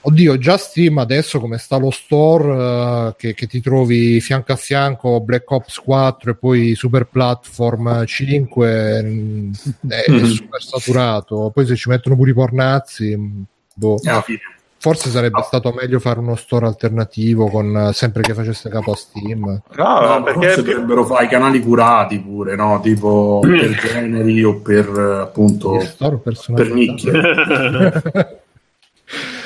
[0.02, 4.56] Oddio, già Steam adesso come sta lo store eh, che, che ti trovi fianco a
[4.56, 9.50] fianco Black Ops 4 e poi Super Platform 5 mh,
[9.88, 11.50] è, è super saturato.
[11.52, 13.44] Poi se ci mettono pure i pornazzi, mh,
[13.74, 14.00] boh.
[14.04, 14.38] Alla fine.
[14.78, 18.96] forse sarebbe stato meglio fare uno store alternativo con eh, sempre che facesse capo a
[18.96, 19.62] Steam.
[19.76, 22.80] No, No, perché forse dovrebbero fare i canali curati pure, no?
[22.80, 25.78] Tipo per generi o per eh, appunto
[26.54, 28.38] per nicchie.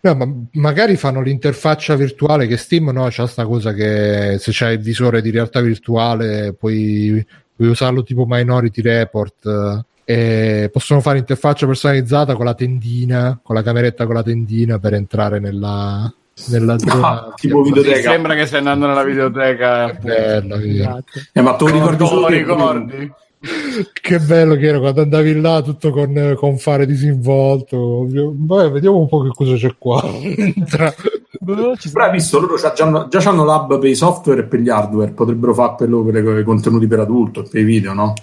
[0.00, 4.74] No, ma magari fanno l'interfaccia virtuale che Steam no, c'ha sta cosa che se c'hai
[4.74, 11.18] il visore di realtà virtuale puoi, puoi usarlo tipo Minority Report eh, e possono fare
[11.18, 16.12] interfaccia personalizzata con la tendina, con la cameretta con la tendina per entrare nella,
[16.46, 17.32] nella zona.
[17.34, 18.10] tipo Sì, videoteca.
[18.10, 19.90] sembra che stai andando nella videoteca.
[19.90, 21.18] Che bella, Esatto.
[21.32, 23.12] Eh, ma lo ricordi ricordi?
[23.40, 28.06] Che bello che era quando andavi là tutto con, con fare disinvolto.
[28.10, 30.02] Vabbè, vediamo un po' che cosa c'è qua.
[30.02, 32.72] Ci Però hai visto, loro già,
[33.08, 36.42] già hanno l'hub per i software e per gli hardware, potrebbero fare quello per i
[36.42, 38.14] contenuti per adulto e per i video, no?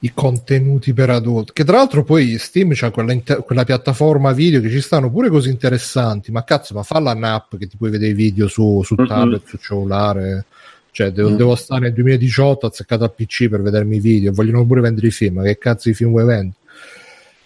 [0.00, 1.52] I contenuti per adulti.
[1.52, 5.28] Che tra l'altro poi Steam c'ha quella, inter- quella piattaforma video che ci stanno pure
[5.28, 6.32] cose interessanti.
[6.32, 9.56] Ma cazzo, ma falla un'app che ti puoi vedere i video su, su tablet, su
[9.58, 10.46] cellulare.
[10.94, 11.36] Cioè, devo, Mm.
[11.36, 14.30] devo stare nel 2018 azzeccato al PC per vedermi i video.
[14.32, 15.36] Vogliono pure vendere i film.
[15.36, 16.54] ma Che cazzo di film vuoi vendere?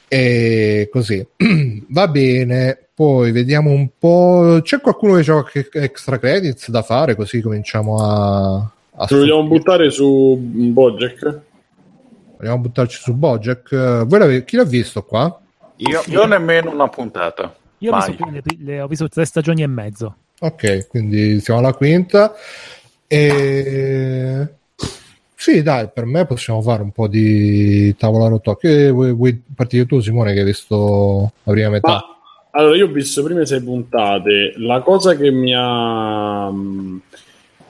[0.08, 1.24] E così
[1.88, 2.78] va bene.
[2.94, 4.60] Poi vediamo un po'.
[4.62, 7.14] C'è qualcuno che ha qualche extra credits da fare?
[7.14, 8.56] Così cominciamo a.
[8.96, 11.40] a Ce lo vogliamo buttare su Bojack?
[12.38, 14.04] Vogliamo buttarci su Bojack.
[14.06, 15.38] Voi chi l'ha visto qua?
[15.76, 17.54] Io, Io nemmeno una puntata.
[17.78, 18.08] Io ho Mai.
[18.10, 20.16] visto, le, le- ho visto tre stagioni e mezzo.
[20.38, 22.32] Ok, quindi siamo alla quinta.
[23.06, 24.48] E...
[25.34, 28.54] Sì, dai, per me possiamo fare un po' di tavola rotto.
[28.56, 31.88] Che vuoi, vuoi partire tu, Simone, che hai visto la prima metà?
[31.88, 32.04] Ma,
[32.50, 34.54] allora, io ho visto prime sei puntate.
[34.56, 37.00] La cosa che mi ha mh,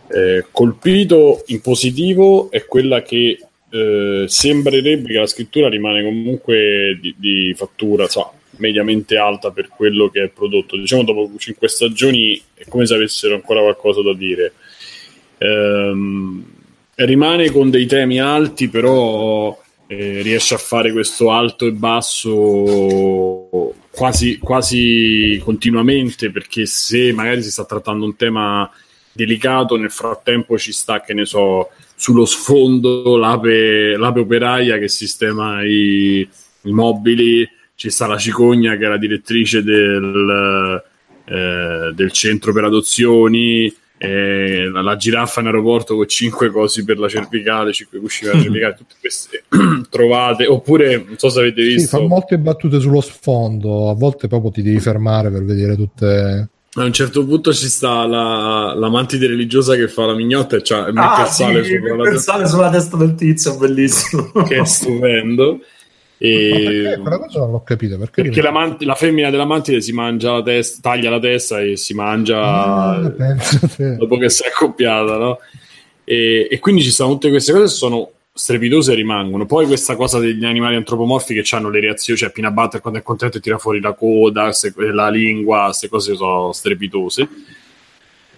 [0.09, 3.39] eh, colpito in positivo è quella che
[3.69, 10.09] eh, sembrerebbe che la scrittura rimane comunque di, di fattura, insomma, mediamente alta per quello
[10.09, 10.77] che è prodotto.
[10.77, 14.53] Diciamo, dopo cinque stagioni è come se avessero ancora qualcosa da dire.
[15.39, 16.45] Ehm,
[16.97, 19.57] rimane con dei temi alti, però
[19.87, 27.51] eh, riesce a fare questo alto e basso quasi, quasi continuamente perché se magari si
[27.51, 28.71] sta trattando un tema
[29.13, 35.63] delicato nel frattempo ci sta che ne so sullo sfondo l'ape, l'ape operaia che sistema
[35.63, 36.29] i,
[36.63, 40.83] i mobili ci sta la cicogna che è la direttrice del,
[41.25, 46.99] eh, del centro per adozioni eh, la, la giraffa in aeroporto con cinque cosi per
[46.99, 49.45] la cervicale, cinque cuscini per la cervicale, tutte queste
[49.91, 50.47] trovate.
[50.47, 53.89] Oppure, non so se avete Sì, visto, fa molte battute sullo sfondo.
[53.91, 56.49] A volte proprio ti devi fermare per vedere tutte.
[56.79, 60.61] a un certo punto ci sta la, la mantide religiosa che fa la mignotta e
[60.63, 63.57] c'ha mette Ah, il sale sì, sopra la il testa, sale sulla testa del tizio,
[63.57, 64.31] bellissimo.
[64.47, 65.61] che è stupendo.
[66.19, 66.99] E...
[67.01, 67.99] quella cosa non l'ho capito.
[67.99, 71.61] Perché, Perché la, man- la femmina della mantide si mangia la testa, taglia la testa
[71.61, 73.13] e si mangia Ah,
[73.99, 75.39] dopo che si è accoppiata, no?
[76.05, 79.47] E, e quindi ci sono tutte queste cose che sono strepitose e rimangono.
[79.47, 83.03] Poi questa cosa degli animali antropomorfi che hanno le reazioni, cioè Peanut Butter quando è
[83.03, 87.29] contento e tira fuori la coda, se- la lingua, queste cose sono strepitose.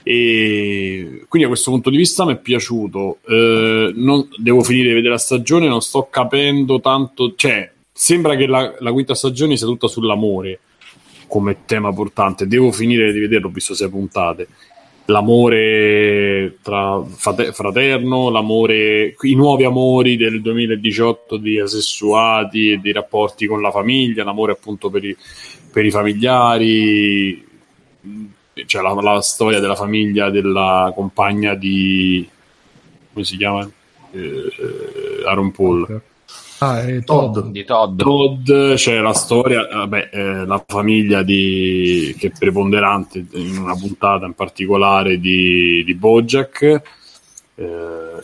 [0.02, 3.18] E quindi a questo punto di vista mi è piaciuto.
[3.26, 7.34] Eh, non- devo finire di vedere la stagione, non sto capendo tanto.
[7.34, 10.60] Cioè, sembra che la, la quinta stagione sia tutta sull'amore
[11.28, 12.46] come tema portante.
[12.46, 14.48] Devo finire di vederlo, visto sei puntate.
[15.06, 23.46] L'amore tra frate- fraterno, l'amore, i nuovi amori del 2018 di asessuati e dei rapporti
[23.46, 25.16] con la famiglia, l'amore appunto per i,
[25.72, 27.46] per i familiari,
[28.66, 32.28] cioè la, la storia della famiglia della compagna di
[33.18, 33.68] come si chiama?
[34.12, 36.00] Eh, eh, Aaron Paul.
[36.58, 37.34] Ah, è Todd.
[37.34, 37.50] Todd.
[37.50, 38.00] di Todd.
[38.00, 44.26] Todd c'è la storia, vabbè, eh, la famiglia di, che è preponderante in una puntata
[44.26, 46.82] in particolare di, di Bojack.
[47.54, 48.22] Eh,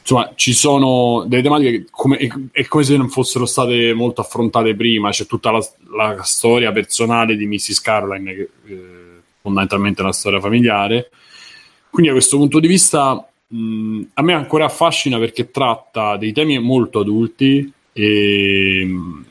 [0.00, 4.20] insomma, ci sono delle tematiche che come, è, è come se non fossero state molto
[4.20, 5.10] affrontate prima.
[5.10, 5.66] C'è tutta la,
[5.96, 7.80] la storia personale di Mrs.
[7.80, 9.03] Caroline, che eh,
[9.44, 11.10] fondamentalmente una storia familiare.
[11.90, 16.58] Quindi, da questo punto di vista, mh, a me ancora affascina perché tratta dei temi
[16.58, 19.24] molto adulti e mh,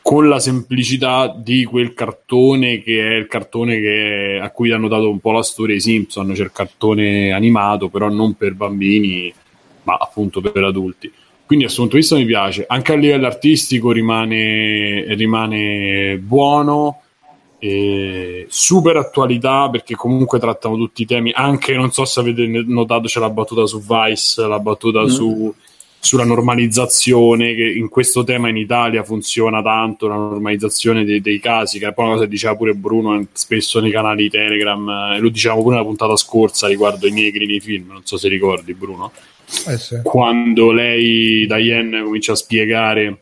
[0.00, 5.08] con la semplicità di quel cartone che è il cartone che a cui hanno dato
[5.08, 9.32] un po' la storia i Simpson, cioè il cartone animato, però non per bambini,
[9.82, 11.12] ma appunto per adulti.
[11.44, 12.64] Quindi, a questo punto di vista, mi piace.
[12.66, 17.02] Anche a livello artistico rimane, rimane buono.
[17.64, 23.06] E super attualità perché comunque trattano tutti i temi anche non so se avete notato
[23.06, 25.06] c'è la battuta su Vice la battuta Mm.
[25.06, 25.54] su,
[26.00, 31.78] sulla normalizzazione che in questo tema in Italia funziona tanto la normalizzazione dei, dei casi
[31.78, 35.16] che è poi una cosa che diceva pure Bruno eh, spesso nei canali Telegram eh,
[35.16, 38.26] e lo dicevamo pure nella puntata scorsa riguardo i negri nei film non so se
[38.28, 39.12] ricordi Bruno
[39.68, 40.00] Eh sì.
[40.02, 43.18] quando lei, Diane, comincia a spiegare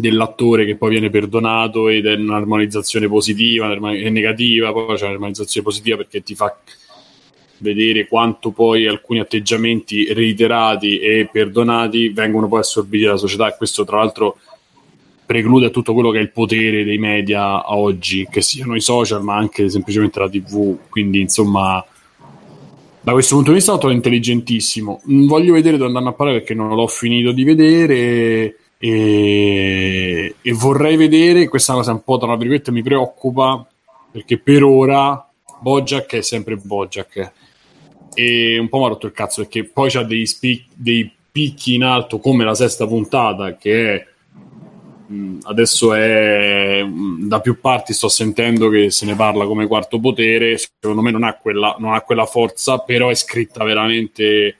[0.00, 5.96] dell'attore che poi viene perdonato ed è un'armonizzazione positiva e negativa, poi c'è un'armonizzazione positiva
[5.98, 6.56] perché ti fa
[7.58, 13.48] vedere quanto poi alcuni atteggiamenti reiterati e perdonati vengono poi assorbiti dalla società.
[13.48, 14.38] E questo tra l'altro
[15.24, 19.36] preclude tutto quello che è il potere dei media oggi, che siano i social ma
[19.36, 21.84] anche semplicemente la tv, quindi insomma
[23.02, 25.00] da questo punto di vista lo trovo intelligentissimo.
[25.04, 30.96] Voglio vedere dove andranno a parlare perché non l'ho finito di vedere e, e vorrei
[30.96, 33.66] vedere, questa cosa un po' tra virgolette mi preoccupa
[34.10, 35.28] perché per ora
[35.60, 37.32] Bojack è sempre Bojack.
[38.14, 41.74] E un po' mi ha rotto il cazzo perché poi c'ha dei, spi- dei picchi
[41.74, 44.06] in alto come la sesta puntata che è
[45.42, 46.84] adesso è
[47.18, 51.24] da più parti sto sentendo che se ne parla come quarto potere secondo me non
[51.24, 54.56] ha quella, non ha quella forza però è scritta veramente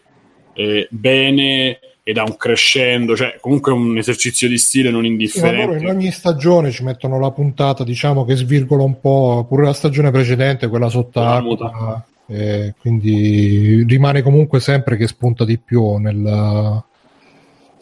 [0.53, 1.79] eh, bene
[2.11, 6.11] ed ha un crescendo cioè comunque è un esercizio di stile non indifferente in ogni
[6.11, 10.87] stagione ci mettono la puntata, diciamo che svirgola un po', pure la stagione precedente, quella
[10.87, 16.83] La sott'acqua, eh, quindi rimane comunque sempre che spunta di più nel,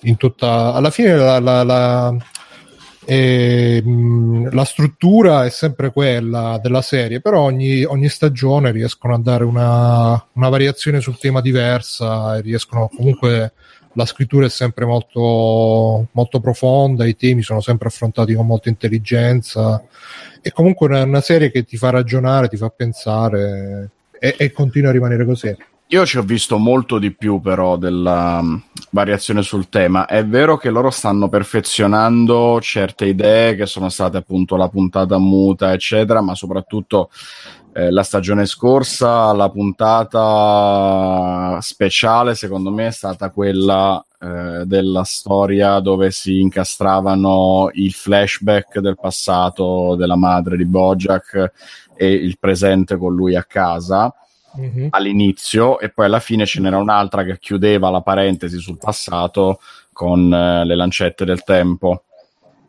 [0.03, 0.75] in tutta...
[0.75, 2.17] Alla fine la, la- la-
[3.11, 3.83] eh,
[4.51, 10.23] la struttura è sempre quella della serie, però ogni, ogni stagione riescono a dare una,
[10.35, 13.55] una variazione sul tema diversa e riescono comunque
[13.93, 19.83] la scrittura è sempre molto, molto profonda, i temi sono sempre affrontati con molta intelligenza.
[20.41, 24.91] È comunque una, una serie che ti fa ragionare, ti fa pensare e, e continua
[24.91, 25.57] a rimanere così.
[25.91, 28.57] Io ci ho visto molto di più però della mm,
[28.91, 30.05] variazione sul tema.
[30.05, 35.73] È vero che loro stanno perfezionando certe idee che sono state appunto la puntata muta,
[35.73, 37.09] eccetera, ma soprattutto
[37.79, 45.79] eh, la stagione scorsa, la puntata speciale, secondo me, è stata quella eh, della storia
[45.79, 51.53] dove si incastravano il flashback del passato della madre di Bojack
[51.95, 54.13] e il presente con lui a casa
[54.91, 59.61] all'inizio e poi alla fine ce n'era un'altra che chiudeva la parentesi sul passato
[59.93, 62.03] con eh, le lancette del tempo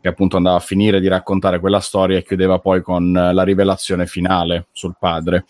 [0.00, 3.42] che appunto andava a finire di raccontare quella storia e chiudeva poi con eh, la
[3.42, 5.44] rivelazione finale sul padre.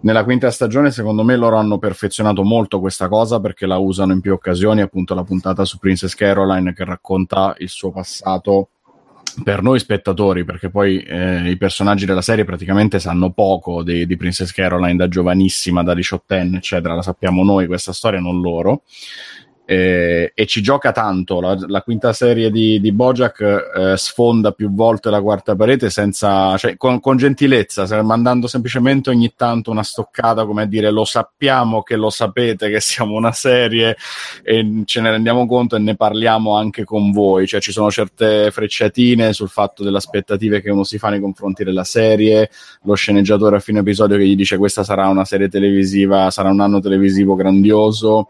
[0.00, 4.20] Nella quinta stagione, secondo me, loro hanno perfezionato molto questa cosa perché la usano in
[4.20, 8.68] più occasioni, appunto la puntata su Princess Caroline che racconta il suo passato
[9.42, 14.16] per noi spettatori, perché poi eh, i personaggi della serie praticamente sanno poco di, di
[14.16, 18.82] Princess Caroline da giovanissima, da diciottenne, eccetera, la sappiamo noi questa storia, non loro.
[19.70, 21.42] Eh, e ci gioca tanto.
[21.42, 26.56] La, la quinta serie di, di Bojack eh, sfonda più volte la quarta parete senza,
[26.56, 31.82] cioè, con, con gentilezza, mandando semplicemente ogni tanto una stoccata come a dire lo sappiamo
[31.82, 33.94] che lo sapete che siamo una serie
[34.42, 37.46] e ce ne rendiamo conto e ne parliamo anche con voi.
[37.46, 41.62] Cioè, ci sono certe frecciatine sul fatto delle aspettative che uno si fa nei confronti
[41.62, 42.48] della serie,
[42.84, 46.60] lo sceneggiatore a fine episodio che gli dice questa sarà una serie televisiva, sarà un
[46.60, 48.28] anno televisivo grandioso.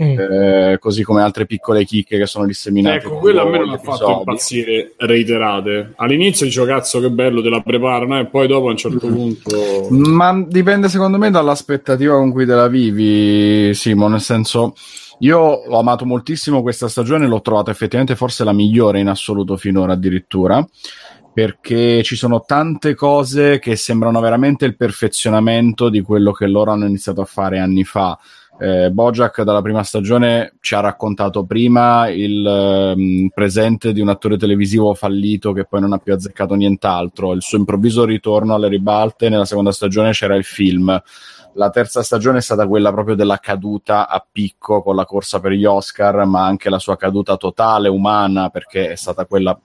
[0.00, 0.18] Mm.
[0.18, 2.98] Eh, così come altre piccole chicche che sono disseminate.
[2.98, 5.94] Ecco, quello a me non ha fatto impazzire reiterate.
[5.96, 9.88] All'inizio dicevo cazzo che bello, te la preparano e poi dopo a un certo punto...
[9.90, 14.74] Ma dipende secondo me dall'aspettativa con cui te la vivi, Simo, nel senso
[15.20, 19.94] io ho amato moltissimo questa stagione, l'ho trovata effettivamente forse la migliore in assoluto finora
[19.94, 20.64] addirittura,
[21.32, 26.86] perché ci sono tante cose che sembrano veramente il perfezionamento di quello che loro hanno
[26.86, 28.16] iniziato a fare anni fa.
[28.60, 34.36] Eh, Bojack dalla prima stagione ci ha raccontato prima il ehm, presente di un attore
[34.36, 39.28] televisivo fallito che poi non ha più azzeccato nient'altro, il suo improvviso ritorno alle ribalte,
[39.28, 41.00] nella seconda stagione c'era il film.
[41.54, 45.52] La terza stagione è stata quella proprio della caduta a picco con la corsa per
[45.52, 49.58] gli Oscar, ma anche la sua caduta totale, umana, perché è stata quella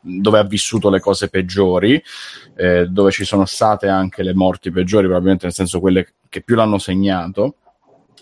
[0.00, 2.02] dove ha vissuto le cose peggiori,
[2.56, 6.54] eh, dove ci sono state anche le morti peggiori, probabilmente nel senso quelle che più
[6.54, 7.56] l'hanno segnato.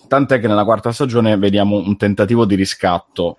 [0.07, 3.37] Tant'è che nella quarta stagione vediamo un tentativo di riscatto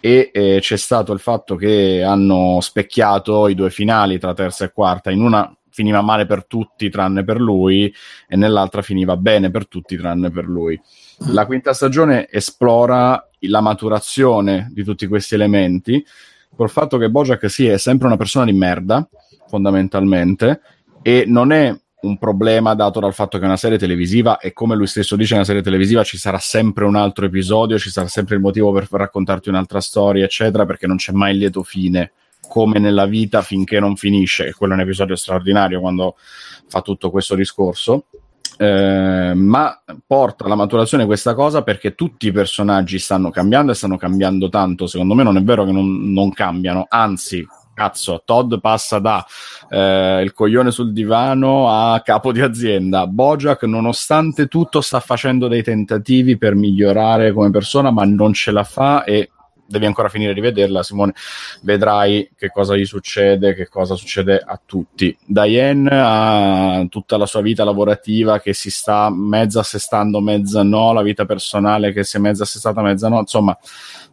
[0.00, 4.72] e eh, c'è stato il fatto che hanno specchiato i due finali tra terza e
[4.72, 5.10] quarta.
[5.10, 7.92] In una finiva male per tutti tranne per lui
[8.28, 10.80] e nell'altra finiva bene per tutti tranne per lui.
[11.30, 16.04] La quinta stagione esplora la maturazione di tutti questi elementi
[16.54, 19.08] col fatto che Bojack sì è sempre una persona di merda
[19.48, 20.60] fondamentalmente
[21.00, 24.74] e non è un problema dato dal fatto che è una serie televisiva e come
[24.74, 28.36] lui stesso dice una serie televisiva ci sarà sempre un altro episodio, ci sarà sempre
[28.36, 32.12] il motivo per raccontarti un'altra storia eccetera perché non c'è mai il lieto fine
[32.48, 36.16] come nella vita finché non finisce e quello è un episodio straordinario quando
[36.66, 38.06] fa tutto questo discorso
[38.58, 43.96] eh, ma porta alla maturazione questa cosa perché tutti i personaggi stanno cambiando e stanno
[43.96, 44.86] cambiando tanto.
[44.86, 49.24] Secondo me non è vero che non, non cambiano, anzi, cazzo, Todd passa da
[49.68, 53.06] eh, il coglione sul divano a capo di azienda.
[53.06, 58.64] Bojack, nonostante tutto, sta facendo dei tentativi per migliorare come persona, ma non ce la
[58.64, 59.30] fa e
[59.72, 61.14] devi ancora finire di vederla, Simone.
[61.62, 65.16] Vedrai che cosa gli succede, che cosa succede a tutti.
[65.24, 71.02] Diane ha tutta la sua vita lavorativa che si sta mezza assestando, mezza no, la
[71.02, 73.56] vita personale che si è mezza assestata, mezza no, insomma,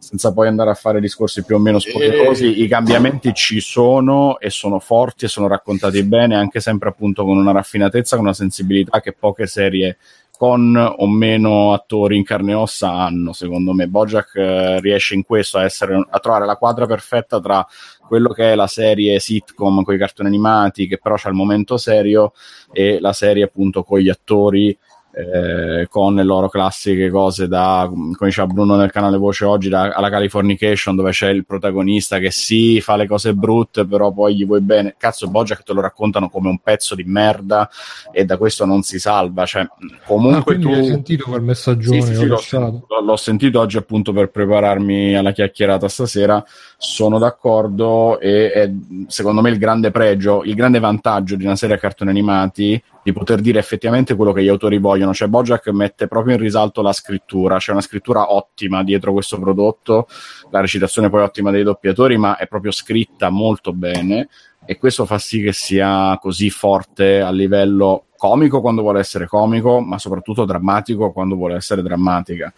[0.00, 4.50] senza poi andare a fare discorsi più o meno spogliatosi, i cambiamenti ci sono e
[4.50, 9.00] sono forti e sono raccontati bene, anche sempre appunto con una raffinatezza, con una sensibilità
[9.00, 9.98] che poche serie
[10.40, 13.88] con o meno attori in carne e ossa hanno, secondo me.
[13.88, 17.66] Bojack eh, riesce in questo a, essere, a trovare la quadra perfetta tra
[18.08, 21.76] quello che è la serie sitcom con i cartoni animati, che però c'ha il momento
[21.76, 22.32] serio,
[22.72, 24.76] e la serie appunto con gli attori
[25.12, 29.92] eh, con le loro classiche cose da, come diceva Bruno nel canale Voce oggi, da,
[29.92, 34.46] alla Californication dove c'è il protagonista che sì, fa le cose brutte però poi gli
[34.46, 34.94] vuoi bene.
[34.96, 37.68] Cazzo Bojack te lo raccontano come un pezzo di merda
[38.12, 39.44] e da questo non si salva.
[39.44, 39.66] Cioè,
[40.06, 43.76] comunque Ah, tu hai sentito quel messaggio sì, sì, sì, l'ho, sentito, l'ho sentito oggi
[43.76, 46.44] appunto per prepararmi alla chiacchierata stasera.
[46.76, 48.70] Sono d'accordo e è
[49.08, 53.12] secondo me il grande pregio, il grande vantaggio di una serie a cartoni animati di
[53.12, 55.14] poter dire effettivamente quello che gli autori vogliono.
[55.14, 60.06] Cioè, Bojack mette proprio in risalto la scrittura, c'è una scrittura ottima dietro questo prodotto,
[60.50, 64.28] la recitazione poi ottima dei doppiatori, ma è proprio scritta molto bene
[64.64, 69.80] e questo fa sì che sia così forte a livello comico quando vuole essere comico,
[69.80, 72.52] ma soprattutto drammatico quando vuole essere drammatica.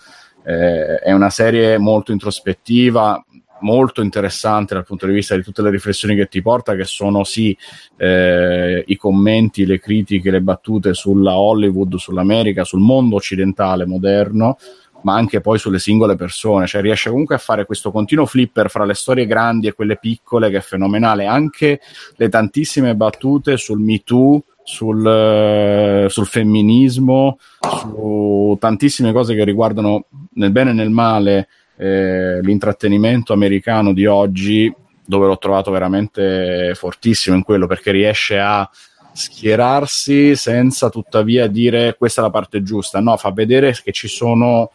[0.45, 3.25] Eh, è una serie molto introspettiva,
[3.63, 7.25] molto interessante dal punto di vista di tutte le riflessioni che ti porta, che sono
[7.25, 7.57] sì
[7.97, 14.59] eh, i commenti, le critiche, le battute sulla Hollywood, sull'America, sul mondo occidentale moderno,
[15.03, 18.85] ma anche poi sulle singole persone, cioè riesce comunque a fare questo continuo flipper fra
[18.85, 21.81] le storie grandi e quelle piccole che è fenomenale, anche
[22.17, 30.07] le tantissime battute sul Me Too, sul, uh, sul femminismo, su tantissime cose che riguardano
[30.35, 31.49] nel bene e nel male
[31.83, 34.73] eh, l'intrattenimento americano di oggi,
[35.05, 38.69] dove l'ho trovato veramente fortissimo in quello, perché riesce a
[39.13, 44.71] schierarsi senza tuttavia dire questa è la parte giusta, no, fa vedere che ci sono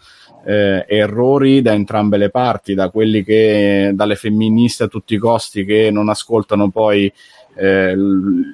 [0.46, 5.64] eh, errori da entrambe le parti, da quelli che dalle femministe a tutti i costi
[5.64, 7.12] che non ascoltano poi
[7.58, 7.96] eh,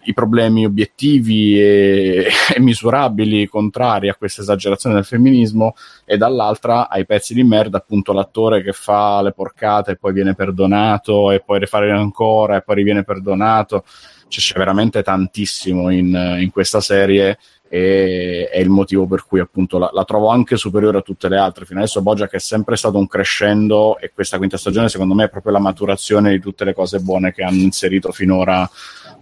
[0.04, 5.76] i problemi obiettivi e, e, misurabili contrari a questa esagerazione del femminismo
[6.06, 10.36] e dall'altra ai pezzi di merda appunto l'attore che fa le porcate e poi viene
[10.36, 13.84] perdonato e poi rifare ancora e poi riviene perdonato.
[14.28, 17.38] Cioè, c'è veramente tantissimo in, in questa serie
[17.74, 21.40] e è il motivo per cui appunto la, la, trovo anche superiore a tutte le
[21.40, 21.66] altre.
[21.66, 25.30] Fino adesso Bojack è sempre stato un crescendo e questa quinta stagione secondo me è
[25.30, 28.70] proprio la maturazione di tutte le cose buone che hanno inserito finora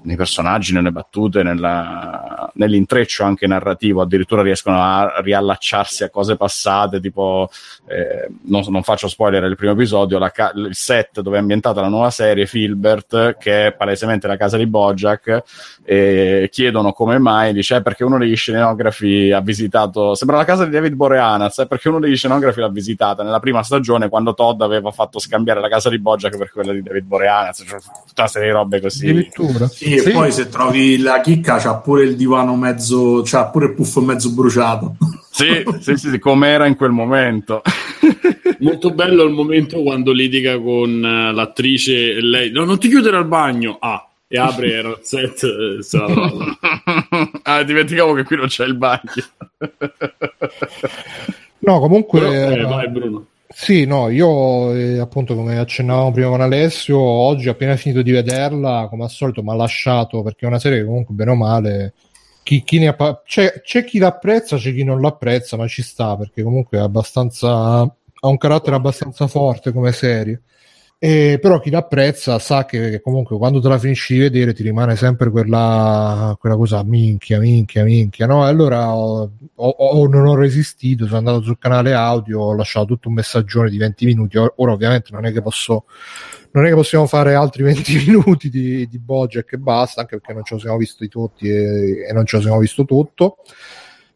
[0.04, 7.00] nei personaggi, nelle battute, nella, nell'intreccio anche narrativo, addirittura riescono a riallacciarsi a cose passate,
[7.00, 7.50] tipo,
[7.88, 11.82] eh, non, non, faccio spoiler, il primo episodio, la ca- il set dove è ambientata
[11.82, 15.44] la nuova serie, Filbert, che è palesemente la casa di Bojack,
[15.84, 20.66] e chiedono come mai, dice, eh, perché uno degli scenografi ha visitato, sembra la casa
[20.66, 24.62] di David Boreanaz, eh, perché uno degli scenografi l'ha visitata nella prima stagione quando Todd
[24.62, 28.28] aveva fatto scambiare la casa di Bojack per quella di David Boreanaz, cioè, tutta una
[28.28, 29.10] serie di robe così.
[29.10, 29.68] Addirittura.
[29.68, 30.12] Sì, e sì.
[30.12, 34.32] poi se trovi la chicca c'ha pure il divano mezzo, c'ha pure il puffo mezzo
[34.32, 34.96] bruciato.
[35.30, 37.62] Sì, sì, sì, sì come era in quel momento.
[38.60, 43.18] Molto bello il momento quando litiga con uh, l'attrice e lei, no, non ti chiudere
[43.18, 45.44] al bagno, ah, e apre il set.
[45.44, 45.80] Eh,
[47.44, 49.02] ah, dimenticavo che qui non c'è il bagno.
[51.60, 52.20] no, comunque...
[52.20, 53.26] Però, eh, vai Bruno.
[53.54, 58.88] Sì, no, io eh, appunto come accennavamo prima con Alessio, oggi appena finito di vederla,
[58.90, 61.94] come al solito mi ha lasciato perché è una serie che comunque bene o male
[62.44, 66.44] chi, chi appa- c'è, c'è, chi l'apprezza, c'è chi non l'apprezza, ma ci sta perché
[66.44, 67.82] comunque è abbastanza
[68.24, 70.42] ha un carattere abbastanza forte come serie.
[71.04, 74.96] E, però chi l'apprezza sa che, comunque quando te la finisci di vedere ti rimane
[74.96, 78.46] sempre quella, quella cosa minchia, minchia, minchia, no?
[78.46, 83.08] E allora ho, ho, non ho resistito, sono andato sul canale audio, ho lasciato tutto
[83.08, 84.38] un messaggione di 20 minuti.
[84.38, 85.86] Ora ovviamente non è che posso
[86.52, 90.34] non è che possiamo fare altri 20 minuti di, di Bojack e basta, anche perché
[90.34, 93.38] non ce lo siamo visti tutti e, e non ce lo siamo visto tutto.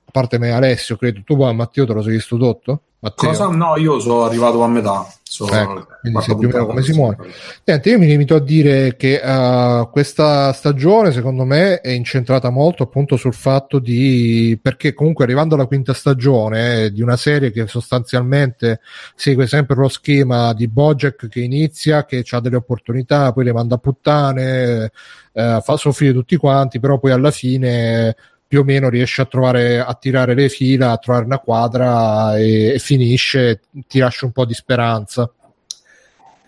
[0.06, 2.82] A parte me, Alessio, credo tu, Matteo, te lo sei visto tutto?
[3.00, 3.30] Matteo?
[3.30, 3.48] Cosa?
[3.48, 5.04] No, io sono arrivato a metà.
[5.44, 7.18] Ecco, quindi sei più o meno come si muore.
[7.66, 12.84] Niente, io mi limito a dire che uh, questa stagione, secondo me, è incentrata molto
[12.84, 17.68] appunto sul fatto di perché comunque arrivando alla quinta stagione eh, di una serie che
[17.68, 18.80] sostanzialmente
[19.16, 23.76] segue sempre lo schema di Bojack che inizia, che ha delle opportunità, poi le manda
[23.76, 24.92] a puttane,
[25.34, 28.16] eh, fa soffrire tutti quanti, però poi alla fine
[28.56, 32.76] più o meno riesce a trovare a tirare le fila, a trovare una quadra e,
[32.76, 35.30] e finisce, ti lascia un po' di speranza.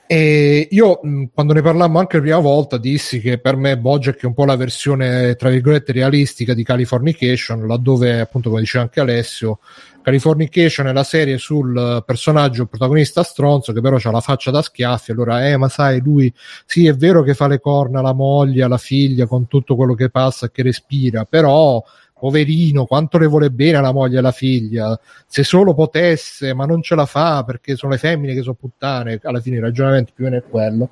[0.09, 1.01] E io
[1.34, 4.45] quando ne parlammo anche la prima volta dissi che per me Bojack è un po'
[4.45, 9.59] la versione tra virgolette realistica di Californication, laddove appunto come diceva anche Alessio,
[10.07, 15.11] Californication è la serie sul personaggio protagonista stronzo che però ha la faccia da schiaffi,
[15.11, 16.34] allora eh ma sai lui
[16.65, 20.09] sì è vero che fa le corna alla moglie, alla figlia con tutto quello che
[20.09, 21.84] passa che respira, però
[22.17, 24.97] poverino, quanto le vuole bene alla moglie e alla figlia,
[25.27, 29.19] se solo potesse, ma non ce la fa perché sono le femmine che sono puttane,
[29.23, 30.89] alla fine il ragionamento più o meno è quello.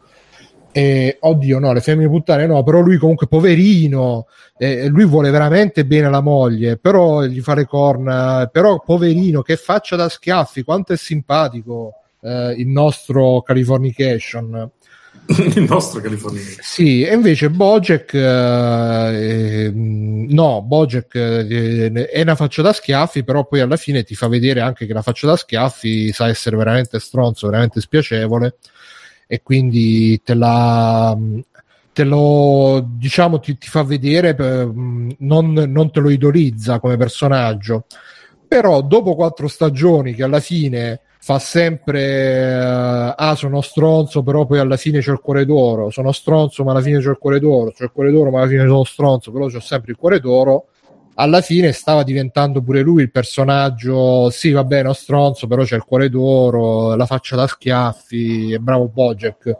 [0.78, 4.28] E, oddio, no, le femmine puttane no, però lui comunque poverino,
[4.58, 9.56] eh, lui vuole veramente bene alla moglie, però gli fa le corna, però poverino, che
[9.56, 14.70] faccia da schiaffi, quanto è simpatico eh, il nostro Californication.
[15.28, 16.42] il nostro California.
[16.60, 23.62] Sì, e invece Bojack eh, no, Bojack eh, è una faccia da schiaffi, però poi
[23.62, 27.48] alla fine ti fa vedere anche che la faccia da schiaffi sa essere veramente stronzo,
[27.48, 28.58] veramente spiacevole
[29.28, 31.18] e quindi te la
[31.94, 34.70] te lo diciamo ti, ti fa vedere eh,
[35.20, 37.86] non, non te lo idolizza come personaggio.
[38.48, 44.60] Però dopo quattro stagioni che alla fine fa sempre uh, ah sono stronzo però poi
[44.60, 47.72] alla fine c'è il cuore d'oro sono stronzo ma alla fine c'è il cuore d'oro
[47.72, 50.68] c'è il cuore d'oro ma alla fine sono stronzo però c'ho sempre il cuore d'oro
[51.16, 55.84] alla fine stava diventando pure lui il personaggio sì va bene stronzo però c'è il
[55.84, 59.58] cuore d'oro la faccia da schiaffi è bravo Bojack.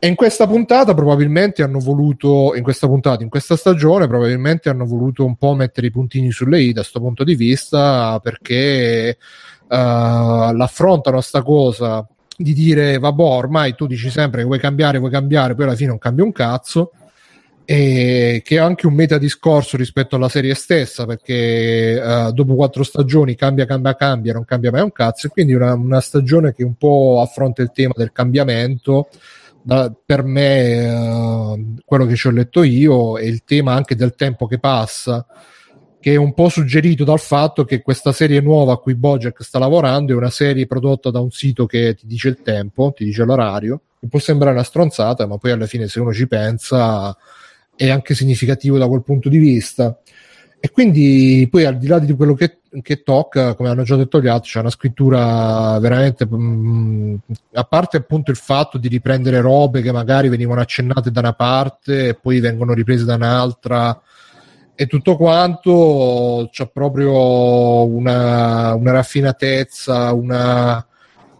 [0.00, 4.84] E in questa puntata probabilmente hanno voluto, in questa puntata, in questa stagione, probabilmente hanno
[4.84, 9.18] voluto un po' mettere i puntini sulle i da questo punto di vista perché
[9.64, 15.10] uh, l'affrontano sta cosa di dire vabbè ormai tu dici sempre che vuoi cambiare, vuoi
[15.10, 16.92] cambiare, poi alla fine non cambia un cazzo
[17.70, 22.82] e che è anche un meta discorso rispetto alla serie stessa perché uh, dopo quattro
[22.82, 26.64] stagioni cambia, cambia, cambia, non cambia mai un cazzo e quindi una, una stagione che
[26.64, 29.10] un po' affronta il tema del cambiamento
[29.60, 34.14] da, per me uh, quello che ci ho letto io è il tema anche del
[34.14, 35.26] tempo che passa
[36.00, 39.58] che è un po' suggerito dal fatto che questa serie nuova a cui Bojack sta
[39.58, 43.24] lavorando è una serie prodotta da un sito che ti dice il tempo, ti dice
[43.24, 47.14] l'orario, che può sembrare una stronzata, ma poi alla fine se uno ci pensa
[47.78, 49.96] è anche significativo da quel punto di vista.
[50.60, 54.20] E quindi poi al di là di quello che, che tocca, come hanno già detto
[54.20, 57.14] gli altri, c'è una scrittura veramente, mh, mm,
[57.52, 62.08] a parte appunto il fatto di riprendere robe che magari venivano accennate da una parte
[62.08, 64.02] e poi vengono riprese da un'altra,
[64.74, 70.84] e tutto quanto c'è proprio una, una raffinatezza, una,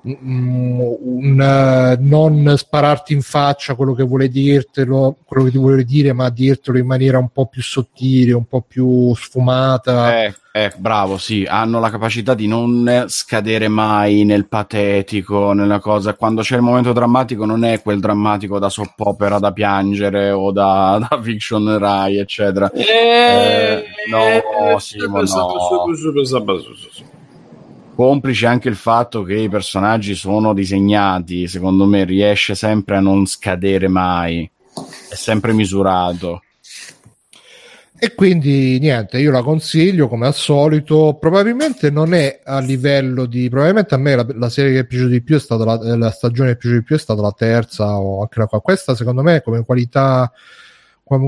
[0.02, 6.12] un, un, non spararti in faccia quello che vuole dirtelo, quello che ti vuole dire,
[6.12, 10.22] ma dirtelo in maniera un po' più sottile, un po' più sfumata.
[10.24, 16.14] Eh, eh, bravo, sì, hanno la capacità di non scadere mai nel patetico, nella cosa.
[16.14, 20.98] Quando c'è il momento drammatico, non è quel drammatico da soppopera da piangere o da,
[21.08, 22.70] da fiction Rai, eccetera.
[22.72, 25.26] Eh, eh, no, Simo, no
[27.98, 33.26] complice anche il fatto che i personaggi sono disegnati, secondo me riesce sempre a non
[33.26, 34.48] scadere mai,
[35.10, 36.42] è sempre misurato.
[37.98, 41.16] E quindi niente, io la consiglio come al solito.
[41.18, 43.48] Probabilmente non è a livello di.
[43.48, 46.10] Probabilmente a me la, la serie che è piaciuta di più è stata la, la
[46.12, 48.60] stagione che è piaciuta di più è stata la terza o anche la qua.
[48.60, 50.30] Questa, secondo me, come qualità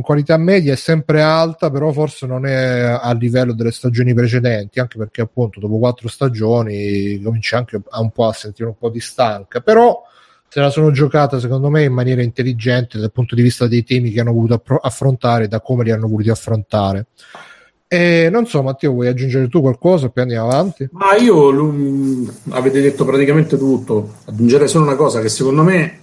[0.02, 4.98] qualità media è sempre alta, però forse non è a livello delle stagioni precedenti, anche
[4.98, 9.00] perché appunto dopo quattro stagioni comincia anche a un po' a sentire un po' di
[9.00, 10.02] stanca, però
[10.48, 14.10] se la sono giocata secondo me in maniera intelligente dal punto di vista dei temi
[14.10, 17.06] che hanno voluto affrontare, da come li hanno voluti affrontare.
[17.86, 20.10] E non so, Matteo, vuoi aggiungere tu qualcosa?
[20.10, 20.88] Poi andiamo avanti.
[20.92, 21.48] Ma io
[22.50, 24.14] avete detto praticamente tutto.
[24.26, 25.98] Aggiungerei solo una cosa: che secondo me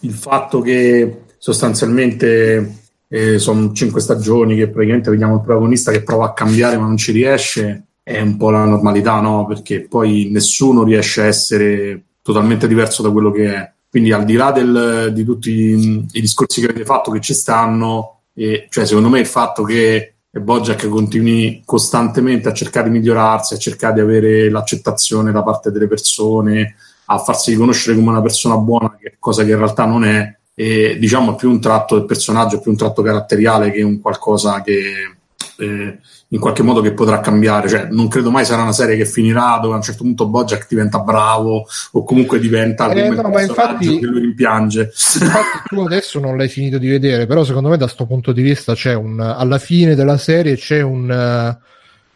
[0.00, 2.81] il fatto che sostanzialmente
[3.12, 6.96] eh, sono cinque stagioni che praticamente vediamo il protagonista che prova a cambiare ma non
[6.96, 9.44] ci riesce, è un po' la normalità, no?
[9.44, 13.72] Perché poi nessuno riesce a essere totalmente diverso da quello che è.
[13.90, 17.34] Quindi al di là del, di tutti i, i, discorsi che avete fatto che ci
[17.34, 23.52] stanno, eh, cioè secondo me il fatto che Bojack continui costantemente a cercare di migliorarsi,
[23.52, 28.56] a cercare di avere l'accettazione da parte delle persone, a farsi riconoscere come una persona
[28.56, 32.60] buona, che cosa che in realtà non è, e diciamo più un tratto del personaggio,
[32.60, 35.16] più un tratto caratteriale che un qualcosa che
[35.58, 35.98] eh,
[36.32, 37.68] in qualche modo che potrà cambiare.
[37.68, 40.66] Cioè, non credo mai sarà una serie che finirà dove a un certo punto Bojack
[40.68, 44.92] diventa bravo o comunque diventa eh, no, ma infatti, che lui rimpiange.
[44.92, 48.42] Infatti, tu adesso non l'hai finito di vedere, però secondo me da questo punto di
[48.42, 51.56] vista c'è un alla fine della serie c'è un,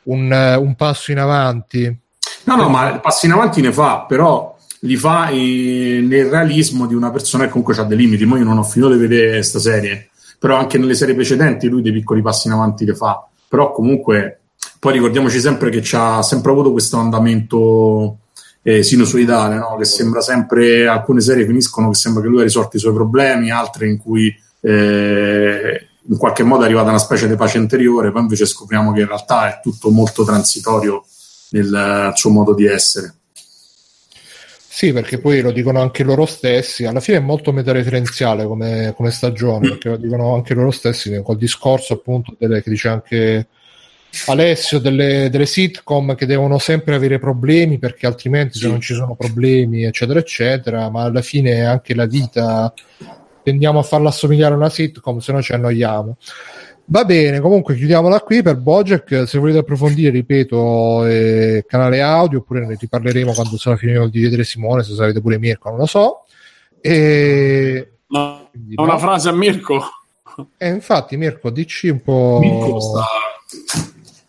[0.02, 1.98] un, un passo in avanti.
[2.44, 4.55] No, no, ma passi in avanti ne fa, però
[4.86, 8.24] li fa in, nel realismo di una persona che comunque ha dei limiti.
[8.24, 11.82] Mo io non ho finito di vedere questa serie, però anche nelle serie precedenti lui
[11.82, 13.26] dei piccoli passi in avanti li fa.
[13.48, 14.40] Però comunque,
[14.78, 18.18] poi ricordiamoci sempre che ha sempre avuto questo andamento
[18.62, 19.76] eh, sinusoidale, no?
[19.76, 23.50] che sembra sempre, alcune serie finiscono che sembra che lui ha risolto i suoi problemi,
[23.50, 28.22] altre in cui eh, in qualche modo è arrivata una specie di pace interiore, poi
[28.22, 31.04] invece scopriamo che in realtà è tutto molto transitorio
[31.50, 33.15] nel suo modo di essere.
[34.76, 36.84] Sì, perché poi lo dicono anche loro stessi.
[36.84, 41.38] Alla fine è molto metareferenziale come, come stagione, perché lo dicono anche loro stessi col
[41.38, 43.46] discorso appunto delle, che dice anche
[44.26, 49.14] Alessio delle, delle sitcom che devono sempre avere problemi perché altrimenti se non ci sono
[49.14, 52.70] problemi eccetera eccetera ma alla fine anche la vita.
[53.42, 56.18] Tendiamo a farla assomigliare a una sitcom se no ci annoiamo
[56.88, 62.64] va bene comunque chiudiamola qui per Bojack se volete approfondire ripeto eh, canale audio oppure
[62.64, 66.24] ne riparleremo quando sarà finito di vedere Simone se sarete pure Mirko non lo so
[66.80, 68.98] e No, quindi, una no?
[68.98, 69.82] frase a Mirko.
[70.58, 73.04] Eh, infatti Mirko dici un po' Mirko sta,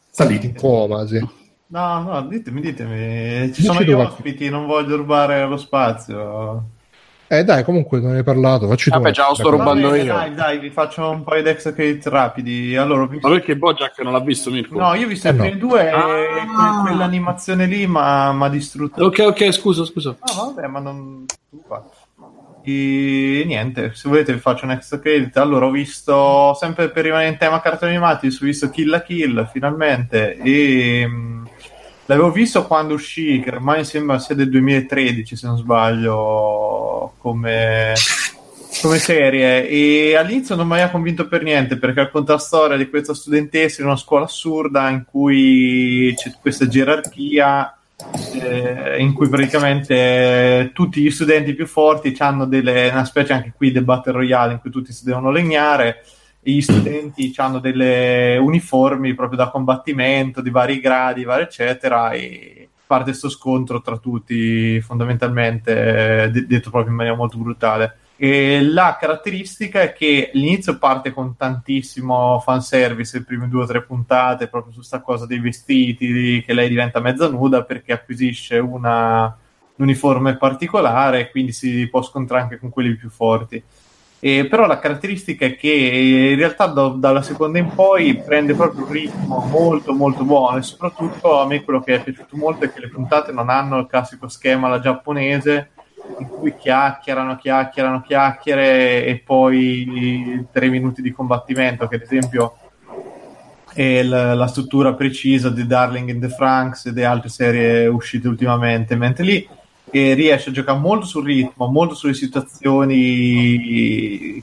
[0.09, 0.39] sta lì.
[0.43, 1.19] in coma sì.
[1.67, 3.45] No, no, ditemi, ditemi.
[3.53, 6.63] Ci Dici sono gli ospiti, non voglio rubare lo spazio.
[7.29, 8.97] Eh dai, comunque non ne hai parlato, facci tu.
[8.97, 10.13] Vabbè, già lo sto rubando io.
[10.13, 12.75] Dai, dai, vi faccio un paio di extra credit rapidi.
[12.77, 14.79] Allora, visto- Ma perché Bojack non l'ha visto Mirko?
[14.79, 15.41] No, io ho visto Eh, i no.
[15.43, 16.01] primi due e Ah.
[16.05, 19.03] que- quell'animazione lì mi ha distrutto.
[19.03, 20.15] Ok, ok, scusa, scusa.
[20.35, 21.25] No, vabbè, ma non...
[22.63, 25.35] E niente, se volete vi faccio un extra credit.
[25.37, 29.49] Allora, ho visto, sempre per rimanere in tema cartoni animati, ho visto Kill la Kill,
[29.51, 31.47] finalmente, e mh,
[32.07, 37.93] l'avevo visto quando uscì, che ormai sembra sia del 2013, se non sbaglio, come,
[38.81, 42.89] come serie, e all'inizio non mi aveva convinto per niente, perché racconta la storia di
[42.89, 47.71] questa studentessa in una scuola assurda in cui c'è questa gerarchia
[48.33, 53.71] eh, in cui praticamente tutti gli studenti più forti hanno delle, una specie anche qui
[53.71, 56.03] del battle royale in cui tutti si devono legnare
[56.53, 63.09] gli studenti hanno delle uniformi proprio da combattimento di vari gradi, vari eccetera e parte
[63.09, 68.97] questo scontro tra tutti fondamentalmente eh, de- detto proprio in maniera molto brutale e la
[68.99, 74.73] caratteristica è che l'inizio parte con tantissimo fanservice, le prime due o tre puntate, proprio
[74.73, 80.35] su sta cosa dei vestiti, che lei diventa mezza nuda perché acquisisce una, un uniforme
[80.35, 83.63] particolare quindi si può scontrare anche con quelli più forti.
[84.19, 88.85] E però la caratteristica è che in realtà da- dalla seconda in poi prende proprio
[88.85, 92.73] un ritmo molto molto buono e soprattutto a me quello che è piaciuto molto è
[92.73, 95.69] che le puntate non hanno il classico schema alla giapponese
[96.19, 102.57] in cui chiacchierano, chiacchierano, chiacchiere e poi tre minuti di combattimento, che ad esempio
[103.73, 108.27] è l- la struttura precisa di Darling in the Franks e di altre serie uscite
[108.27, 109.47] ultimamente, mentre lì
[109.89, 113.63] eh, riesce a giocare molto sul ritmo, molto sulle situazioni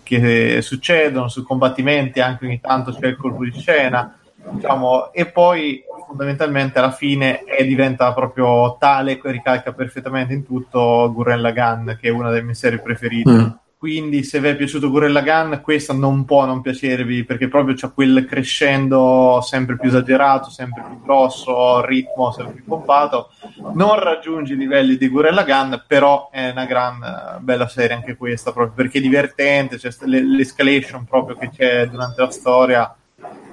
[0.02, 4.18] che succedono, sui combattimenti, anche ogni tanto c'è il colpo di scena,
[4.50, 11.10] diciamo, e poi fondamentalmente alla fine è, diventa proprio tale che ricalca perfettamente in tutto
[11.12, 13.30] Gurren Lagann, che è una delle mie serie preferite.
[13.30, 13.46] Mm.
[13.84, 17.92] Quindi, se vi è piaciuto Gurren Lagann, questa non può non piacervi perché proprio c'è
[17.92, 23.30] quel crescendo sempre più esagerato, sempre più grosso, ritmo sempre più pompato.
[23.74, 28.16] Non raggiunge i livelli di Gurren Lagann, però è una gran eh, bella serie anche
[28.16, 29.76] questa, proprio perché è divertente.
[29.76, 32.96] C'è l'escalation proprio che c'è durante la storia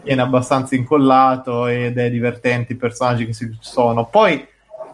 [0.02, 4.06] viene abbastanza incollato ed è divertente i personaggi che ci sono.
[4.06, 4.48] Poi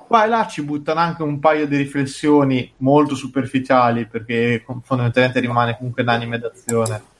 [0.07, 5.77] qua e là ci buttano anche un paio di riflessioni molto superficiali perché fondamentalmente rimane
[5.77, 7.15] comunque un anime d'azione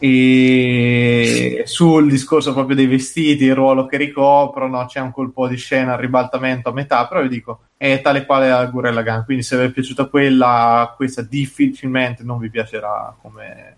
[0.00, 5.94] e sul discorso proprio dei vestiti, il ruolo che ricoprono, c'è un colpo di scena,
[5.94, 9.58] il ribaltamento a metà, però vi dico, è tale quale a Gurren Lagann, quindi se
[9.58, 13.76] vi è piaciuta quella, questa difficilmente non vi piacerà come.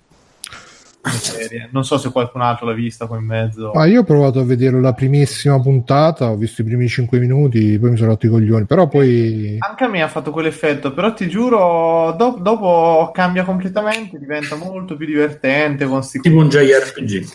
[1.71, 3.73] Non so se qualcun altro l'ha vista qua in mezzo.
[3.73, 7.79] Ah, io ho provato a vedere la primissima puntata, ho visto i primi 5 minuti,
[7.79, 9.57] poi mi sono rotto i coglioni, però poi...
[9.61, 14.97] Anche a me ha fatto quell'effetto, però ti giuro, do- dopo cambia completamente, diventa molto
[14.97, 17.29] più divertente con sti Tipo un JRPG.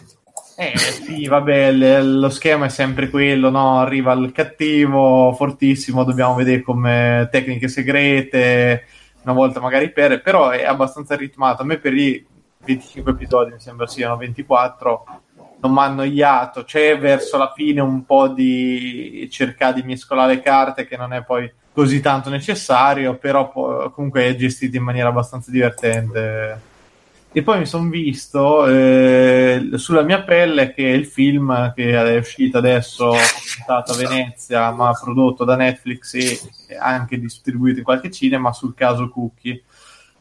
[0.57, 3.79] Eh sì, vabbè, l- lo schema è sempre quello, no?
[3.79, 8.83] Arriva il cattivo fortissimo, dobbiamo vedere come tecniche segrete,
[9.23, 11.63] una volta magari per, però è abbastanza ritmato.
[11.63, 12.25] A me per i
[12.65, 15.05] 25 episodi, mi sembra siano 24,
[15.61, 16.63] non mi ha annoiato.
[16.63, 21.51] C'è verso la fine un po' di cercare di mescolare carte che non è poi
[21.71, 26.73] così tanto necessario, però po- comunque è gestito in maniera abbastanza divertente.
[27.31, 32.17] E poi mi sono visto eh, sulla mia pelle che è il film che è
[32.17, 36.39] uscito adesso, presentato a Venezia, ma prodotto da Netflix e
[36.79, 39.61] anche distribuito in qualche cinema sul caso Cookie.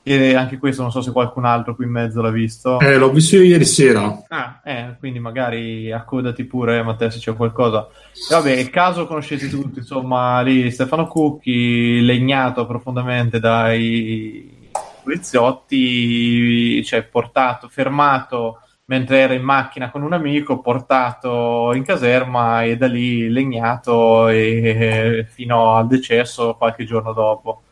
[0.06, 2.78] E anche questo non so se qualcun altro qui in mezzo l'ha visto.
[2.78, 4.24] Eh, l'ho visto io ieri sera.
[4.28, 7.88] Ah, eh, quindi magari accodati pure, Matteo, se c'è qualcosa.
[8.12, 14.70] E vabbè, il caso conoscete tutti, insomma, lì Stefano Cucchi, legnato profondamente dai
[15.02, 22.76] poliziotti, cioè portato, fermato mentre era in macchina con un amico, portato in caserma e
[22.76, 27.62] da lì legnato e- fino al decesso qualche giorno dopo.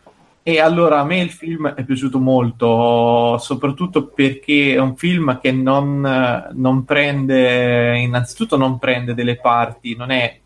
[0.45, 5.53] E allora a me il film è piaciuto molto, soprattutto perché è un film che
[5.53, 10.41] non, eh, non prende, innanzitutto non prende delle parti, non è,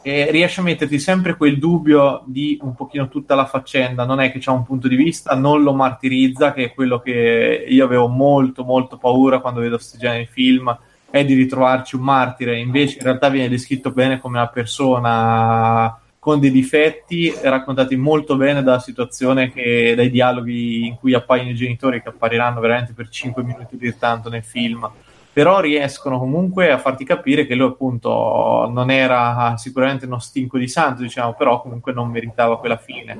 [0.00, 4.32] e riesce a metterti sempre quel dubbio di un pochino tutta la faccenda, non è
[4.32, 8.08] che c'è un punto di vista, non lo martirizza, che è quello che io avevo
[8.08, 10.76] molto molto paura quando vedo questi generi di film,
[11.10, 16.38] è di ritrovarci un martire, invece in realtà viene descritto bene come una persona con
[16.38, 22.00] dei difetti raccontati molto bene dalla situazione che dai dialoghi in cui appaiono i genitori
[22.00, 24.88] che appariranno veramente per 5 minuti di tanto nel film.
[25.32, 30.68] Però riescono comunque a farti capire che lui appunto non era sicuramente uno stinco di
[30.68, 33.18] santo diciamo però comunque non meritava quella fine.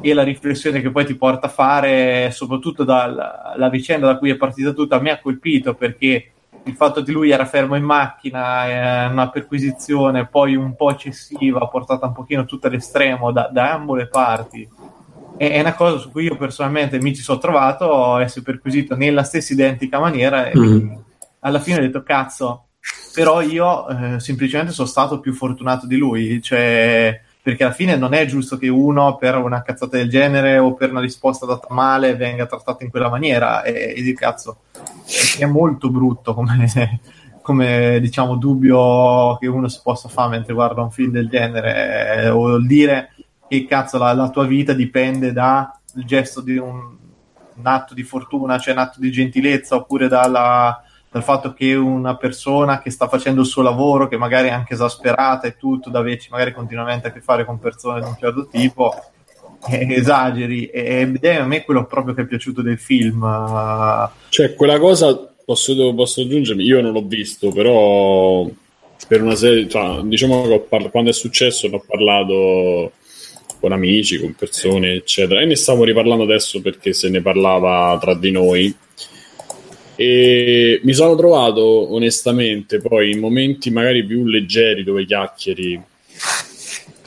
[0.00, 4.36] E la riflessione che poi ti porta a fare soprattutto dalla vicenda da cui è
[4.36, 6.30] partita tutta mi ha colpito perché
[6.66, 11.66] il fatto che lui era fermo in macchina, eh, una perquisizione poi un po' eccessiva,
[11.68, 14.68] portata un pochino tutto all'estremo da, da ambo le parti,
[15.36, 19.22] è, è, una cosa su cui io personalmente mi ci sono trovato, essere perquisito nella
[19.22, 20.92] stessa identica maniera e mm.
[21.40, 22.66] alla fine ho detto cazzo,
[23.14, 28.12] però io eh, semplicemente sono stato più fortunato di lui, cioè perché alla fine non
[28.12, 32.16] è giusto che uno per una cazzata del genere o per una risposta data male
[32.16, 33.62] venga trattato in quella maniera.
[33.62, 34.62] E, e di cazzo
[35.38, 36.66] è molto brutto come,
[37.42, 42.28] come diciamo dubbio che uno si possa fare mentre guarda un film del genere eh,
[42.30, 43.14] o dire
[43.46, 45.70] che cazzo la, la tua vita dipende dal
[46.04, 46.96] gesto di un,
[47.54, 50.82] un, atto di fortuna, cioè un atto di gentilezza oppure dalla
[51.16, 54.74] dal fatto che una persona che sta facendo il suo lavoro, che magari è anche
[54.74, 58.46] esasperata e tutto, da averci magari continuamente a che fare con persone di un certo
[58.48, 58.94] tipo,
[59.70, 60.66] eh, esageri.
[60.66, 63.22] Ed è a me quello proprio che è piaciuto del film.
[64.28, 68.46] Cioè, quella cosa posso, posso aggiungermi, io non l'ho visto, però
[69.08, 72.92] per una serie, cioè, diciamo che parla- quando è successo ne ho parlato
[73.58, 78.14] con amici, con persone, eccetera, e ne stavo riparlando adesso perché se ne parlava tra
[78.14, 78.76] di noi
[79.96, 85.82] e mi sono trovato onestamente poi in momenti magari più leggeri dove chiacchieri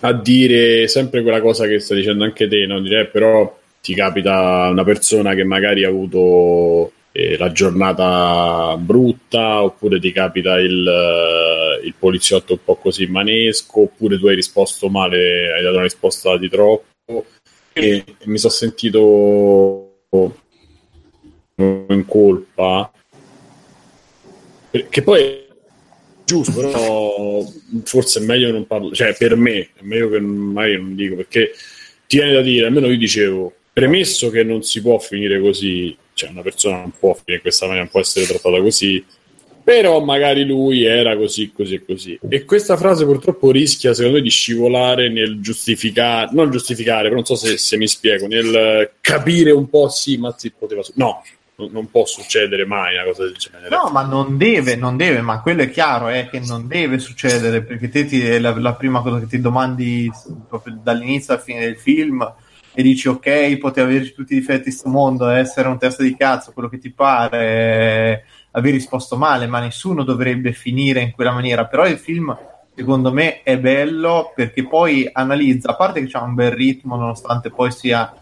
[0.01, 2.79] a dire sempre quella cosa che stai dicendo anche te, no?
[2.81, 9.63] dire eh, però ti capita una persona che magari ha avuto eh, la giornata brutta
[9.63, 14.89] oppure ti capita il, uh, il, poliziotto un po' così manesco oppure tu hai risposto
[14.89, 17.25] male, hai dato una risposta di troppo
[17.73, 20.03] e mi sono sentito
[21.59, 22.91] in colpa
[24.89, 25.47] che poi
[26.23, 27.43] giusto però
[27.83, 31.51] forse è meglio non parlare cioè per me è meglio che mai non dico perché
[32.07, 36.29] ti viene da dire almeno io dicevo premesso che non si può finire così cioè
[36.29, 39.03] una persona non può finire in questa maniera non può essere trattata così
[39.69, 42.19] però magari lui era così, così e così.
[42.27, 47.25] E questa frase purtroppo rischia, secondo me, di scivolare nel giustificare, non giustificare, però non
[47.25, 50.81] so se, se mi spiego, nel capire un po', sì, ma si poteva...
[50.95, 51.21] No,
[51.67, 53.69] non può succedere mai una cosa del genere.
[53.69, 56.99] No, ma non deve, non deve, ma quello è chiaro, è eh, che non deve
[56.99, 60.09] succedere, perché te ti, è la, la, prima cosa che ti domandi
[60.47, 62.33] proprio dall'inizio alla fine del film
[62.73, 66.15] e dici ok, potevi avere tutti i difetti di questo mondo, essere un testa di
[66.15, 71.31] cazzo, quello che ti pare, eh, aver risposto male, ma nessuno dovrebbe finire in quella
[71.31, 72.37] maniera, però il film
[72.75, 77.49] secondo me è bello perché poi analizza, a parte che c'ha un bel ritmo nonostante
[77.49, 78.13] poi sia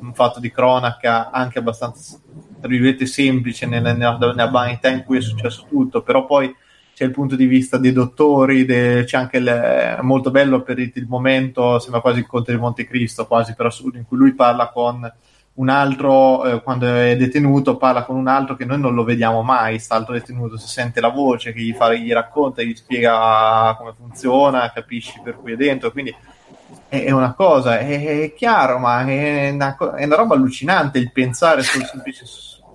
[0.00, 2.18] un fatto di cronaca anche abbastanza
[2.62, 6.54] tra virgolette semplice nella, nella, nella banalità in cui è successo tutto, però poi
[6.94, 10.92] c'è il punto di vista dei dottori, de, c'è anche il, molto bello per il,
[10.94, 14.68] il, momento, sembra quasi il Conte di Montecristo, quasi per assurdo, in cui lui parla
[14.68, 15.12] con
[15.54, 19.42] un altro, eh, quando è detenuto, parla con un altro che noi non lo vediamo
[19.42, 23.74] mai, sta altro detenuto, si sente la voce che gli, fa, gli racconta, gli spiega
[23.76, 26.14] come funziona, capisci per cui è dentro, quindi
[26.88, 31.62] è una cosa, è, è chiaro, ma è una, è una, roba allucinante il pensare
[31.62, 32.24] sul semplice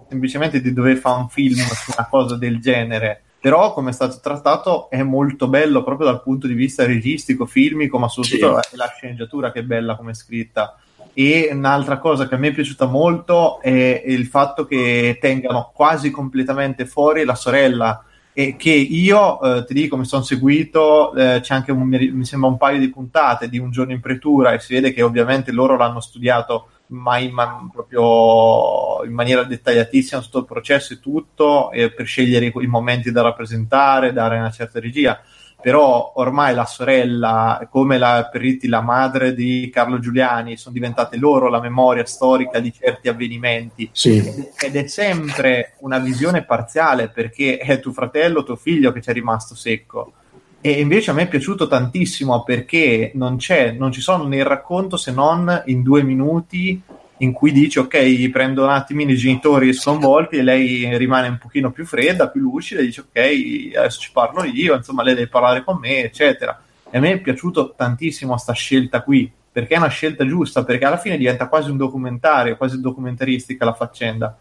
[0.08, 3.22] semplicemente di dover fare un film su una cosa del genere.
[3.40, 8.00] Però, come è stato trattato, è molto bello proprio dal punto di vista registico, filmico,
[8.00, 8.76] ma soprattutto sì.
[8.76, 10.76] la sceneggiatura che è bella come è scritta.
[11.14, 16.12] E un'altra cosa che a me è piaciuta molto è il fatto che tengano quasi
[16.12, 18.04] completamente fuori la sorella.
[18.34, 22.50] E che io eh, ti dico, mi sono seguito, eh, c'è anche un, mi sembra
[22.50, 25.76] un paio di puntate di un giorno in pretura e si vede che ovviamente loro
[25.76, 31.92] l'hanno studiato ma in, man- proprio in maniera dettagliatissima tutto il processo e tutto eh,
[31.92, 35.20] per scegliere i momenti da rappresentare, dare una certa regia.
[35.60, 41.50] Però ormai la sorella, come la Perritti, la madre di Carlo Giuliani, sono diventate loro
[41.50, 43.90] la memoria storica di certi avvenimenti.
[43.92, 44.18] Sì.
[44.56, 49.14] Ed è sempre una visione parziale perché è tuo fratello, tuo figlio che ci è
[49.14, 50.14] rimasto secco
[50.68, 54.98] E invece a me è piaciuto tantissimo perché non, c'è, non ci sono nel racconto
[54.98, 56.82] se non in due minuti
[57.20, 61.72] in cui dice ok prendo un attimino i genitori sconvolti e lei rimane un pochino
[61.72, 65.64] più fredda, più lucida e dice ok adesso ci parlo io, insomma lei deve parlare
[65.64, 66.62] con me eccetera.
[66.90, 70.84] E a me è piaciuto tantissimo questa scelta qui perché è una scelta giusta perché
[70.84, 74.38] alla fine diventa quasi un documentario, quasi documentaristica la faccenda.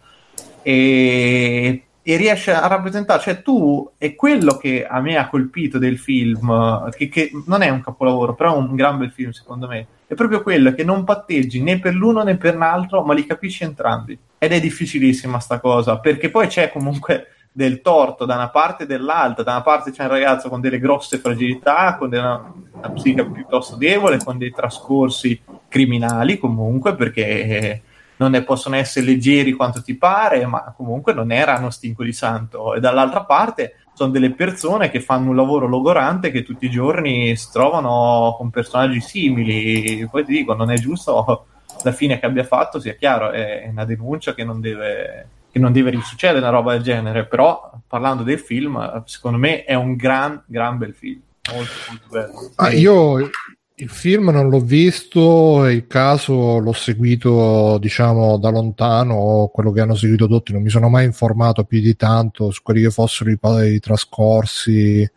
[0.61, 5.99] E, e riesce a rappresentare, cioè tu è quello che a me ha colpito del
[5.99, 9.87] film, che, che non è un capolavoro, però è un gran bel film secondo me,
[10.07, 13.65] è proprio quello che non patteggi né per l'uno né per l'altro, ma li capisci
[13.65, 14.17] entrambi.
[14.39, 18.87] Ed è difficilissima sta cosa, perché poi c'è comunque del torto da una parte e
[18.87, 19.43] dall'altra.
[19.43, 23.75] Da una parte c'è un ragazzo con delle grosse fragilità, con una, una psiche piuttosto
[23.75, 27.83] debole, con dei trascorsi criminali comunque, perché
[28.17, 32.75] non ne possono essere leggeri quanto ti pare, ma comunque non erano stinco di santo.
[32.75, 37.35] E dall'altra parte sono delle persone che fanno un lavoro logorante che tutti i giorni
[37.37, 40.07] si trovano con personaggi simili.
[40.11, 41.47] Poi ti dico, non è giusto
[41.83, 45.73] la fine che abbia fatto, sia chiaro, è una denuncia che non deve, che non
[45.73, 47.27] deve risuccedere una roba del genere.
[47.27, 51.21] Però parlando del film, secondo me è un gran, gran bel film.
[51.53, 52.53] Molto, molto bello.
[52.57, 53.31] Ah, io
[53.79, 59.95] il film non l'ho visto, il caso l'ho seguito diciamo da lontano, quello che hanno
[59.95, 63.39] seguito tutti, non mi sono mai informato più di tanto su quelli che fossero i,
[63.75, 65.09] i trascorsi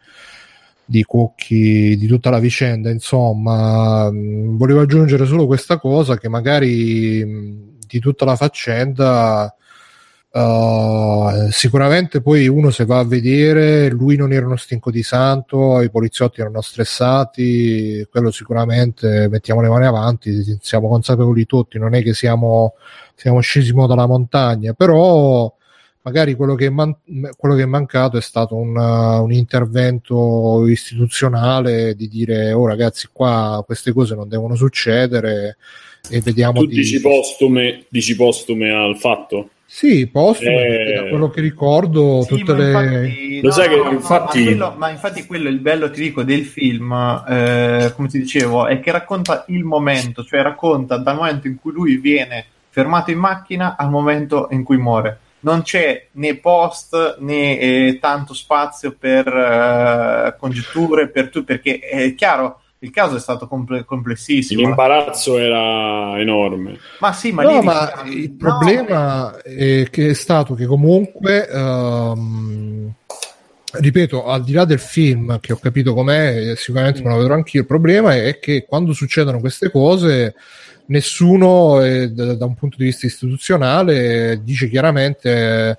[0.83, 7.23] di Cucchi, di tutta la vicenda, insomma, mh, volevo aggiungere solo questa cosa che magari
[7.23, 9.55] mh, di tutta la faccenda
[10.31, 15.81] Uh, sicuramente poi uno se va a vedere lui non era uno stinco di santo
[15.81, 22.03] i poliziotti erano stressati quello sicuramente mettiamo le mani avanti siamo consapevoli tutti non è
[22.03, 22.75] che siamo,
[23.15, 25.51] siamo scesi dalla montagna però
[26.03, 26.95] magari quello che, è man-
[27.35, 33.09] quello che è mancato è stato un, uh, un, intervento istituzionale di dire oh ragazzi
[33.11, 35.57] qua queste cose non devono succedere
[36.07, 36.75] e vediamo tu di...
[36.75, 40.93] dici postume, dici postume al fatto sì, postume, Eh.
[40.95, 42.65] da quello che ricordo, Sì, tutte le...
[42.69, 46.23] infatti, Lo sai che infatti- ma, quello, ma infatti quello è il bello, ti dico,
[46.23, 46.91] del film,
[47.29, 51.71] eh, come ti dicevo, è che racconta il momento, cioè racconta dal momento in cui
[51.71, 55.19] lui viene fermato in macchina al momento in cui muore.
[55.41, 62.13] Non c'è né post né eh, tanto spazio per eh, congetture, per tu, perché è
[62.15, 64.61] chiaro, il caso è stato comple- complessissimo.
[64.61, 70.09] l'imbarazzo era enorme Ma sì, ma No, lì ma diciamo- il no, problema è che
[70.09, 72.91] è stato che comunque, ehm,
[73.73, 77.33] ripeto, al di là del film, che ho capito com'è, e sicuramente me lo vedrò
[77.35, 80.35] anch'io, il problema è che quando succedono queste cose
[80.85, 85.77] nessuno, eh, da, da un punto di vista istituzionale, dice chiaramente...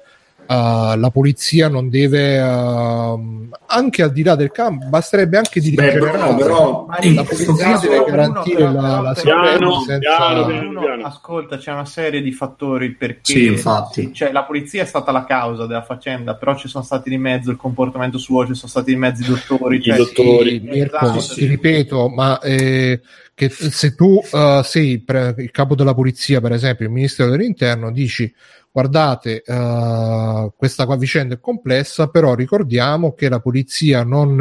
[0.51, 5.93] eh, la polizia non deve ehm, anche al di là del campo basterebbe anche dire
[5.93, 9.41] Beh, però, però la questo polizia caso deve uno, garantire però- la, però- la sicurezza
[9.59, 10.69] Piano, senza piano, Però piano.
[10.97, 14.13] uno, ascolta, c'è una serie di fattori perché Sì, infatti.
[14.13, 17.53] cioè, la polizia è stata la causa della faccenda, però ci sono stati di mezzo
[17.53, 19.77] il comportamento suo, ci sono stati di mezzo i dottori.
[19.77, 20.51] I cioè, dottori.
[20.51, 23.01] Sì, Mirko, Esatto, ti ripeto, ma eh,
[23.41, 27.91] che se tu eh, sei pre- il capo della polizia, per esempio, il ministero dell'interno,
[27.91, 28.31] dici
[28.71, 34.35] guardate, eh, questa vicenda è complessa, però ricordiamo che la polizia non,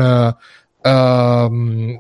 [0.84, 1.98] mh,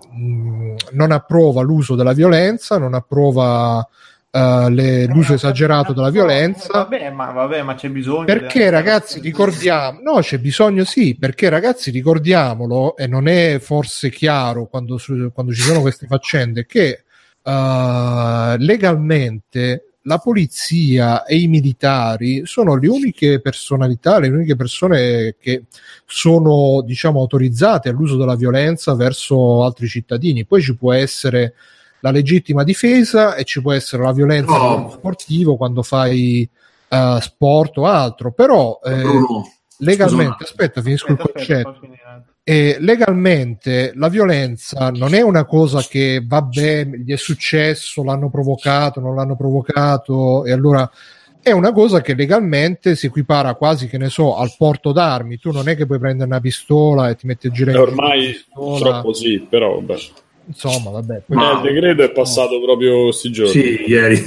[0.91, 3.87] non approva l'uso della violenza, non approva
[4.31, 6.69] eh, le- l'uso esagerato della violenza.
[6.71, 8.25] Vabbè, ma, vabbè, ma c'è bisogno.
[8.25, 14.09] Perché della- ragazzi ricordiamo, no c'è bisogno sì, perché ragazzi ricordiamolo e non è forse
[14.09, 17.03] chiaro quando, su- quando ci sono queste faccende che
[17.43, 25.63] eh, legalmente la polizia e i militari sono le uniche personalità, le uniche persone che
[26.05, 30.45] sono diciamo autorizzate all'uso della violenza verso altri cittadini.
[30.45, 31.53] Poi ci può essere
[32.01, 36.49] la legittima difesa e ci può essere la violenza campo sportivo quando fai
[36.87, 41.73] eh, sport o altro, però eh, Bruno, legalmente, aspetta, finisco Aspetta, il concetto.
[41.73, 42.23] fa finire.
[42.49, 48.99] E legalmente la violenza non è una cosa che vabbè, gli è successo, l'hanno provocato,
[48.99, 50.89] non l'hanno provocato, e allora
[51.41, 55.37] è una cosa che legalmente si equipara quasi, che ne so, al porto d'armi.
[55.37, 58.31] Tu non è che puoi prendere una pistola e ti metti a girare ormai la
[58.31, 58.79] pistola.
[58.79, 59.95] troppo sì però vabbè.
[60.51, 61.21] Insomma, vabbè.
[61.27, 64.19] Ma- il decreto è passato proprio questi giorni sì, ieri.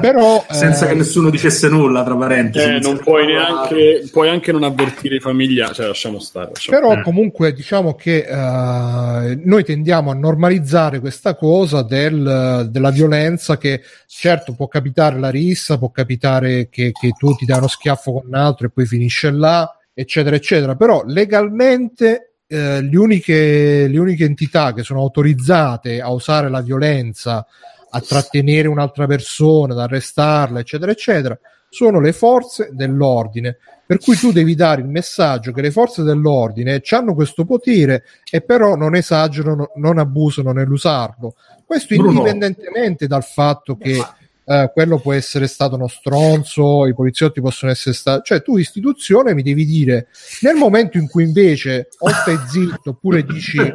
[0.00, 2.68] Però, Senza eh, che nessuno dicesse nulla, tra parentesi.
[2.68, 6.92] Eh, non puoi neanche puoi anche non avvertire i familiari cioè lasciamo stare lasciamo- Però
[6.92, 7.02] Eh.
[7.02, 14.54] comunque diciamo che eh, noi tendiamo a normalizzare questa cosa del- della violenza che certo
[14.54, 18.34] può capitare la rissa, può capitare che, che tu ti dai uno schiaffo con un
[18.34, 24.72] altro e poi finisce là, eccetera, eccetera, però legalmente eh, le, uniche, le uniche entità
[24.72, 27.46] che sono autorizzate a usare la violenza,
[27.90, 33.58] a trattenere un'altra persona, ad arrestarla, eccetera, eccetera, sono le forze dell'ordine.
[33.86, 38.40] Per cui tu devi dare il messaggio che le forze dell'ordine hanno questo potere e
[38.40, 41.36] però non esagerano, non abusano nell'usarlo.
[41.64, 44.00] Questo indipendentemente dal fatto che
[44.48, 48.22] eh, quello può essere stato uno stronzo, i poliziotti possono essere stati...
[48.24, 50.08] Cioè tu istituzione mi devi dire,
[50.42, 53.58] nel momento in cui invece o stai zitto oppure dici...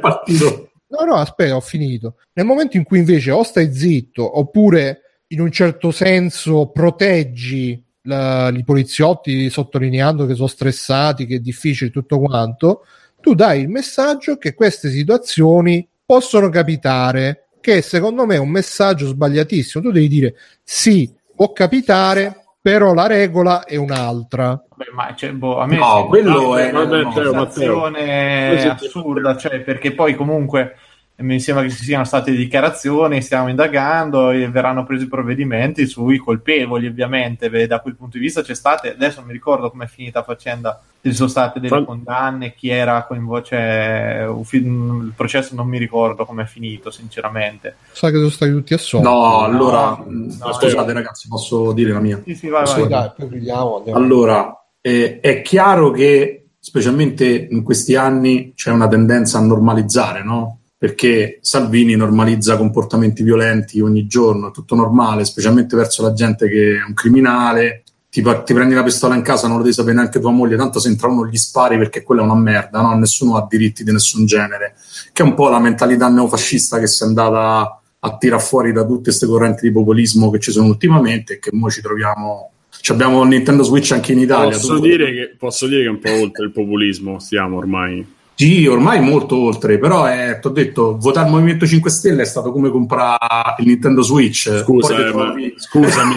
[0.92, 2.18] No, no, aspetta, ho finito.
[2.34, 8.50] Nel momento in cui invece o stai zitto oppure in un certo senso proteggi la-
[8.50, 12.86] i poliziotti sottolineando che sono stressati, che è difficile tutto quanto,
[13.22, 19.08] tu dai il messaggio che queste situazioni possono capitare, che secondo me è un messaggio
[19.08, 19.84] sbagliatissimo.
[19.84, 24.48] Tu devi dire sì, può capitare, però la regola è un'altra.
[24.70, 27.12] Vabbè, ma cioè, boh, a me No, quello una è- Matteo.
[27.24, 30.76] sensazione assurda, cioè, perché poi comunque
[31.18, 36.88] mi sembra che ci siano state dichiarazioni, stiamo indagando e verranno presi provvedimenti sui colpevoli,
[36.88, 37.50] ovviamente.
[37.50, 40.26] Beh, da quel punto di vista c'è state, adesso non mi ricordo com'è finita la
[40.26, 45.68] faccenda, se ci sono state delle Fal- condanne, chi era coinvolto, cioè, il processo non
[45.68, 47.76] mi ricordo com'è finito, sinceramente.
[47.92, 49.06] Sa che sono stati tutti assolti.
[49.06, 50.94] No, allora, no, mh, no, scusate eh.
[50.94, 52.22] ragazzi, posso dire la mia?
[52.24, 52.88] Sì, sì, vai, vai.
[52.88, 53.78] dai, poi vediamo.
[53.78, 54.00] andiamo.
[54.00, 60.61] Allora, eh, è chiaro che specialmente in questi anni c'è una tendenza a normalizzare, no?
[60.82, 66.78] Perché Salvini normalizza comportamenti violenti ogni giorno, è tutto normale, specialmente verso la gente che
[66.78, 67.84] è un criminale.
[68.10, 70.80] Ti, ti prendi la pistola in casa, non lo devi sapere neanche tua moglie, tanto
[70.80, 72.96] se entra uno gli spari perché quella è una merda, no?
[72.96, 74.74] Nessuno ha diritti di nessun genere.
[75.14, 78.84] Che è un po' la mentalità neofascista che si è andata a tirare fuori da
[78.84, 82.50] tutte queste correnti di populismo che ci sono ultimamente e che noi ci troviamo
[82.82, 84.58] ci abbiamo Nintendo Switch anche in Italia.
[84.58, 88.20] Posso dire, che, posso dire che è un po' oltre il populismo stiamo ormai.
[88.46, 90.06] Sì, ormai molto oltre, però
[90.40, 94.62] ti ho detto, votare il Movimento 5 Stelle è stato come comprare il Nintendo Switch.
[94.64, 96.16] Scusa, eh, trovi- scusami,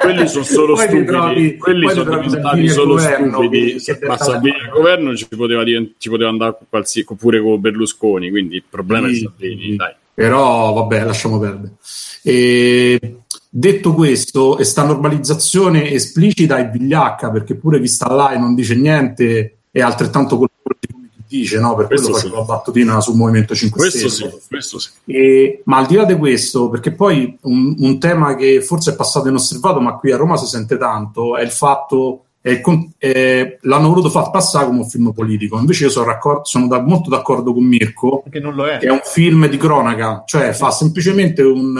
[0.00, 1.04] quelli sono solo Poi stupidi.
[1.06, 3.74] trovi- quelli sono diventati solo governo stupidi.
[3.82, 7.60] che Ma detta- Salvini al governo ci poteva, divent- ci poteva andare qualsi- pure con
[7.60, 9.62] Berlusconi, quindi il problema Sì, è Salvini.
[9.62, 9.76] sì.
[9.76, 9.92] Dai.
[10.12, 11.72] Però vabbè, lasciamo perdere.
[12.22, 13.16] E,
[13.48, 18.54] detto questo, e sta normalizzazione esplicita e vigliacca, perché pure chi sta là e non
[18.54, 21.74] dice niente è altrettanto colpevole di come chi dice, no?
[21.74, 22.26] Per Questo quello sì.
[22.28, 24.30] facevo la battutina sul Movimento 5 Questo Stelle.
[24.30, 24.90] sì, questo sì.
[25.06, 28.96] E- ma al di là di questo, perché poi un, un tema che forse è
[28.96, 32.60] passato inosservato, ma qui a Roma si sente tanto, è il fatto è
[32.98, 35.58] è- l'hanno voluto far passare come un film politico.
[35.58, 38.78] Invece io sono, raccor- sono da- molto d'accordo con Mirko, Che non lo è.
[38.80, 41.74] è un film di cronaca, cioè fa semplicemente un,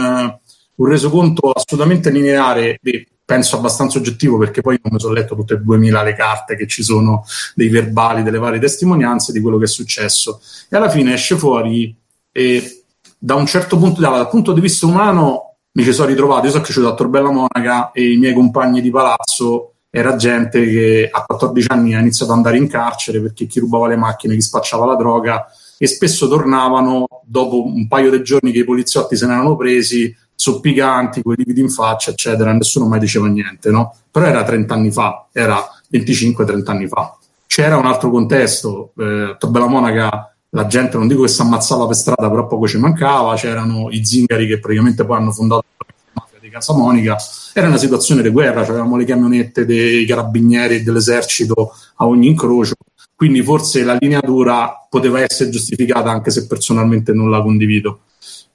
[0.77, 5.55] un resoconto assolutamente lineare e penso abbastanza oggettivo perché poi non mi sono letto tutte
[5.55, 7.25] e 2000 le carte che ci sono
[7.55, 10.41] dei verbali, delle varie testimonianze di quello che è successo.
[10.69, 11.97] E alla fine esce fuori
[12.31, 12.85] e
[13.19, 16.63] da un certo punto dal punto di vista umano mi ci sono ritrovato, io sono
[16.63, 21.69] cresciuto a Torbella Monaca e i miei compagni di palazzo era gente che a 14
[21.71, 24.97] anni ha iniziato ad andare in carcere perché chi rubava le macchine, chi spacciava la
[24.97, 25.47] droga
[25.79, 30.15] e spesso tornavano dopo un paio di giorni che i poliziotti se ne erano presi
[30.35, 33.97] zoppicanti, con i lividi in faccia, eccetera, nessuno mai diceva niente, no?
[34.11, 37.17] Però era 30 anni fa, era 25-30 anni fa.
[37.47, 41.87] C'era un altro contesto, eh, a Torbella Monaca la gente non dico che si ammazzava
[41.87, 45.87] per strada, però poco ci mancava, c'erano i zingari che praticamente poi hanno fondato la
[46.13, 47.17] mafia di Casa Monica,
[47.53, 52.75] era una situazione di guerra, avevamo le camionette dei carabinieri e dell'esercito a ogni incrocio,
[53.17, 58.01] quindi forse la lineatura poteva essere giustificata anche se personalmente non la condivido.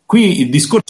[0.05, 0.88] Qui il discorso,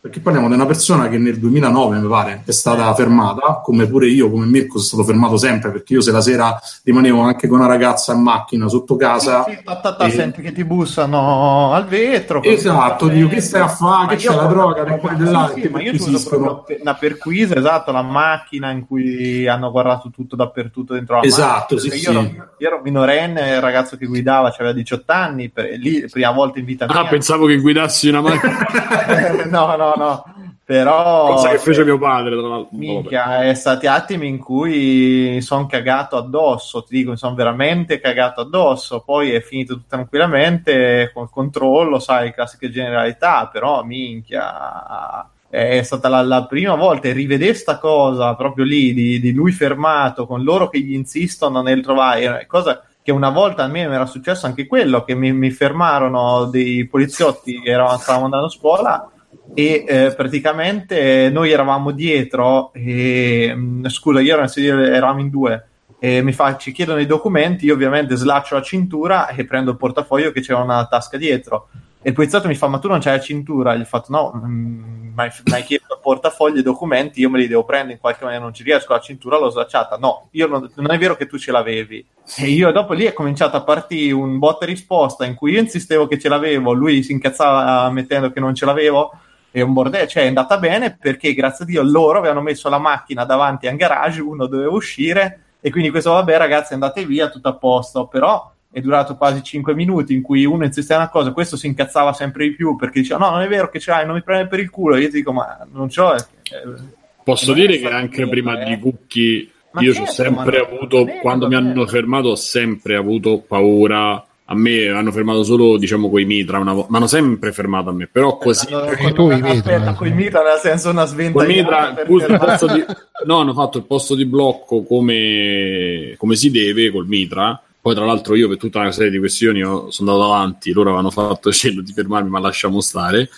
[0.00, 4.06] perché parliamo di una persona che nel 2009, mi pare, è stata fermata, come pure
[4.06, 7.58] io, come Mirko, sono stato fermato sempre, perché io se la sera rimanevo anche con
[7.58, 9.44] una ragazza in macchina sotto casa...
[9.44, 12.42] Sì, sì, ta, ta, ta, e- senti che ti bussano al vetro.
[12.42, 14.06] Esatto, dico, che stai a fare?
[14.06, 15.82] Ma Che io c'è la droga, da qua e da là, sì, che sì, ma
[15.82, 21.22] io proprio una perquisa, esatto, la macchina in cui hanno guardato tutto dappertutto dentro la
[21.24, 21.80] Esatto, macchina.
[21.80, 22.34] sì, Perché io, sì.
[22.36, 26.58] ero, io ero minorenne, il ragazzo che guidava aveva 18 anni, per, lì prima volta
[26.58, 27.00] in vita mia.
[27.00, 30.34] Ah, pensavo che guidassi una macchina, no, no, no.
[30.70, 32.38] Però cosa che fece mio padre.
[32.38, 32.78] Tra l'altro.
[32.78, 37.98] Minchia, è stati attimi in cui mi sono cagato addosso, ti dico, mi sono veramente
[37.98, 45.82] cagato addosso, poi è finito tutto tranquillamente col controllo, sai, classiche generalità, però minchia, è
[45.82, 50.24] stata la, la prima volta e rivedere sta cosa proprio lì, di, di lui fermato,
[50.24, 54.06] con loro che gli insistono nel trovare, cosa che una volta a me mi era
[54.06, 59.10] successo anche quello, che mi, mi fermarono dei poliziotti che eravamo, stavamo andando a scuola
[59.54, 65.30] e eh, praticamente noi eravamo dietro e mh, scusa io ero nel sedile eravamo in
[65.30, 65.64] due
[66.02, 69.76] e mi fa, ci chiedono i documenti, io ovviamente slaccio la cintura e prendo il
[69.76, 71.68] portafoglio che c'era una tasca dietro.
[72.00, 73.76] E il poliziotto mi fa, ma tu non c'hai la cintura?
[73.76, 77.38] Gli ho fatto, no, mm, mi hai chiesto il portafoglio e i documenti, io me
[77.38, 79.98] li devo prendere in qualche maniera, non ci riesco, la cintura l'ho slacciata.
[79.98, 82.02] No, non, non è vero che tu ce l'avevi.
[82.38, 86.06] E io dopo lì è cominciato a partire un botta risposta in cui io insistevo
[86.06, 89.10] che ce l'avevo, lui si incazzava mettendo che non ce l'avevo
[89.50, 92.78] e un bordello, cioè è andata bene perché grazie a Dio loro avevano messo la
[92.78, 97.28] macchina davanti a un garage, uno doveva uscire e quindi questo vabbè ragazzi andate via,
[97.28, 101.32] tutto a posto, però è durato quasi 5 minuti in cui uno insisteva una cosa,
[101.32, 104.06] questo si incazzava sempre di più perché diceva no non è vero che ce l'hai,
[104.06, 106.14] non mi prende per il culo, io ti dico ma non c'ho...
[106.14, 111.54] Eh, Posso dire che anche prima di Cucchi io certo, ho sempre avuto, quando mi
[111.54, 116.72] hanno fermato ho sempre avuto paura a me hanno fermato solo diciamo quei mitra una
[116.72, 120.08] vo- ma hanno sempre fermato a me però così allora, con, tu una, aspetta con
[120.08, 122.84] i mitra nel senso una sventa mitra, di,
[123.26, 128.04] no hanno fatto il posto di blocco come, come si deve col mitra poi, tra
[128.04, 131.80] l'altro, io per tutta una serie di questioni sono andato avanti, loro avevano fatto scelto
[131.80, 133.30] di fermarmi, ma lasciamo stare.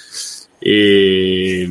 [0.58, 1.68] E,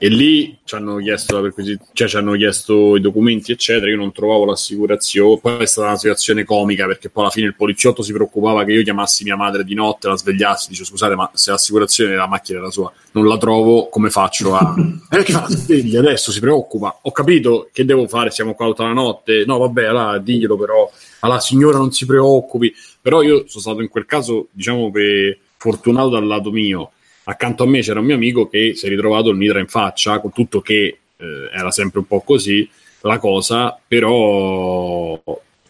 [0.00, 1.52] e lì ci hanno chiesto la
[1.92, 3.90] cioè ci hanno chiesto i documenti, eccetera.
[3.90, 5.40] Io non trovavo l'assicurazione.
[5.40, 8.72] Poi è stata una situazione comica perché poi alla fine il poliziotto si preoccupava che
[8.72, 12.60] io chiamassi mia madre di notte, la svegliassi, dice scusate, ma se l'assicurazione della macchina
[12.60, 14.74] era sua, non la trovo, come faccio a.
[15.10, 15.46] Eh, che fa?
[15.48, 16.98] Svegli adesso si preoccupa.
[17.02, 19.44] Ho capito che devo fare, siamo qua tutta la notte.
[19.46, 20.88] No, vabbè, allora diglielo però
[21.20, 26.08] alla signora non si preoccupi, però io sono stato in quel caso, diciamo, per, fortunato
[26.08, 26.92] dal lato mio.
[27.28, 30.18] Accanto a me c'era un mio amico che si è ritrovato il mitra in faccia,
[30.18, 32.66] con tutto che eh, era sempre un po' così
[33.02, 35.20] la cosa, però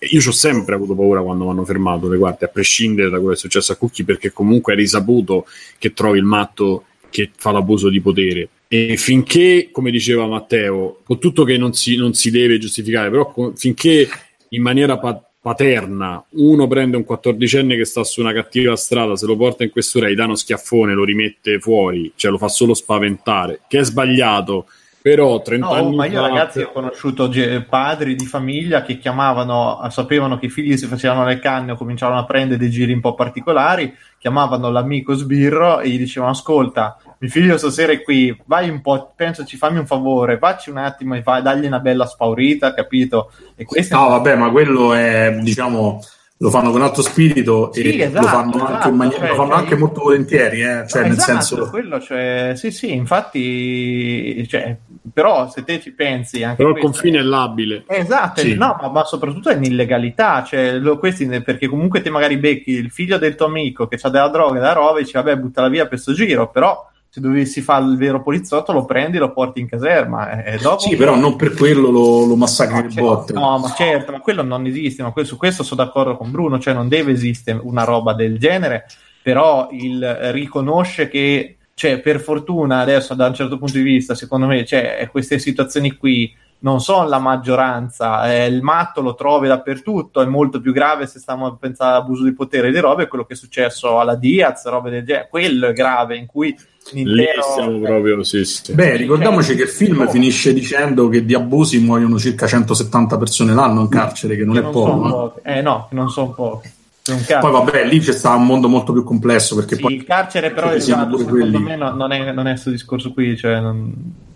[0.01, 3.17] io ci ho sempre avuto paura quando mi hanno fermato le guardie, a prescindere da
[3.17, 5.47] quello che è successo a Cucchi, perché comunque è risaputo
[5.79, 8.49] che trovi il matto che fa l'abuso di potere.
[8.69, 13.33] E finché, come diceva Matteo, con tutto che non si, non si deve giustificare, però
[13.33, 14.09] con, finché
[14.51, 19.25] in maniera pat- paterna, uno prende un quattordicenne che sta su una cattiva strada, se
[19.25, 22.75] lo porta in questura, gli dà uno schiaffone, lo rimette fuori, cioè lo fa solo
[22.75, 24.67] spaventare, che è sbagliato.
[25.01, 26.29] Però 30 no, anni ma io fa...
[26.29, 27.31] ragazzi ho conosciuto
[27.67, 32.21] padri di famiglia che chiamavano, sapevano che i figli si facevano le canne o cominciavano
[32.21, 37.31] a prendere dei giri un po' particolari, chiamavano l'amico sbirro e gli dicevano ascolta, mio
[37.31, 41.23] figlio stasera è qui, vai un po', pensaci, fammi un favore, facci un attimo e
[41.23, 43.33] vai, dagli una bella spaurita, capito?
[43.57, 44.11] E no, è...
[44.11, 46.01] vabbè, ma quello è, diciamo,
[46.41, 49.35] lo fanno con altro spirito sì, e esatto, lo fanno, esatto, anche, maniera, cioè, lo
[49.35, 50.85] fanno anche, molto volentieri, eh?
[50.87, 51.71] cioè, no, nel esatto, senso...
[51.71, 54.77] quello, cioè, sì, sì, infatti, cioè,
[55.13, 56.45] però se te ci pensi...
[56.45, 57.83] Anche però il confine è labile.
[57.89, 58.55] Esatto, sì.
[58.55, 62.71] no, ma, ma, soprattutto è in illegalità, cioè, lo, questi, perché comunque te magari becchi
[62.71, 65.37] il figlio del tuo amico che ha della droga e della roba e dici, vabbè,
[65.37, 69.21] buttala via per sto giro, però se dovessi fare il vero poliziotto lo prendi e
[69.21, 70.81] lo porti in caserma e dopo...
[70.81, 74.43] sì però non per quello lo, lo massacri no, botte no ma certo ma quello
[74.43, 78.13] non esiste ma su questo sono d'accordo con Bruno cioè non deve esistere una roba
[78.13, 78.87] del genere
[79.23, 84.47] però il riconosce che cioè per fortuna adesso da un certo punto di vista secondo
[84.47, 90.21] me cioè, queste situazioni qui non sono la maggioranza, eh, il matto lo trovi dappertutto,
[90.21, 93.35] è molto più grave se stiamo a pensare all'abuso di potere di robe, quello che
[93.35, 96.57] è successo alla Diaz, robe del genere, quello è grave in cui
[96.93, 97.43] l'intero...
[97.55, 98.75] siamo proprio, sì, sì.
[98.75, 100.09] Beh, ricordiamoci che il film no.
[100.09, 104.61] finisce dicendo che di abusi muoiono circa 170 persone l'anno in carcere, che non che
[104.61, 105.41] è non poco.
[105.45, 106.77] Eh no, non sono pochi.
[107.09, 110.51] Poi vabbè, lì c'è stato un mondo molto più complesso perché sì, poi il carcere
[110.51, 111.59] però esatto, secondo quelli...
[111.59, 114.27] me non è, non è questo discorso qui, cioè non...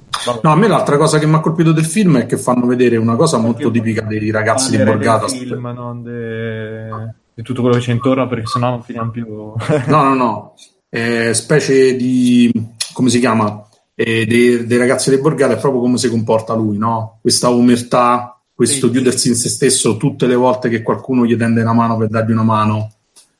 [0.42, 2.96] No, a me l'altra cosa che mi ha colpito del film è che fanno vedere
[2.96, 5.26] una cosa molto tipica dei ragazzi di Borgata.
[5.26, 6.88] film, non de...
[7.34, 9.26] di tutto quello che c'è intorno, perché sennò non finiamo più.
[9.26, 10.54] no, no, no
[10.94, 12.52] eh, specie di
[12.92, 16.76] come si chiama eh, dei, dei, ragazzi del Borgata è proprio come si comporta lui,
[16.76, 17.18] no?
[17.22, 18.92] Questa umertà, questo sì.
[18.92, 22.32] chiudersi in se stesso tutte le volte che qualcuno gli tende una mano per dargli
[22.32, 22.92] una mano,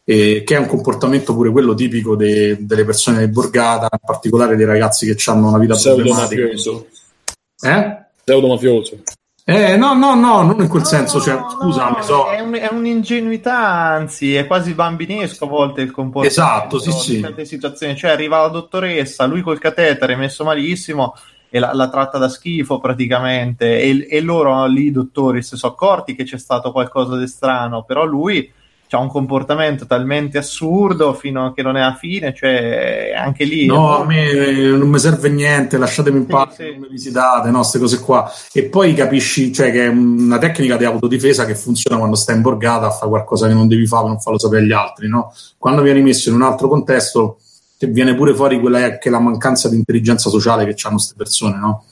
[0.05, 4.57] eh, che è un comportamento pure quello tipico de, delle persone del Borgata, in particolare
[4.57, 6.45] dei ragazzi che hanno una vita problematica.
[6.45, 8.07] Eh?
[8.25, 9.03] Pseudo mafioso.
[9.45, 12.31] Eh, no, no, no, non in quel no, senso, cioè, no, scusami, no, so...
[12.31, 16.41] è, un, è, un'ingenuità, anzi, è quasi bambinesco a volte il comportamento.
[16.41, 17.17] Esatto, sì, sì.
[17.17, 21.17] In certe situazioni, cioè arriva la dottoressa, lui col catetere è messo malissimo
[21.51, 25.73] e la, la tratta da schifo praticamente e, e loro lì, i dottori, si sono
[25.73, 28.49] accorti che c'è stato qualcosa di strano, però lui
[28.97, 33.67] ha un comportamento talmente assurdo fino a che non è a fine, cioè anche lì...
[33.67, 34.33] No, a me
[34.71, 36.71] non mi serve niente, lasciatemi in pace, sì, sì.
[36.71, 38.31] non mi visitate, no, queste cose qua.
[38.53, 42.43] E poi capisci cioè, che è una tecnica di autodifesa che funziona quando stai in
[42.43, 45.33] borgata a fare qualcosa che non devi fare non farlo sapere agli altri, no?
[45.59, 47.39] Quando vieni messo in un altro contesto
[47.79, 51.59] viene pure fuori quella che è la mancanza di intelligenza sociale che hanno queste persone,
[51.59, 51.85] no?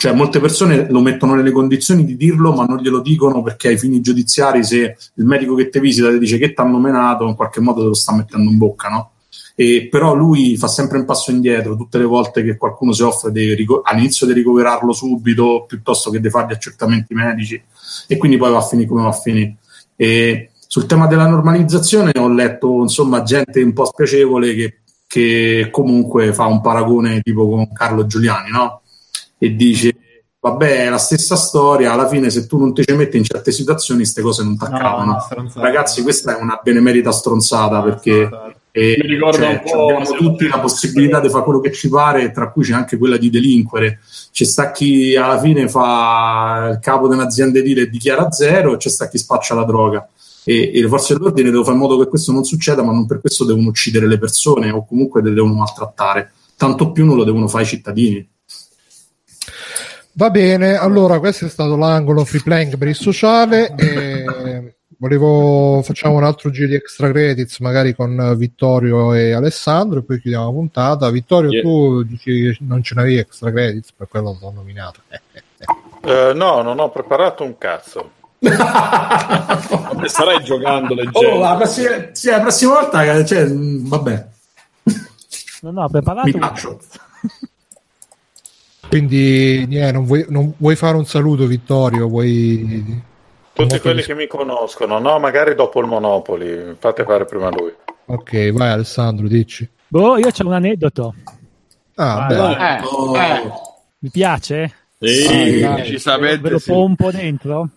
[0.00, 3.78] Cioè, molte persone lo mettono nelle condizioni di dirlo, ma non glielo dicono perché ai
[3.78, 7.34] fini giudiziari, se il medico che ti visita ti dice che ti hanno menato, in
[7.34, 9.10] qualche modo te lo sta mettendo in bocca, no?
[9.56, 13.32] E però lui fa sempre un passo indietro tutte le volte che qualcuno si offre
[13.32, 17.60] di all'inizio di ricoverarlo subito piuttosto che di fare gli accertamenti medici
[18.06, 19.56] e quindi poi va a finire come va a finire.
[19.96, 26.32] E sul tema della normalizzazione ho letto insomma gente un po' spiacevole che, che comunque
[26.32, 28.82] fa un paragone tipo con Carlo Giuliani, no?
[29.38, 29.94] E dice
[30.40, 33.50] vabbè è la stessa storia, alla fine se tu non ti ci metti in certe
[33.50, 35.16] situazioni queste cose non ti accadono.
[35.36, 35.50] no.
[35.54, 38.28] Ragazzi questa è una benemerita stronzata perché
[38.78, 41.88] e, Mi ricorda cioè, un po' abbiamo tutti la possibilità di fare quello che ci
[41.88, 43.98] pare, tra cui c'è anche quella di delinquere.
[44.30, 48.76] C'è sta chi alla fine fa il capo di un'azienda edile e dichiara zero, e
[48.76, 50.08] c'è sta chi spaccia la droga.
[50.44, 53.06] E, e le forze dell'ordine devono fare in modo che questo non succeda, ma non
[53.06, 56.32] per questo devono uccidere le persone o comunque le devono maltrattare.
[56.56, 58.28] Tanto più non lo devono fare i cittadini.
[60.18, 63.72] Va bene, allora questo è stato l'angolo free playing per il sociale.
[63.76, 70.02] E volevo facciamo un altro giro di extra credits, magari con Vittorio e Alessandro, e
[70.02, 71.08] poi chiudiamo la puntata.
[71.10, 71.62] Vittorio, Yeah.
[71.62, 75.00] tu dici che non ce n'avevi extra credits, per quello l'ho nominato.
[75.08, 75.20] Eh,
[76.02, 78.10] Eh, no, non ho preparato un cazzo.
[78.40, 81.18] Starai giocando leggendo.
[81.28, 84.26] Oh, la prossima, sì, la prossima volta, cioè, mh, vabbè,
[85.62, 86.26] No, no, ho preparato.
[86.26, 86.80] mi un- taccio.
[88.88, 92.08] Quindi, niente, non, vuoi, non vuoi fare un saluto, Vittorio?
[92.08, 93.02] Vuoi...
[93.52, 97.72] Tutti quelli dis- che mi conoscono, no, magari dopo il Monopoli, fate fare prima lui.
[98.06, 99.68] Ok, vai Alessandro, dici.
[99.88, 101.14] Boh, io c'ho un aneddoto.
[101.96, 103.16] Ah, Vai, beh, Eh, Oh.
[103.16, 103.52] eh,
[103.98, 104.72] Mi piace?
[105.00, 105.26] Sì.
[105.28, 105.60] dai.
[105.60, 106.70] Ve decisamente lo sì.
[106.70, 107.68] pompo dentro?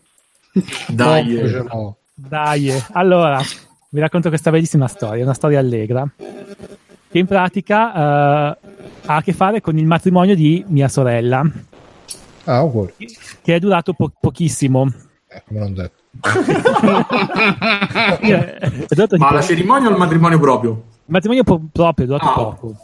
[0.88, 1.50] Dai, Pompo eh.
[1.52, 1.96] l'ho.
[2.14, 2.84] Dai, eh.
[2.92, 3.42] allora
[3.90, 6.08] vi racconto questa bellissima storia, una storia allegra,
[7.10, 8.58] che in pratica eh,
[9.06, 11.44] ha a che fare con il matrimonio di mia sorella,
[12.46, 12.94] Ah, auguri.
[13.42, 14.92] che è durato po- pochissimo.
[15.28, 16.00] Eh, come non detto.
[18.22, 20.72] Eh, è durato ma la cerimonia o il matrimonio proprio?
[20.72, 22.34] Il matrimonio po- proprio è durato Ah.
[22.34, 22.76] poco.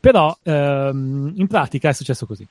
[0.00, 2.46] Però ehm, in pratica è successo così.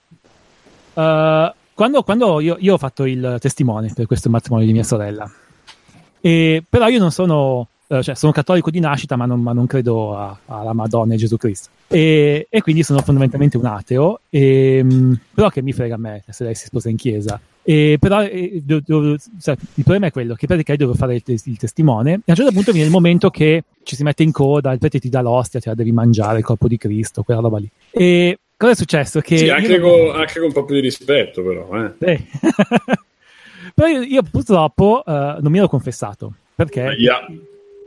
[0.93, 5.29] Eh, quando quando io, io ho fatto il testimone per questo matrimonio di mia sorella,
[6.21, 9.67] e, però io non sono, eh, cioè sono cattolico di nascita, ma non, ma non
[9.67, 11.69] credo a- alla Madonna e Gesù Cristo.
[11.87, 16.23] E, e quindi sono fondamentalmente un ateo, e, mh, però che mi frega a me
[16.29, 17.39] se lei si sposa in chiesa.
[17.67, 18.23] E però
[18.61, 21.45] do- do- cioè, il problema è quello che in pratica io devo fare il, tes-
[21.47, 24.31] il testimone e a un certo punto viene il momento che ci si mette in
[24.31, 27.39] coda, il prete ti dà l'ostia, te la devi mangiare, il corpo di Cristo, quella
[27.41, 27.69] roba lì.
[27.91, 29.19] E cosa è successo?
[29.19, 31.69] Che Sì, anche, non- con, anche con un po' più di rispetto, però.
[31.99, 32.23] Eh.
[33.73, 37.25] Però io, io purtroppo eh, non mi ero confessato perché Ahia.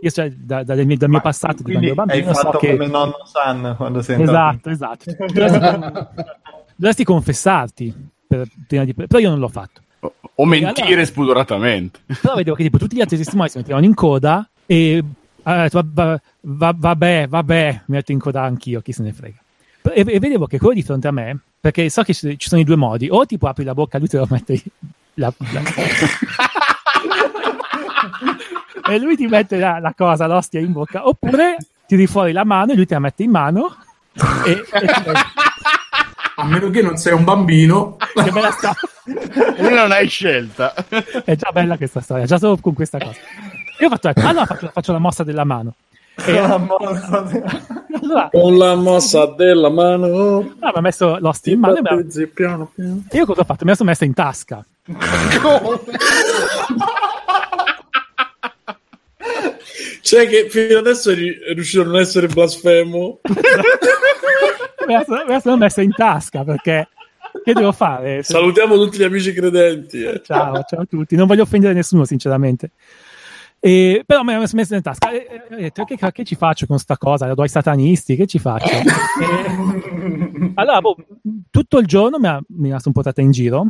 [0.01, 2.43] Io, cioè, da- dal mio, dal mio passato di Quindi quando ero hai bambino so
[2.53, 5.05] fatto che come nonno San quando sei esatto, esatto.
[5.27, 5.59] Dovresti,
[6.77, 9.81] dovresti confessarti per- prima di- però io non l'ho fatto.
[10.01, 12.01] O, o mentire allora- spudoratamente.
[12.21, 15.03] Però vedevo che tipo, tutti gli altri testimoni si mettevano in coda e
[15.43, 19.39] ha detto, "Va- va- vabbè, vabbè, mi metto in coda anch'io, chi se ne frega.
[19.95, 22.61] E, e vedevo che quello di fronte a me, perché so che ci, ci sono
[22.61, 24.63] i due modi, o tipo apri la bocca, lui te lo mette
[25.15, 25.63] la, la-
[28.89, 31.57] e lui ti mette la, la cosa, l'ostia in bocca, oppure
[31.87, 33.75] tiri fuori la mano e lui te la mette in mano
[34.45, 34.87] e, e
[36.37, 37.97] A meno che non sei un bambino.
[38.15, 38.75] che bella sta-
[39.57, 40.75] E non hai scelta.
[41.25, 43.19] è già bella questa storia, già solo con questa cosa.
[43.81, 45.75] Io ho fatto, ecco, allora faccio, faccio la mossa della mano.
[46.25, 47.43] E La mossa di-
[48.03, 50.39] allora, Con la mossa della mano.
[50.61, 53.03] ah, mi ha messo l'ostia in mano e ha- battezzi piano piano.
[53.09, 53.65] e io cosa ho fatto?
[53.65, 54.65] Mi sono messa in tasca.
[60.01, 63.21] Cioè che fino adesso è ri- è riuscito a non essere blasfemo.
[64.87, 66.89] Me la sono, messa in tasca perché
[67.45, 68.23] che devo fare?
[68.23, 70.03] Salutiamo tutti gli amici credenti.
[70.03, 70.23] eh.
[70.25, 71.15] Ciao, ciao a tutti.
[71.15, 72.71] Non voglio offendere nessuno, sinceramente.
[73.61, 75.11] E, però me la sono messa in tasca.
[75.11, 77.27] E, e- ho detto, che, che ci faccio con sta cosa?
[77.27, 78.17] La do ai satanisti?
[78.17, 78.69] Che ci faccio?
[79.21, 80.97] E- allora, boh,
[81.51, 83.67] tutto il giorno mi ha, mi ha sono portata in giro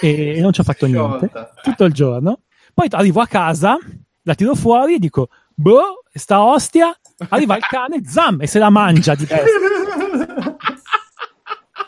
[0.00, 1.30] e, non ci ho fatto niente.
[1.62, 2.40] Tutto il giorno.
[2.74, 3.78] Poi arrivo a casa,
[4.22, 6.96] la tiro fuori e dico, boh, sta ostia.
[7.30, 9.46] Arriva il cane, zam, e se la mangia di testa.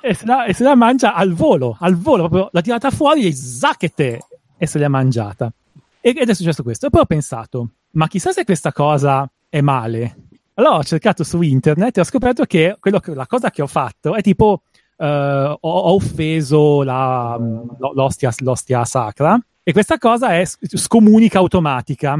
[0.00, 3.26] e, se la, e se la mangia al volo, al volo, proprio l'ha tirata fuori
[3.26, 4.20] e zacchete
[4.56, 5.52] e se l'è mangiata.
[6.00, 6.86] Ed è successo questo.
[6.86, 10.16] E poi ho pensato, ma chissà se questa cosa è male.
[10.54, 14.14] Allora ho cercato su internet e ho scoperto che, che- la cosa che ho fatto
[14.14, 14.62] è tipo
[14.96, 22.18] eh, ho, ho offeso la- lo- l'ostia, l'ostia sacra e questa cosa è scomunica automatica.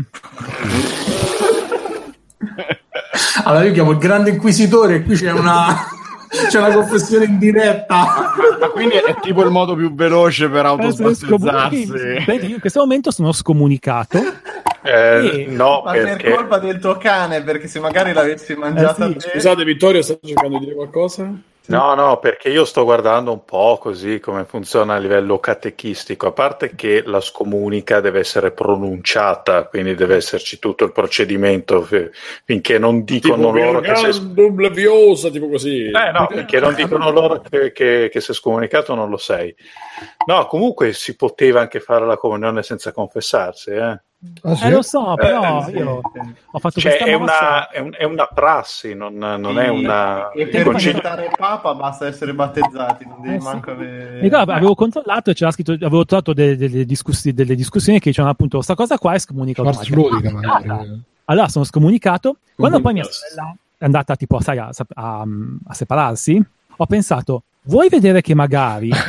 [3.44, 5.96] Allora io chiamo il grande inquisitore e qui c'è una...
[6.28, 8.34] C'è una confessione in diretta.
[8.60, 11.86] Ma quindi è tipo il modo più veloce per autosbattezzarsi.
[12.26, 14.18] Vedi, io in questo momento sono scomunicato.
[14.82, 19.12] Eh, no, Ma per perché colpa del tuo cane, perché se magari l'avessi mangiata Eh
[19.12, 21.32] sì, te- Scusate, Vittorio, sta cercando di dire qualcosa?
[21.68, 26.32] No, no, perché io sto guardando un po' così come funziona a livello catechistico, a
[26.32, 32.08] parte che la scomunica deve essere pronunciata, quindi deve esserci tutto il procedimento fi-
[32.44, 35.84] finché non dicono Tipo loro che sei Virgando Leviosa, tipo così.
[35.84, 39.54] Eh no, finché non dicono loro che, che, che sei scomunicato non lo sei.
[40.26, 44.00] No, comunque si poteva anche fare la comunione senza confessarsi, eh.
[44.42, 44.64] Ah, sì?
[44.66, 46.18] Eh, lo so, però sì, io sì.
[46.50, 50.30] ho fatto Cioè, questa è una, è, un- è una prassi, non, non è una...
[50.30, 53.46] E per concilio- diventare papa basta essere battezzati, non devi Eh, sì.
[53.46, 54.20] manco avere...
[54.20, 58.32] Ricordo, avevo controllato e c'era scritto, avevo trovato delle, delle discussi- delle discussioni che dicevano
[58.32, 60.30] appunto questa cosa qua è scomunica Schwarz automatica.
[60.30, 61.02] ludica magari.
[61.26, 62.38] Allora sono scomunicato.
[62.56, 65.24] Quando poi mia sorella è andata tipo sai, a, a-
[65.68, 66.44] a separarsi,
[66.76, 68.90] ho pensato, vuoi vedere che magari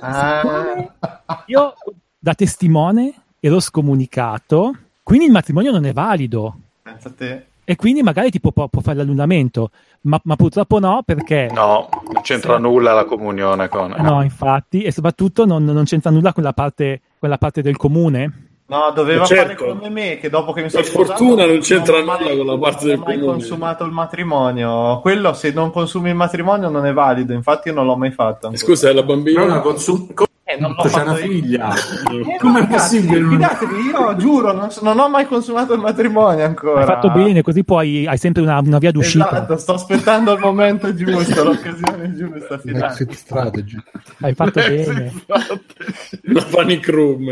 [0.00, 1.74] Ah, io
[2.18, 3.14] da testimone
[3.44, 6.54] ero scomunicato, quindi il matrimonio non è valido.
[6.82, 7.46] pensa a te.
[7.64, 9.70] E quindi magari tipo può, può fare l'annullamento,
[10.02, 11.48] ma, ma purtroppo no perché...
[11.52, 13.94] No, non c'entra nulla la comunione con...
[13.98, 18.48] No, infatti, e soprattutto non, non c'entra nulla con la parte, quella parte del comune.
[18.66, 19.64] No, doveva Certo.
[19.64, 21.18] fare come me, che dopo che mi sono Per sposato...
[21.24, 23.36] fortuna non c'entra mai- nulla con la parte del non ho mai comune.
[23.38, 25.00] consumato il matrimonio.
[25.00, 27.32] Quello, se non consumi il matrimonio, non è valido.
[27.32, 28.46] Infatti io non l'ho mai fatto.
[28.46, 28.56] ancora.
[28.56, 29.42] Scusa, è la bambina?
[29.44, 30.12] una consum-
[30.52, 31.30] Eh, non l'ho c'è fatto una io.
[31.30, 31.72] figlia.
[31.74, 33.20] Eh, Com'è ragazzi, possibile?
[33.20, 36.80] non- Fidatevi, io giuro, non, non ho mai consumato il matrimonio ancora.
[36.80, 39.28] Hai fatto bene, così poi hai sempre una, una via d'uscita.
[39.30, 42.58] Esatto, sto aspettando il momento giusto, l'occasione giusta.
[42.58, 42.84] Fidatevi.
[43.02, 43.76] Exit strategy.
[44.20, 45.12] Hai fatto bene.
[46.24, 47.30] Una panic room.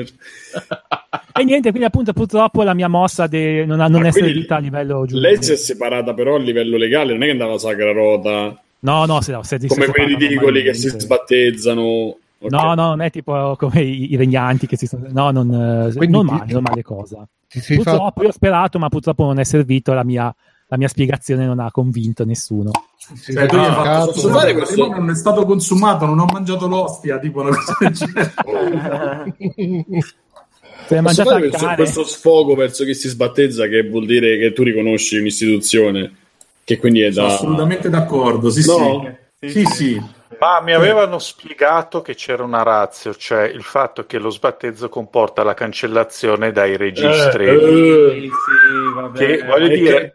[1.33, 4.57] E niente, quindi appunto purtroppo la mia mossa di non, non Ma essere quindi vita
[4.57, 5.21] a livello giuridico.
[5.21, 8.61] Lei si è separata però a livello legale, non è che andava a Sacra Rota
[8.83, 12.17] No, no, se, se, se come separano ridicoli che si sbattezzano.
[12.49, 15.07] No, no, non è tipo come i, i regnanti che si sono...
[15.11, 15.53] No, non,
[15.89, 17.29] eh, Quindi normale, ti- normale cosa.
[17.49, 17.91] Ti sei fatto...
[17.91, 20.35] Purtroppo io ho sperato, ma purtroppo non è servito, la mia,
[20.67, 22.71] la mia spiegazione non ha convinto nessuno.
[22.97, 24.89] sei Cioè, hai fatto, posso fare questo?
[24.89, 28.33] non è stato consumato, non ho mangiato l'ostia, tipo una cosa del genere.
[30.87, 34.65] Se Posso fare questo, questo sfogo verso chi si sbattezza che vuol dire che tu
[34.65, 36.17] riconosci un'istituzione
[36.65, 37.35] che quindi è Sono da...
[37.35, 39.17] assolutamente d'accordo, sì, No?
[39.39, 39.49] sì.
[39.51, 40.03] Sì, sì.
[40.41, 45.43] Ma mi avevano spiegato che c'era una razio, cioè il fatto che lo sbattezzo comporta
[45.43, 47.47] la cancellazione dai registri.
[47.47, 48.31] Eh, eh.
[49.15, 50.15] Sì, che voglio dire,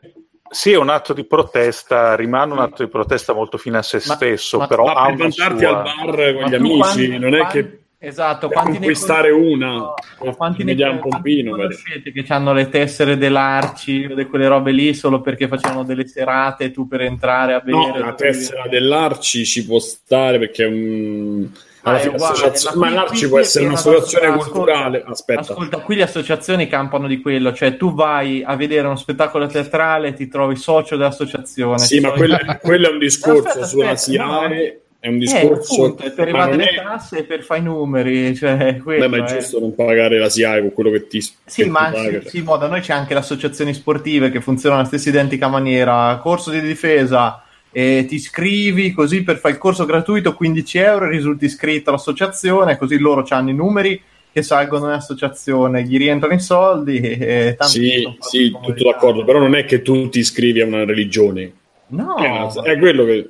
[0.50, 4.02] sì, è un atto di protesta, rimane un atto di protesta molto fine a se
[4.06, 5.78] Ma- stesso, ma- però Ma ha per una vantarti sua...
[5.78, 8.77] al bar con Ma gli amici, quanti- non è quanti- che Esatto, per quanti ne
[8.77, 9.94] conquistare con- una, no,
[10.38, 11.76] quanti ne, pompino, ne magari.
[11.76, 16.07] conoscete che hanno le tessere dell'Arci o di quelle robe lì solo perché facevano delle
[16.07, 20.68] serate tu per entrare a No, bere la tessera dell'Arci ci può stare perché è
[20.68, 21.48] un...
[21.88, 25.03] Ah, fine uguale, associazio- ma l'Arci può essere un'associazione ascolta, culturale.
[25.06, 29.45] Aspetta, Ascolta, qui le associazioni campano di quello, cioè tu vai a vedere uno spettacolo
[29.45, 31.77] teatrale e ti trovi socio dell'associazione.
[31.77, 35.84] sì, ma quello, quello è un discorso Aspetta, sulla aspetta, SIAE, è un Eh, discorso...
[35.86, 39.18] appunto, è per evadere è- le tasse e per fare i numeri, cioè quello, Beh,
[39.19, 39.38] ma è eh.
[39.38, 42.41] giusto non pagare la SIAE con quello che ti Sì, che ma ti sì, sì,
[42.41, 46.18] mo, da noi c'è anche le associazioni sportive che funzionano alla stessa identica maniera.
[46.23, 51.45] Corso di difesa, e ti iscrivi così per fare il corso gratuito 15 euro, risulti
[51.45, 54.02] iscritto all'associazione, così loro hanno i numeri
[54.32, 58.60] che salgono in associazione, gli rientrano i soldi e, tanto Sì, sì, comodità.
[58.60, 61.52] tutto d'accordo, però non è che tu ti iscrivi a una religione.
[61.88, 63.30] No, È, una- è quello che...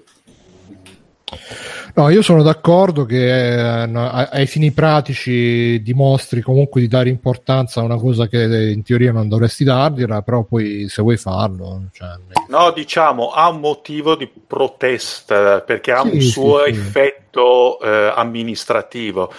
[1.97, 7.79] No, io sono d'accordo che eh, no, ai fini pratici dimostri comunque di dare importanza
[7.79, 12.09] a una cosa che in teoria non dovresti dargliela, però poi se vuoi farlo, cioè,
[12.49, 16.71] No, diciamo, ha un motivo di protesta perché ha Sì, un sì, suo sì.
[16.71, 19.31] effetto eh, amministrativo.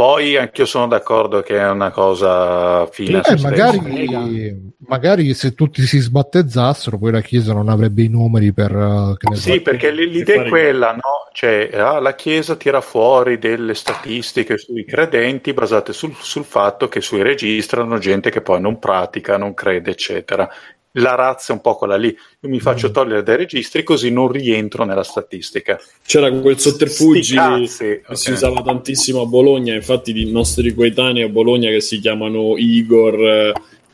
[0.00, 5.98] Poi anch'io sono d'accordo che è una cosa fine eh, magari, magari se tutti si
[5.98, 8.72] sbattezzassero, poi la Chiesa non avrebbe i numeri per...
[9.18, 9.34] so.
[9.34, 11.28] Sì, perché l'idea è quella, no?
[11.34, 17.02] Cioè, ah, la Chiesa tira fuori delle statistiche sui credenti basate sul, sul fatto che
[17.02, 20.50] sui registrano gente che poi non pratica, non crede, eccetera.
[20.94, 22.08] La razza è un po' quella lì.
[22.08, 22.92] Io mi faccio Mm.
[22.92, 25.78] togliere dai registri così non rientro nella statistica.
[26.04, 28.16] C'era quel sotterfugi che ok.
[28.16, 33.52] si usava tantissimo a Bologna, infatti di nostri coetanei a Bologna che si chiamano Igor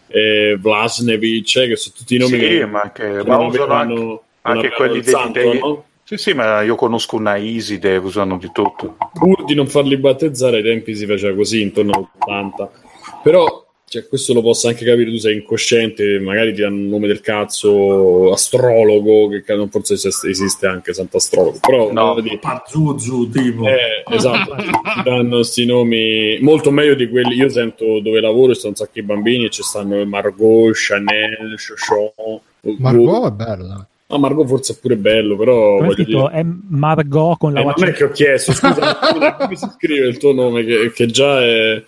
[0.09, 3.74] eh, Vlasnevic, eh, che sono tutti i nomi Sì, che, ma anche, che ma usano
[3.74, 5.85] anche, anche quelli dei, santo, dei- no?
[6.05, 8.97] Sì, sì, ma io conosco una Iside, usano di tutto.
[9.12, 12.68] pur di non farli battezzare ai tempi si faceva così intorno all'80
[13.24, 17.07] però Cioè, questo lo posso anche capire, tu sei incosciente, magari ti danno un nome
[17.07, 22.21] del cazzo, astrologo, che non forse esiste- anche Sant'Astrologo, però No.
[22.21, 23.65] dire, Pazuzu, tipo.
[23.69, 27.37] eh, esatto, ti danno questi nomi molto meglio di quelli.
[27.37, 31.55] Io sento dove lavoro e stanno un sacco di bambini e ci stanno Margot, Chanel,
[31.87, 32.41] Chochon.
[32.79, 33.87] Margot è bella.
[34.09, 37.93] Ah, Margot forse è pure bello, però Come è Margot con la Eh, non è
[37.93, 40.65] che ho chiesto, scusa, come si scrive il tuo nome?
[40.65, 41.85] Che, che già è.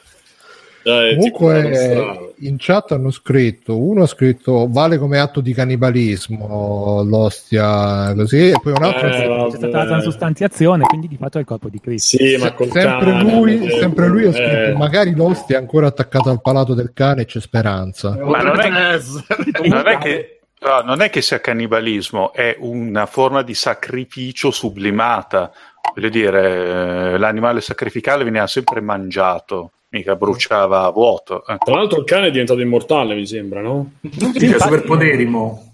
[0.89, 5.52] Già è tipo Comunque in chat hanno scritto, uno ha scritto vale come atto di
[5.52, 9.51] cannibalismo l'ostia così, e poi un altro ha Eh, vabbè.
[9.51, 12.16] c'è stata la transustanziazione, quindi di fatto è il corpo di Cristo.
[12.16, 15.59] Sì, ma col sempre, cane, lui, eh, sempre lui ha scritto eh, magari l'ostia è
[15.60, 18.16] ancora attaccata al palato del cane e c'è speranza.
[18.24, 19.27] Ma non è, essere.
[19.69, 25.52] non è che, no, non è che sia cannibalismo, è una forma di sacrificio sublimata.
[25.94, 31.44] Voglio dire, eh, l'animale sacrificale veniva sempre mangiato, mica bruciava a vuoto.
[31.47, 31.56] eh.
[31.59, 33.93] Tra l'altro il cane è diventato immortale, mi sembra, no?
[34.36, 35.65] Sì, ha superpoteri, mo.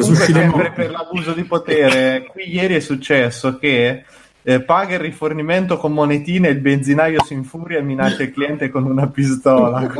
[0.00, 4.04] Sempre per l'abuso di potere, qui ieri è successo che
[4.48, 8.84] eh, paga il rifornimento con monetine, il benzinaio si infuria e minaccia il cliente con
[8.84, 9.80] una pistola.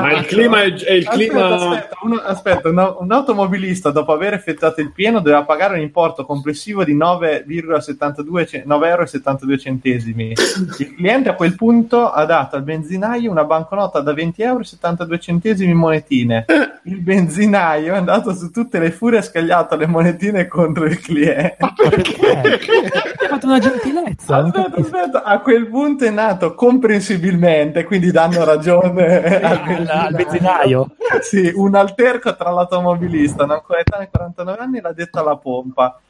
[0.00, 1.54] Ma il clima è, è il clima.
[1.54, 5.82] Aspetta, aspetta, uno- aspetta, un, un automobilista dopo aver effettuato il pieno doveva pagare un
[5.82, 10.32] importo complessivo di 9,72 ce- 9,72 euro centesimi.
[10.78, 14.64] Il cliente a quel punto ha dato al benzinaio una banconota da 20 euro e
[14.64, 16.44] 72 centesimi in monetine.
[16.82, 20.98] Il benzinaio è andato su tutte le furie e ha scagliato le monetine contro il
[20.98, 21.56] cliente.
[21.76, 22.94] Perché?
[22.96, 24.40] Ha fatto una gentilezza.
[24.40, 30.90] non Aspetta, aspetta, a quel punto è nato comprensibilmente, quindi danno ragione al benzinaio.
[31.20, 36.00] sì, un alterco tra l'automobilista, un coetaneo di 49 anni, l'ha detto alla pompa.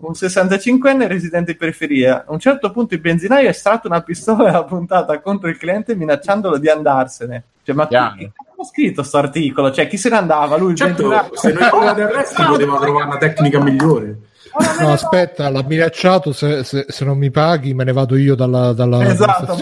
[0.00, 2.24] Un 65enne residente in periferia.
[2.24, 5.56] A un certo punto il benzinaio ha estratto una pistola e l'ha puntata contro il
[5.58, 7.44] cliente minacciandolo di andarsene.
[7.64, 8.30] Cioè, ma chi,
[8.64, 9.72] scritto sto articolo?
[9.72, 10.56] Cioè, chi se ne andava?
[10.56, 11.30] Lui il Certo, benzinaio?
[11.34, 14.18] se noi eravamo arresti poteva trovare una tecnica migliore.
[14.80, 16.32] No, aspetta, l'ha minacciato.
[16.32, 19.56] Se, se- se non mi paghi, me ne vado io dalla, dalla, Esatto,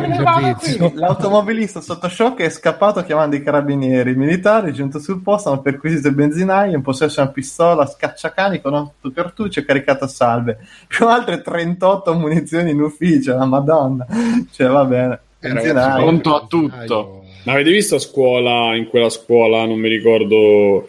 [0.94, 4.12] l'automobilista sotto shock è scappato chiamando i carabinieri.
[4.12, 8.60] I militari, giunto sul posto, hanno perquisito il benzinaio, in possesso di una pistola scacciacani
[8.60, 13.36] con otto cartucce caricate a salve, più altre 38 munizioni in ufficio.
[13.36, 14.06] La madonna,
[14.52, 15.20] cioè va bene.
[15.40, 17.24] Eh, Pronto a tutto.
[17.44, 20.88] Ma avete visto a scuola, in quella scuola, non mi ricordo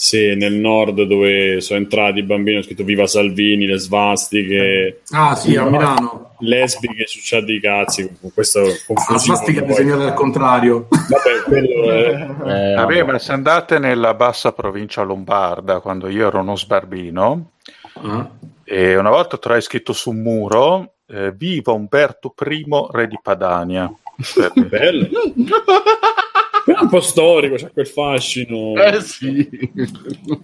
[0.00, 5.34] se nel nord dove sono entrati i bambini, ho scritto Viva Salvini, le svastiche, Ah,
[5.34, 6.34] sì, a Milano.
[6.38, 9.18] lesbiche, succiati i cazzi, con questo La confusione.
[9.18, 9.68] svastica poi.
[9.70, 10.86] disegnata al contrario.
[10.88, 12.10] Vabbè, quello è...
[12.12, 13.02] Eh, Vabbè, vabbè.
[13.02, 17.50] ma se andate nella bassa provincia lombarda, quando io ero uno sbarbino,
[18.00, 18.30] Ah.
[18.62, 23.92] e una volta trovai scritto su un muro, eh, viva Umberto I, re di Padania.
[24.68, 25.08] Bello.
[26.68, 28.74] Però è un po' storico, c'è quel fascino.
[28.74, 29.48] Eh sì.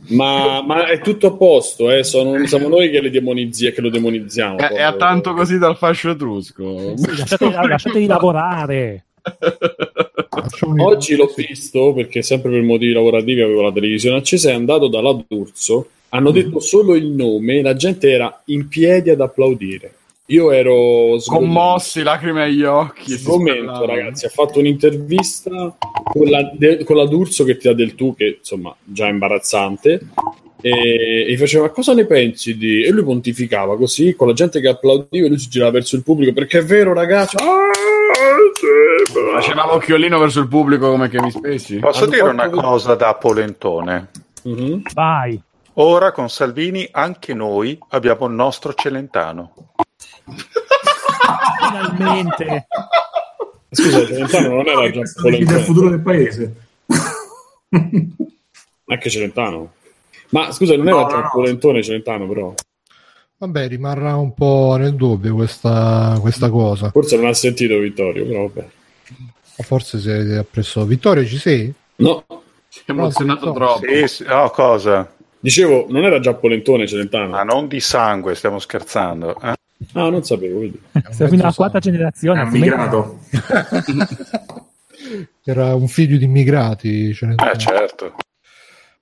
[0.09, 2.03] Ma, ma è tutto a posto, eh?
[2.03, 4.57] Sono, siamo noi che, le demonizzi- che lo demonizziamo.
[4.57, 6.97] È, è a tanto così dal fascio etrusco.
[6.97, 9.05] Sì, lasciateli, lasciateli lavorare.
[10.79, 14.49] Oggi l'ho visto perché sempre per motivi lavorativi avevo la televisione accesa.
[14.49, 15.89] È andato dalla D'Urso.
[16.09, 17.61] Hanno detto solo il nome.
[17.61, 19.93] La gente era in piedi ad applaudire.
[20.29, 21.55] Io ero sgomento.
[21.55, 23.13] Commossi, lacrime agli occhi.
[23.13, 24.25] Sgomento, ragazzi.
[24.25, 28.39] Ha fatto un'intervista con la, de- con la D'Urso che ti dà del tu, che
[28.39, 30.01] insomma già imbarazzante.
[30.63, 30.71] E,
[31.29, 34.69] e gli faceva cosa ne pensi di e lui pontificava così con la gente che
[34.69, 37.69] applaudiva e lui si girava verso il pubblico perché è vero ragazzi ah,
[38.55, 41.81] sì, beh." Faceva l'occhiolino verso il pubblico come che mi spessi.
[41.81, 44.09] Posso Hanno dire una cosa da polentone?
[44.45, 44.83] Mhm.
[44.95, 45.39] Vai.
[45.75, 49.53] Ora con Salvini anche noi abbiamo il nostro Celentano.
[51.95, 52.67] Finalmente.
[53.71, 56.55] scusa Celentano non era già Questo decide il futuro del paese.
[58.87, 59.73] anche Celentano
[60.31, 61.31] ma scusa non era No, già no, no.
[61.33, 62.55] Polentone Celentano però
[63.37, 66.91] Vabbè, rimarrà un po' nel dubbio questa, questa cosa.
[66.91, 68.67] forse non ha sentito Vittorio però vabbè
[69.63, 70.85] Forse si è appresso.
[70.85, 71.73] Vittorio, ci sei?
[71.97, 72.25] no
[72.69, 73.87] Si è emozionato No, troppo.
[73.87, 75.13] Sì, sì, no, cosa?
[75.39, 79.39] dicevo non era già Polentone Celentano Ma non di sangue, stiamo scherzando.
[79.41, 79.55] eh?
[79.93, 80.81] Ah non sapevo vedi.
[81.11, 82.41] Siamo fino alla quarta generazione.
[82.41, 83.19] È altrimenti- migrato.
[85.45, 87.13] Era un figlio di immigrati.
[87.15, 88.15] ce ne- Eh, certo.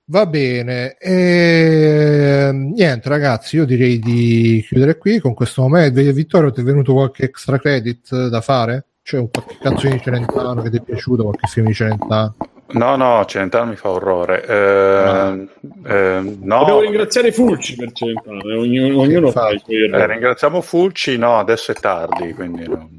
[0.05, 6.01] Va bene, e, niente ragazzi, io direi di chiudere qui con questo momento.
[6.11, 8.87] Vittorio, ti è venuto qualche extra credit da fare?
[9.01, 12.35] C'è un qualche canzone di Celentano che ti è piaciuto, qualche film di Celentano?
[12.65, 14.45] No, no, Celentano mi fa orrore.
[14.45, 15.47] Eh,
[15.85, 20.61] eh, no, Devo ringraziare Fulci per Celentano, eh, ognuno, ognuno fa i suoi Eh, ringraziamo
[20.61, 22.89] Fulci, no, adesso è tardi, quindi no.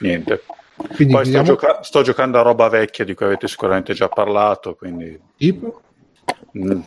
[0.00, 0.42] niente.
[0.76, 4.08] Quindi Poi sto, vediamo- gioca- sto giocando a roba vecchia di cui avete sicuramente già
[4.08, 5.18] parlato, quindi...
[5.36, 5.80] tipo?
[6.58, 6.80] mm.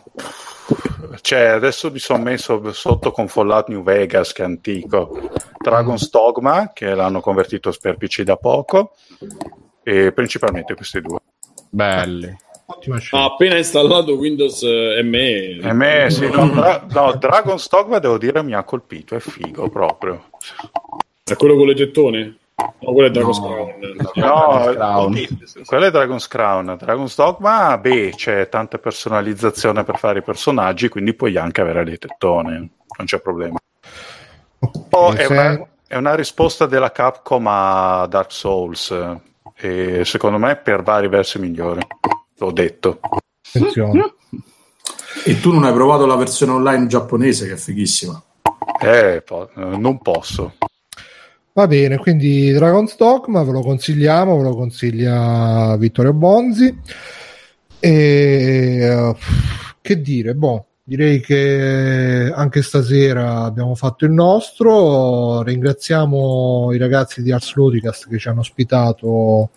[1.20, 5.18] Cioè, adesso mi sono messo sotto con Fallout New Vegas, che è antico,
[5.58, 8.92] Dragon's Dogma, che l'hanno convertito per PC da poco,
[9.82, 11.18] e principalmente questi due.
[11.68, 12.36] Belli.
[12.80, 13.24] Scelta.
[13.24, 15.72] appena installato Windows eh, ME.
[15.72, 20.28] Me, sì, no, Dra- no, Dragon's Dogma devo dire mi ha colpito, è figo proprio.
[21.24, 22.36] È quello con le tettone?
[22.80, 23.74] No, quello è Dragon's Crown.
[24.14, 25.26] No, Crown.
[25.64, 26.76] quello è Dragon's Crown.
[26.78, 31.96] Dragon's Dogma, beh, c'è tanta personalizzazione per fare i personaggi, quindi puoi anche avere le
[31.96, 33.58] tettone, non c'è problema.
[34.90, 38.90] Oh, è, una, è una risposta della Capcom a Dark Souls,
[39.60, 41.86] e secondo me per vari versi migliore.
[42.36, 43.00] L'ho detto.
[43.46, 44.14] Attenzione.
[45.24, 48.22] E tu non hai provato la versione online giapponese, che è fighissima.
[48.80, 50.54] Eh, po- non posso.
[51.52, 56.78] Va bene, quindi Dragon's Dogma ve lo consigliamo, ve lo consiglia Vittorio Bonzi.
[57.80, 57.90] E
[58.80, 59.16] eh,
[59.80, 65.42] che dire, boh, direi che anche stasera abbiamo fatto il nostro.
[65.42, 69.50] Ringraziamo i ragazzi di Ars Ludicast che ci hanno ospitato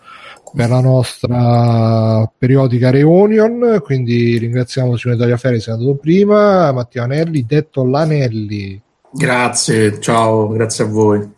[0.54, 3.80] per la nostra periodica reunion.
[3.82, 8.78] Quindi ringraziamo Simone Tagliaferri, che è andato prima, Matteo Anelli, detto Lanelli.
[9.10, 11.30] Grazie, ciao, grazie a voi.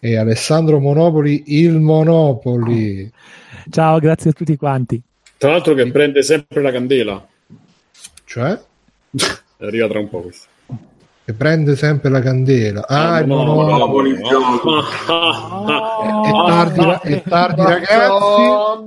[0.00, 3.12] e Alessandro Monopoli il Monopoli
[3.68, 5.00] Ciao, grazie a tutti quanti.
[5.36, 7.26] Tra l'altro che prende sempre la candela.
[8.24, 8.58] cioè
[9.60, 10.46] Arriva tra un po' questo.
[11.24, 12.86] che prende sempre la candela.
[12.86, 14.68] Ah il Monopoli è tardi,
[16.84, 18.42] ra- è tardi ragazzi.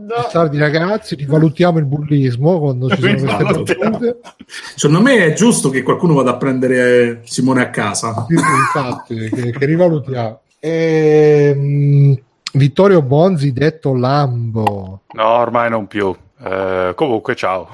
[0.08, 1.16] È tardi ragazzi.
[1.16, 4.17] Rivalutiamo il bullismo quando ci sono queste battute.
[4.75, 8.25] Secondo me è giusto che qualcuno vada a prendere Simone a casa.
[8.30, 10.40] Infatti che, che rivalutiamo.
[10.59, 12.17] Ehm,
[12.53, 15.01] Vittorio Bonzi detto Lambo.
[15.11, 16.16] No, ormai non più.
[16.41, 17.67] Eh, comunque, ciao.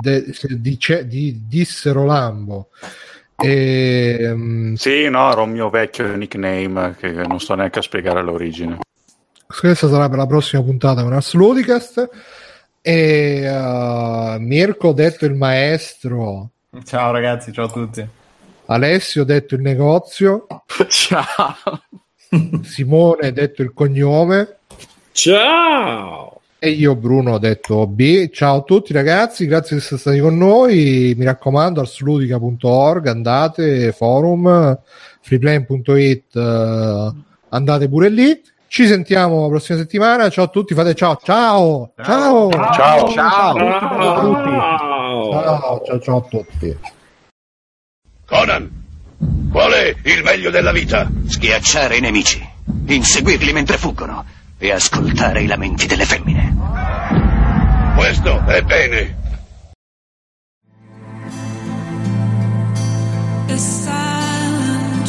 [0.00, 2.68] De- se dice- di- dissero Lambo
[3.38, 8.78] Ehm, Sì, no, era un mio vecchio nickname che non sto neanche a spiegare l'origine.
[9.46, 12.08] questa sarà per la prossima puntata con Ars Ludicast
[12.80, 16.50] e uh, Mirko detto il maestro
[16.84, 18.06] Ciao ragazzi, ciao a tutti.
[18.66, 20.46] Alessio detto il negozio
[20.88, 21.54] Ciao.
[22.62, 24.56] Simone detto il cognome
[25.12, 26.40] Ciao!
[26.58, 31.14] E io Bruno detto B ciao a tutti ragazzi grazie di essere stati con noi
[31.16, 34.78] mi raccomando arsludica.org andate forum
[35.20, 37.12] freeplane.it eh,
[37.50, 42.50] andate pure lì ci sentiamo la prossima settimana ciao a tutti fate ciao ciao ciao
[42.50, 42.72] Ciao.
[42.72, 43.12] Ciao.
[43.12, 43.56] Ciao.
[43.56, 45.30] Ciao!
[45.30, 46.76] ciao ciao, ciao a tutti
[48.24, 48.68] Conan,
[49.52, 51.08] qual è il meglio della vita?
[51.28, 52.44] Schiacciare i nemici,
[52.86, 54.24] inseguirli mentre fuggono
[54.58, 56.54] e ascoltare i lamenti delle femmine.
[57.96, 59.24] Questo è bene.
[63.48, 65.08] A silent,